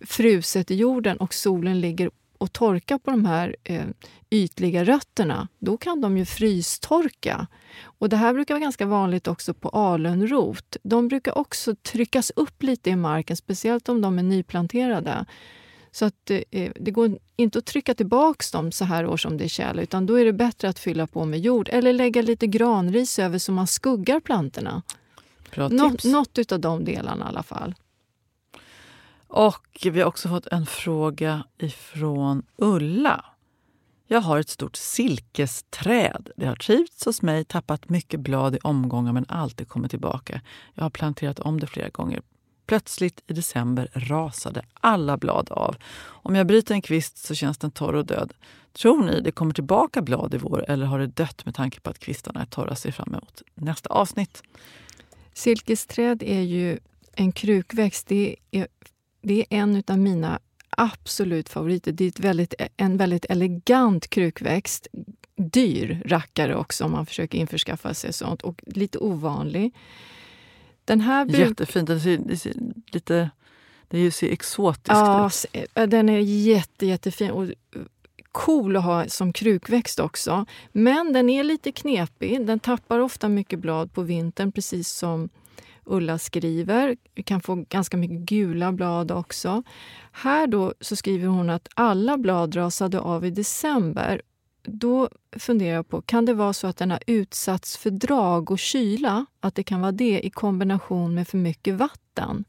fruset 0.00 0.70
i 0.70 0.74
jorden 0.74 1.16
och 1.16 1.34
solen 1.34 1.80
ligger 1.80 2.10
och 2.42 2.52
torkar 2.52 2.98
på 2.98 3.10
de 3.10 3.24
här 3.24 3.56
eh, 3.64 3.84
ytliga 4.30 4.84
rötterna, 4.84 5.48
då 5.58 5.76
kan 5.76 6.00
de 6.00 6.18
ju 6.18 6.24
frystorka. 6.24 7.46
Och 7.84 8.08
det 8.08 8.16
här 8.16 8.34
brukar 8.34 8.54
vara 8.54 8.62
ganska 8.62 8.86
vanligt 8.86 9.28
också 9.28 9.54
på 9.54 9.68
alunrot. 9.68 10.76
De 10.82 11.08
brukar 11.08 11.38
också 11.38 11.74
tryckas 11.74 12.32
upp 12.36 12.62
lite 12.62 12.90
i 12.90 12.96
marken, 12.96 13.36
speciellt 13.36 13.88
om 13.88 14.00
de 14.00 14.18
är 14.18 14.22
nyplanterade. 14.22 15.24
Så 15.92 16.04
att 16.04 16.30
eh, 16.30 16.70
det 16.74 16.90
går 16.90 17.18
inte 17.36 17.58
att 17.58 17.66
trycka 17.66 17.94
tillbaka 17.94 18.44
dem 18.52 18.72
så 18.72 18.84
här 18.84 19.06
år 19.06 19.16
som 19.16 19.36
det 19.36 19.44
är 19.44 19.48
tjäle, 19.48 19.82
utan 19.82 20.06
då 20.06 20.14
är 20.14 20.24
det 20.24 20.32
bättre 20.32 20.68
att 20.68 20.78
fylla 20.78 21.06
på 21.06 21.24
med 21.24 21.40
jord 21.40 21.68
eller 21.72 21.92
lägga 21.92 22.22
lite 22.22 22.46
granris 22.46 23.18
över 23.18 23.38
så 23.38 23.52
man 23.52 23.66
skuggar 23.66 24.20
plantorna. 24.20 24.82
Nå, 26.04 26.10
något 26.12 26.52
av 26.52 26.60
de 26.60 26.84
delarna 26.84 27.24
i 27.24 27.28
alla 27.28 27.42
fall. 27.42 27.74
Och 29.32 29.78
vi 29.82 30.00
har 30.00 30.08
också 30.08 30.28
fått 30.28 30.46
en 30.46 30.66
fråga 30.66 31.44
ifrån 31.58 32.42
Ulla. 32.56 33.24
Jag 34.06 34.20
har 34.20 34.38
ett 34.38 34.48
stort 34.48 34.76
silkesträd. 34.76 36.30
Det 36.36 36.46
har 36.46 36.56
trivts 36.56 37.04
hos 37.04 37.22
mig, 37.22 37.44
tappat 37.44 37.88
mycket 37.88 38.20
blad 38.20 38.54
i 38.54 38.58
omgångar 38.62 39.12
men 39.12 39.26
alltid 39.28 39.68
kommit 39.68 39.90
tillbaka. 39.90 40.40
Jag 40.74 40.82
har 40.82 40.90
planterat 40.90 41.40
om 41.40 41.60
det 41.60 41.66
flera 41.66 41.88
gånger. 41.88 42.22
Plötsligt 42.66 43.22
i 43.26 43.32
december 43.32 43.90
rasade 43.94 44.62
alla 44.74 45.16
blad 45.16 45.50
av. 45.50 45.76
Om 46.02 46.34
jag 46.34 46.46
bryter 46.46 46.74
en 46.74 46.82
kvist 46.82 47.18
så 47.18 47.34
känns 47.34 47.58
den 47.58 47.70
torr 47.70 47.94
och 47.94 48.06
död. 48.06 48.32
Tror 48.72 49.04
ni 49.04 49.20
det 49.20 49.32
kommer 49.32 49.54
tillbaka 49.54 50.02
blad 50.02 50.34
i 50.34 50.38
vår 50.38 50.64
eller 50.68 50.86
har 50.86 50.98
det 50.98 51.06
dött 51.06 51.44
med 51.44 51.54
tanke 51.54 51.80
på 51.80 51.90
att 51.90 51.98
kvistarna 51.98 52.40
är 52.40 52.46
torra? 52.46 52.76
Ser 52.76 52.92
fram 52.92 53.08
emot 53.08 53.42
nästa 53.54 53.88
avsnitt. 53.88 54.42
Silkesträd 55.32 56.22
är 56.22 56.40
ju 56.40 56.78
en 57.12 57.32
krukväxt. 57.32 58.06
Det 58.06 58.36
är, 58.50 58.66
det 59.22 59.38
är 59.40 59.46
en 59.50 59.82
av 59.86 59.98
mina 59.98 60.38
absolut 60.70 61.48
favoriter. 61.48 61.92
Det 61.92 62.04
är 62.04 62.08
ett 62.08 62.20
väldigt, 62.20 62.54
en 62.76 62.96
väldigt 62.96 63.24
elegant 63.24 64.08
krukväxt. 64.10 64.86
Dyr 65.36 66.02
rackare 66.06 66.56
också 66.56 66.84
om 66.84 66.90
man 66.92 67.06
försöker 67.06 67.38
införskaffa 67.38 67.94
sig 67.94 68.12
sånt 68.12 68.42
och 68.42 68.62
lite 68.66 68.98
ovanlig. 68.98 69.74
Den 70.84 71.00
här 71.00 71.24
bruk- 71.24 71.48
Jättefint. 71.48 71.88
Det 71.88 72.00
ser, 72.00 72.18
det 72.18 72.36
ser 72.36 72.52
lite 72.86 73.30
det 73.88 74.10
ser 74.10 74.30
exotiskt 74.32 74.88
Ja, 74.88 75.26
ut. 75.52 75.66
eh, 75.74 75.86
den 75.86 76.08
är 76.08 76.18
jätte, 76.18 76.86
jättefin 76.86 77.30
och 77.30 77.46
cool 78.32 78.76
att 78.76 78.84
ha 78.84 79.08
som 79.08 79.32
krukväxt 79.32 80.00
också. 80.00 80.46
Men 80.72 81.12
den 81.12 81.30
är 81.30 81.44
lite 81.44 81.72
knepig. 81.72 82.46
Den 82.46 82.60
tappar 82.60 82.98
ofta 82.98 83.28
mycket 83.28 83.58
blad 83.58 83.92
på 83.92 84.02
vintern, 84.02 84.52
precis 84.52 84.88
som 84.88 85.28
Ulla 85.84 86.18
skriver. 86.18 86.96
Vi 87.14 87.22
kan 87.22 87.40
få 87.40 87.64
ganska 87.68 87.96
mycket 87.96 88.18
gula 88.18 88.72
blad 88.72 89.10
också. 89.10 89.62
Här 90.12 90.46
då 90.46 90.74
så 90.80 90.96
skriver 90.96 91.28
hon 91.28 91.50
att 91.50 91.68
alla 91.74 92.18
blad 92.18 92.56
rasade 92.56 93.00
av 93.00 93.24
i 93.24 93.30
december. 93.30 94.22
Då 94.62 95.08
funderar 95.36 95.74
jag 95.74 95.88
på, 95.88 96.02
kan 96.02 96.24
det 96.24 96.34
vara 96.34 96.52
så 96.52 96.66
att 96.66 96.76
den 96.76 96.90
har 96.90 97.00
utsatts 97.06 97.76
för 97.76 97.90
drag 97.90 98.50
och 98.50 98.58
kyla? 98.58 99.26
Att 99.40 99.54
det 99.54 99.62
kan 99.62 99.80
vara 99.80 99.92
det 99.92 100.26
i 100.26 100.30
kombination 100.30 101.14
med 101.14 101.28
för 101.28 101.38
mycket 101.38 101.74
vatten? 101.74 102.44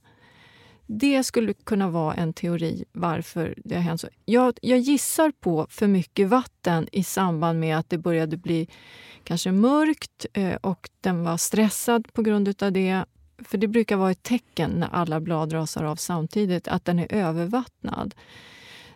Det 0.86 1.24
skulle 1.24 1.54
kunna 1.54 1.90
vara 1.90 2.14
en 2.14 2.34
teori 2.34 2.86
varför 2.92 3.54
det 3.58 3.76
har 3.76 3.82
hänt 3.82 4.02
så. 4.02 4.08
Jag, 4.26 4.58
jag 4.62 4.80
gissar 4.80 5.32
på 5.32 5.68
för 5.70 5.88
mycket 5.88 6.28
vatten 6.28 6.88
i 6.92 7.04
samband 7.04 7.60
med 7.60 7.78
att 7.78 7.90
det 7.90 7.98
började 7.98 8.38
bli 8.38 8.68
kanske 9.24 9.52
mörkt 9.52 10.26
eh, 10.34 10.56
och 10.56 10.90
den 11.02 11.24
var 11.24 11.38
stressad 11.38 12.14
på 12.14 12.22
grund 12.22 12.64
av 12.64 12.72
det. 12.72 13.06
För 13.38 13.58
det 13.58 13.68
brukar 13.68 13.96
vara 13.96 14.12
ett 14.12 14.24
tecken 14.24 14.72
när 14.72 14.88
alla 14.92 15.20
blad 15.20 15.54
rasar 15.54 15.84
av 15.84 15.96
samtidigt, 15.96 16.68
att 16.68 16.86
den 16.86 17.00
är 17.00 17.14
övervattnad. 17.14 18.16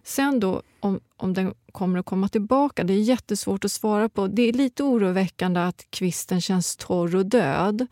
Sen 0.04 0.40
då, 0.40 0.62
om, 0.80 1.00
om 1.18 1.34
den 1.34 1.54
kommer 1.72 2.00
att 2.00 2.06
komma 2.06 2.30
tillbaka, 2.30 2.84
det 2.84 2.94
är 2.94 3.02
jättesvårt 3.02 3.66
att 3.66 3.72
svara 3.72 4.10
på. 4.10 4.28
Det 4.28 4.42
är 4.42 4.54
lite 4.54 4.84
oroväckande 4.84 5.60
att 5.60 5.86
kvisten 5.90 6.42
känns 6.42 6.76
torr 6.76 7.16
och 7.16 7.26
död. 7.26 7.88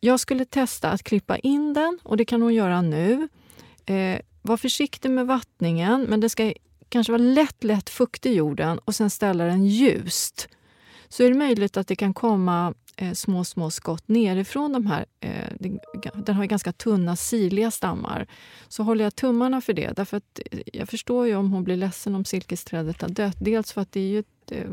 Jag 0.00 0.20
skulle 0.20 0.44
testa 0.44 0.90
att 0.90 1.02
klippa 1.02 1.38
in 1.38 1.74
den 1.74 1.98
och 2.02 2.16
det 2.16 2.24
kan 2.24 2.42
hon 2.42 2.54
göra 2.54 2.82
nu. 2.82 3.28
Eh, 3.86 4.18
var 4.42 4.56
försiktig 4.56 5.10
med 5.10 5.26
vattningen, 5.26 6.02
men 6.02 6.20
det 6.20 6.28
ska 6.28 6.52
kanske 6.88 7.12
vara 7.12 7.22
lätt, 7.22 7.64
lätt 7.64 7.90
fukt 7.90 8.26
i 8.26 8.34
jorden 8.34 8.78
och 8.78 8.94
sen 8.94 9.10
ställa 9.10 9.44
den 9.44 9.66
ljust. 9.66 10.48
Så 11.08 11.22
är 11.22 11.28
det 11.28 11.34
möjligt 11.34 11.76
att 11.76 11.88
det 11.88 11.96
kan 11.96 12.14
komma 12.14 12.74
små, 13.14 13.44
små 13.44 13.70
skott 13.70 14.08
nerifrån 14.08 14.72
de 14.72 14.86
här. 14.86 15.06
Eh, 15.20 15.52
den, 16.14 16.36
har 16.36 16.44
ganska 16.44 16.72
tunna, 16.72 17.16
sirliga 17.16 17.70
stammar. 17.70 18.26
Så 18.68 18.82
håller 18.82 19.04
jag 19.04 19.16
tummarna 19.16 19.60
för 19.60 19.72
det. 19.72 19.92
Därför 19.96 20.16
att 20.16 20.40
eh, 20.50 20.60
jag 20.72 20.88
förstår 20.88 21.26
ju 21.26 21.36
om 21.36 21.52
hon 21.52 21.64
blir 21.64 21.76
ledsen 21.76 22.14
om 22.14 22.24
silkesträdet 22.24 23.02
har 23.02 23.08
dött. 23.08 23.36
Dels 23.40 23.72
för 23.72 23.80
att 23.80 23.92
det 23.92 24.00
är 24.00 24.08
ju 24.08 24.18
ett, 24.18 24.52
eh, 24.52 24.70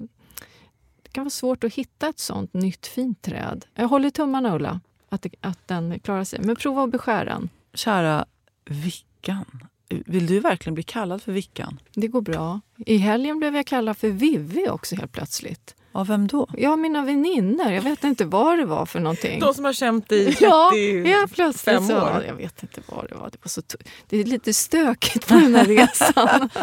det 1.03 1.09
kan 1.11 1.23
vara 1.23 1.29
svårt 1.29 1.63
att 1.63 1.73
hitta 1.73 2.07
ett 2.07 2.19
sånt 2.19 2.53
nytt 2.53 2.87
fint 2.87 3.21
träd. 3.21 3.65
Jag 3.75 3.87
håller 3.87 4.09
tummarna 4.09 4.55
Ulla, 4.55 4.79
att, 5.09 5.21
det, 5.21 5.29
att 5.41 5.67
den 5.67 5.99
klarar 5.99 6.23
sig. 6.23 6.39
Men 6.43 6.55
prova 6.55 6.83
att 6.83 6.91
beskära 6.91 7.25
den. 7.25 7.49
Kära 7.73 8.25
Vickan. 8.65 9.45
Vill 9.89 10.27
du 10.27 10.39
verkligen 10.39 10.73
bli 10.73 10.83
kallad 10.83 11.21
för 11.21 11.31
Vickan? 11.31 11.79
Det 11.93 12.07
går 12.07 12.21
bra. 12.21 12.61
I 12.77 12.97
helgen 12.97 13.39
blev 13.39 13.55
jag 13.55 13.65
kallad 13.65 13.97
för 13.97 14.09
Vivi 14.09 14.69
också 14.69 14.95
helt 14.95 15.11
plötsligt. 15.11 15.75
Av 15.91 16.07
vem 16.07 16.27
då? 16.27 16.47
Ja, 16.57 16.75
mina 16.75 17.01
väninnor. 17.01 17.71
Jag 17.71 17.81
vet 17.81 18.03
inte 18.03 18.25
vad 18.25 18.59
det 18.59 18.65
var 18.65 18.85
för 18.85 18.99
någonting. 18.99 19.39
De 19.39 19.53
som 19.53 19.65
har 19.65 19.73
känt 19.73 20.11
i 20.11 20.25
30 20.25 20.43
Ja, 20.43 20.75
ja 21.09 21.27
plötsligt 21.33 21.87
så. 21.87 21.97
år. 21.97 22.23
Jag 22.27 22.35
vet 22.35 22.63
inte 22.63 22.81
vad 22.85 23.09
det 23.09 23.15
var. 23.15 23.29
Det, 23.29 23.37
var 23.41 23.49
så 23.49 23.61
det 24.09 24.17
är 24.17 24.23
lite 24.23 24.53
stökigt 24.53 25.27
på 25.27 25.33
den 25.33 25.55
här 25.55 25.65
resan. 25.65 26.49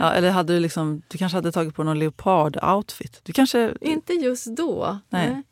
Ja, 0.00 0.12
eller 0.12 0.30
hade 0.30 0.52
du, 0.52 0.60
liksom, 0.60 1.02
du 1.08 1.18
kanske 1.18 1.36
hade 1.36 1.52
tagit 1.52 1.74
på 1.74 1.82
någon 1.82 2.02
leopard-outfit? 2.02 3.20
Du 3.22 3.32
kanske, 3.32 3.74
inte 3.80 4.12
just 4.12 4.46
då. 4.46 4.98
Nej. 5.08 5.42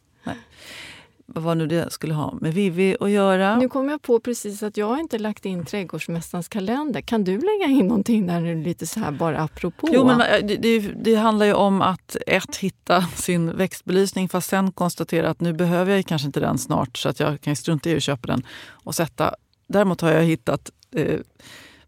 Vad 1.26 1.56
nu 1.56 1.66
det 1.66 1.92
skulle 1.92 2.14
ha 2.14 2.34
med 2.40 2.54
Vivi 2.54 2.96
att 3.00 3.10
göra. 3.10 3.56
Nu 3.56 3.68
kom 3.68 3.88
jag 3.88 4.02
på 4.02 4.20
precis 4.20 4.62
att 4.62 4.76
jag 4.76 5.00
inte 5.00 5.18
lagt 5.18 5.44
in 5.44 5.64
Trädgårdsmästarens 5.64 6.48
kalender. 6.48 7.00
Kan 7.00 7.24
du 7.24 7.32
lägga 7.32 7.66
in 7.66 7.86
någonting 7.86 8.26
där 8.26 8.40
nu 8.40 8.62
lite 8.62 8.86
så 8.86 9.00
här 9.00 9.12
bara 9.12 9.38
apropå? 9.38 9.88
Jo, 9.92 10.04
men 10.06 10.20
eh, 10.20 10.46
det, 10.46 10.56
det, 10.56 10.78
det 10.78 11.14
handlar 11.14 11.46
ju 11.46 11.52
om 11.52 11.82
att 11.82 12.16
ett, 12.26 12.56
hitta 12.56 13.02
sin 13.14 13.56
växtbelysning 13.56 14.28
fast 14.28 14.48
sen 14.48 14.72
konstatera 14.72 15.30
att 15.30 15.40
nu 15.40 15.52
behöver 15.52 15.96
jag 15.96 16.06
kanske 16.06 16.26
inte 16.26 16.40
den 16.40 16.58
snart 16.58 16.96
så 16.96 17.08
att 17.08 17.20
jag 17.20 17.40
kan 17.40 17.56
strunta 17.56 17.90
i 17.90 17.96
att 17.96 18.02
köpa 18.02 18.26
den 18.26 18.46
och 18.70 18.94
sätta. 18.94 19.34
Däremot 19.66 20.00
har 20.00 20.10
jag 20.10 20.22
hittat 20.22 20.70
eh, 20.94 21.20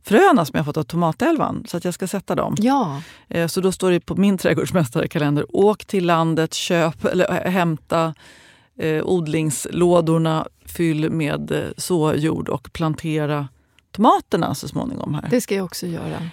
fröna 0.03 0.45
som 0.45 0.57
jag 0.57 0.65
fått 0.65 0.77
av 0.77 0.83
tomatälvan 0.83 1.65
så 1.69 1.77
att 1.77 1.85
jag 1.85 1.95
ska 1.95 2.07
sätta 2.07 2.35
dem. 2.35 2.55
Ja. 2.59 3.03
Eh, 3.29 3.47
så 3.47 3.61
då 3.61 3.73
står 3.73 3.91
det 3.91 4.01
på 4.01 4.15
min 4.15 4.39
trädgårdsmästarkalender, 4.39 5.47
åk 5.49 5.85
till 5.85 6.07
landet, 6.07 6.55
köp 6.55 7.05
eller 7.05 7.47
äh, 7.47 7.53
hämta 7.53 8.15
eh, 8.79 9.05
odlingslådorna, 9.05 10.47
fyll 10.65 11.11
med 11.11 11.51
eh, 11.51 11.65
såjord 11.77 12.49
och 12.49 12.73
plantera 12.73 13.49
tomaterna 13.91 14.55
så 14.55 14.69
småningom. 14.69 15.15
här. 15.15 15.29
Det 15.31 15.41
ska 15.41 15.55
jag 15.55 15.65
också 15.65 15.87
göra. 15.87 16.31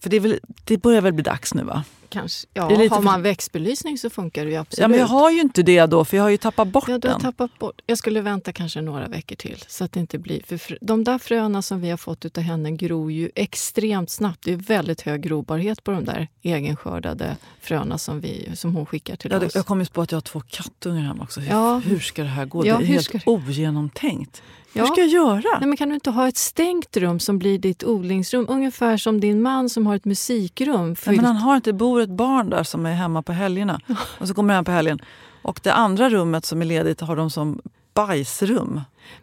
För 0.00 0.10
det, 0.10 0.20
väl, 0.20 0.38
det 0.64 0.78
börjar 0.78 1.00
väl 1.00 1.12
bli 1.12 1.22
dags 1.22 1.54
nu 1.54 1.62
va? 1.62 1.84
Kanske. 2.10 2.46
Ja, 2.54 2.68
lite 2.68 2.82
har 2.94 2.96
för- 2.96 3.04
man 3.04 3.22
växtbelysning 3.22 3.98
så 3.98 4.10
funkar 4.10 4.44
det 4.44 4.50
ju 4.50 4.56
absolut. 4.56 4.78
Ja, 4.82 4.88
men 4.88 4.98
jag 4.98 5.06
har 5.06 5.30
ju 5.30 5.40
inte 5.40 5.62
det 5.62 5.86
då 5.86 6.04
för 6.04 6.16
jag 6.16 6.24
har 6.24 6.30
ju 6.30 6.36
tappat 6.36 6.68
bort 6.68 6.84
Ja, 6.88 6.98
du 6.98 7.08
har 7.08 7.14
den. 7.14 7.20
tappat 7.22 7.58
bort. 7.58 7.80
Jag 7.86 7.98
skulle 7.98 8.20
vänta 8.20 8.52
kanske 8.52 8.80
några 8.80 9.08
veckor 9.08 9.36
till. 9.36 9.64
så 9.68 9.84
att 9.84 9.92
det 9.92 10.00
inte 10.00 10.18
blir... 10.18 10.58
För 10.58 10.78
de 10.80 11.04
där 11.04 11.18
fröna 11.18 11.62
som 11.62 11.80
vi 11.80 11.90
har 11.90 11.96
fått 11.96 12.38
av 12.38 12.42
henne 12.44 12.70
gror 12.70 13.12
ju 13.12 13.30
extremt 13.34 14.10
snabbt. 14.10 14.42
Det 14.44 14.52
är 14.52 14.56
väldigt 14.56 15.00
hög 15.00 15.20
grobarhet 15.22 15.84
på 15.84 15.90
de 15.90 16.04
där 16.04 16.28
egenskördade 16.42 17.36
fröna 17.60 17.98
som, 17.98 18.20
vi, 18.20 18.50
som 18.54 18.74
hon 18.76 18.86
skickar 18.86 19.16
till 19.16 19.30
Ja, 19.30 19.46
oss. 19.46 19.54
jag 19.54 19.66
kom 19.66 19.78
just 19.78 19.92
på 19.92 20.02
att 20.02 20.12
jag 20.12 20.16
har 20.16 20.20
två 20.22 20.40
kattungar 20.48 21.02
hemma 21.02 21.22
också. 21.22 21.40
Hur, 21.40 21.50
Ja. 21.50 21.78
hur 21.84 21.98
ska 22.00 22.22
det 22.22 22.28
här 22.28 22.44
gå? 22.44 22.66
Ja, 22.66 22.78
det 22.78 22.84
är 22.84 22.86
helt 22.86 23.04
ska 23.04 23.18
ogenomtänkt. 23.26 24.42
Ja. 24.72 24.82
Hur 24.82 24.86
ska 24.92 25.00
jag 25.00 25.08
göra? 25.08 25.58
Nej, 25.58 25.68
men 25.68 25.76
kan 25.76 25.88
du 25.88 25.94
inte 25.94 26.10
ha 26.10 26.28
ett 26.28 26.36
stängt 26.36 26.96
rum 26.96 27.20
som 27.20 27.38
blir 27.38 27.58
ditt 27.58 27.84
odlingsrum? 27.84 28.46
Ungefär 28.48 28.96
som 28.96 29.20
din 29.20 29.42
man 29.42 29.68
som 29.68 29.86
har 29.86 29.96
ett 29.96 30.04
musikrum. 30.04 30.86
Nej, 30.86 30.96
fyllt- 30.96 31.16
men 31.16 31.24
han 31.24 31.36
har 31.36 31.56
inte, 31.56 31.70
det 31.70 31.74
bor 31.78 32.00
ett 32.00 32.10
barn 32.10 32.50
där 32.50 32.62
som 32.62 32.86
är 32.86 32.92
hemma 32.94 33.22
på 33.22 33.32
helgerna. 33.32 33.80
Och 34.18 34.28
så 34.28 34.34
kommer 34.34 34.54
han 34.54 34.64
på 34.64 34.70
helgen. 34.70 35.00
Och 35.42 35.60
det 35.62 35.72
andra 35.72 36.10
rummet 36.10 36.44
som 36.44 36.60
är 36.62 36.66
ledigt 36.66 37.00
har 37.00 37.16
de 37.16 37.30
som 37.30 37.60
bajsrum. 37.94 38.80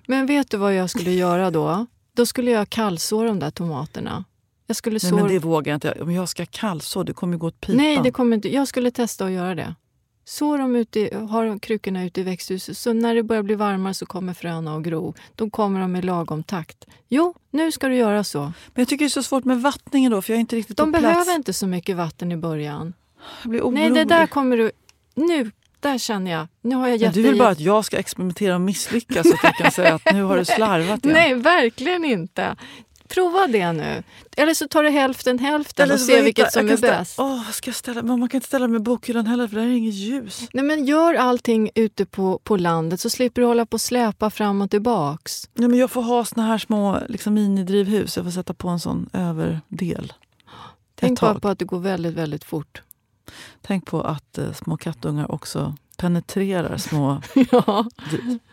Men 0.07 0.25
vet 0.25 0.51
du 0.51 0.57
vad 0.57 0.75
jag 0.75 0.89
skulle 0.89 1.11
göra 1.11 1.51
då? 1.51 1.85
Då 2.13 2.25
skulle 2.25 2.51
jag 2.51 2.69
kallså 2.69 3.23
de 3.23 3.39
där 3.39 3.51
tomaterna. 3.51 4.23
Jag 4.67 4.75
skulle 4.75 4.93
Nej, 4.93 4.99
så... 4.99 5.15
men 5.15 5.27
det 5.27 5.39
vågar 5.39 5.71
jag 5.71 5.75
inte. 5.77 5.91
Om 6.01 6.11
jag 6.11 6.29
ska 6.29 6.45
kallså, 6.45 7.03
det 7.03 7.13
kommer 7.13 7.37
gå 7.37 7.47
åt 7.47 7.61
pipan. 7.61 7.77
Nej, 7.77 7.99
det 8.03 8.11
kommer 8.11 8.35
inte. 8.35 8.53
Jag 8.53 8.67
skulle 8.67 8.91
testa 8.91 9.25
att 9.25 9.31
göra 9.31 9.55
det. 9.55 9.75
Så 10.29 10.57
de 10.57 10.75
ute, 10.75 11.17
har 11.29 11.45
de 11.45 11.59
krukorna 11.59 12.05
ute 12.05 12.21
i 12.21 12.23
växthuset, 12.23 12.77
så 12.77 12.93
när 12.93 13.15
det 13.15 13.23
börjar 13.23 13.43
bli 13.43 13.55
varmare 13.55 13.93
så 13.93 14.05
kommer 14.05 14.33
fröna 14.33 14.75
att 14.75 14.83
gro. 14.83 15.13
Då 15.35 15.49
kommer 15.49 15.79
de 15.79 15.95
i 15.95 16.01
lagom 16.01 16.43
takt. 16.43 16.85
Jo, 17.07 17.33
nu 17.51 17.71
ska 17.71 17.87
du 17.87 17.95
göra 17.95 18.23
så. 18.23 18.39
Men 18.41 18.53
jag 18.73 18.87
tycker 18.87 19.05
det 19.05 19.07
är 19.07 19.09
så 19.09 19.23
svårt 19.23 19.43
med 19.43 19.61
vattningen 19.61 20.11
då, 20.11 20.21
för 20.21 20.33
jag 20.33 20.35
är 20.35 20.39
inte 20.39 20.55
riktigt 20.55 20.77
De 20.77 20.91
behöver 20.91 21.13
plats. 21.13 21.35
inte 21.35 21.53
så 21.53 21.67
mycket 21.67 21.97
vatten 21.97 22.31
i 22.31 22.37
början. 22.37 22.93
Jag 23.41 23.49
blir 23.49 23.61
Nej, 23.61 23.85
orolig. 23.87 23.93
det 23.93 24.15
där 24.15 24.27
kommer 24.27 24.57
du... 24.57 24.71
Nu, 25.15 25.51
där 25.79 25.97
känner 25.97 26.31
jag. 26.31 26.47
Nu 26.61 26.75
har 26.75 26.87
jag 26.87 26.97
gett 26.97 27.13
du 27.13 27.21
vill 27.21 27.31
dig 27.31 27.39
bara 27.39 27.49
att 27.49 27.59
jag 27.59 27.85
ska 27.85 27.97
experimentera 27.97 28.55
och 28.55 28.61
misslyckas 28.61 29.27
så 29.27 29.33
att 29.33 29.43
jag 29.43 29.55
kan 29.55 29.71
säga 29.71 29.93
att 29.95 30.13
nu 30.13 30.23
har 30.23 30.37
du 30.37 30.45
slarvat 30.45 31.05
igen. 31.05 31.13
Nej, 31.17 31.33
verkligen 31.33 32.05
inte. 32.05 32.55
Prova 33.07 33.47
det 33.47 33.71
nu. 33.71 34.03
Eller 34.37 34.53
så 34.53 34.67
tar 34.67 34.83
du 34.83 34.89
hälften 34.89 35.39
hälften 35.39 35.91
och 35.91 35.99
så 35.99 36.05
ser 36.05 36.23
vilket 36.23 36.45
hitta- 36.45 36.51
som 36.51 36.69
är 36.69 36.77
ställa- 36.77 36.97
bäst. 36.97 37.19
Åh, 37.19 37.49
ska 37.51 37.73
ställa, 37.73 38.01
man 38.03 38.29
kan 38.29 38.37
inte 38.37 38.47
ställa 38.47 38.75
i 38.75 38.79
bokhyllan 38.79 39.25
heller 39.27 39.47
för 39.47 39.55
där 39.55 39.63
är 39.63 39.67
inget 39.67 39.93
ljus. 39.93 40.47
Nej, 40.53 40.63
men 40.63 40.85
gör 40.85 41.13
allting 41.13 41.69
ute 41.75 42.05
på, 42.05 42.39
på 42.43 42.57
landet 42.57 42.99
så 42.99 43.09
slipper 43.09 43.41
du 43.41 43.47
hålla 43.47 43.65
på 43.65 43.73
och 43.75 43.81
släpa 43.81 44.29
fram 44.29 44.61
och 44.61 44.71
tillbaks. 44.71 45.49
Nej, 45.53 45.69
men 45.69 45.79
jag 45.79 45.91
får 45.91 46.01
ha 46.01 46.25
såna 46.25 46.47
här 46.47 46.57
små 46.57 46.99
liksom, 47.09 47.33
minidrivhus. 47.33 48.15
Jag 48.15 48.25
får 48.25 48.31
sätta 48.31 48.53
på 48.53 48.67
en 48.69 48.79
sån 48.79 49.09
överdel. 49.13 50.13
Tänk 50.95 51.19
bara 51.19 51.39
på 51.39 51.47
att 51.49 51.59
det 51.59 51.65
går 51.65 51.79
väldigt, 51.79 52.13
väldigt 52.13 52.43
fort. 52.43 52.81
Tänk 53.61 53.85
på 53.85 54.01
att 54.01 54.37
eh, 54.37 54.53
små 54.53 54.77
kattungar 54.77 55.31
också 55.31 55.75
penetrerar 55.97 56.77
små 56.77 57.21
ja, 57.51 57.85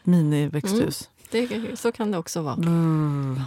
miniväxthus. 0.02 1.08
det, 1.30 1.48
så 1.80 1.92
kan 1.92 2.10
det 2.10 2.18
också 2.18 2.42
vara. 2.42 2.54
Mm. 2.54 3.40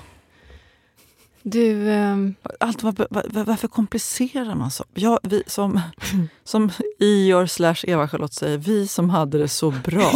Du, 1.49 1.91
ehm, 1.91 2.35
Allt, 2.59 2.83
var, 2.83 3.07
var, 3.09 3.43
varför 3.43 3.67
komplicerar 3.67 4.55
man 4.55 4.71
så? 4.71 4.83
Ja, 4.93 5.19
vi 5.23 5.43
som, 5.47 5.79
som 6.43 6.71
Ior 6.99 7.45
slash 7.45 7.75
Eva-Charlotte 7.83 8.33
säger, 8.33 8.57
vi 8.57 8.87
som 8.87 9.09
hade 9.09 9.37
det 9.37 9.47
så 9.47 9.71
bra. 9.71 10.11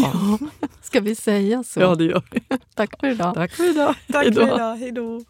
ska 0.82 1.00
vi 1.00 1.16
säga 1.16 1.64
så? 1.64 1.80
Ja, 1.80 1.96
det 1.96 2.04
gör 2.04 2.24
vi. 2.32 2.42
Tack 2.76 3.00
för 3.00 3.08
idag. 3.08 3.34
Tack 3.36 3.52
för 3.52 3.70
idag. 3.70 3.96
Tack 4.12 4.24
Hej 4.24 4.32
då. 4.32 4.42
för 4.42 4.56
idag. 4.56 4.76
Hej 4.76 4.92
då. 4.92 5.22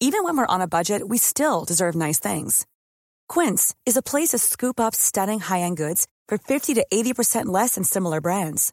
Even 0.00 0.24
when 0.24 0.36
we're 0.36 0.54
on 0.54 0.60
a 0.60 0.68
budget, 0.68 1.02
we 1.08 1.18
still 1.18 1.64
deserve 1.64 1.94
nice 1.94 2.20
things. 2.32 2.66
Quince 3.34 3.74
is 3.86 3.96
a 3.96 4.02
place 4.02 4.28
to 4.28 4.38
scoop 4.38 4.80
up 4.80 4.94
stunning 4.94 5.40
high-end 5.40 5.76
goods 5.76 6.06
for 6.28 6.38
50 6.38 6.74
to 6.74 6.86
80% 6.92 7.46
less 7.46 7.74
than 7.74 7.84
similar 7.84 8.20
brands. 8.20 8.72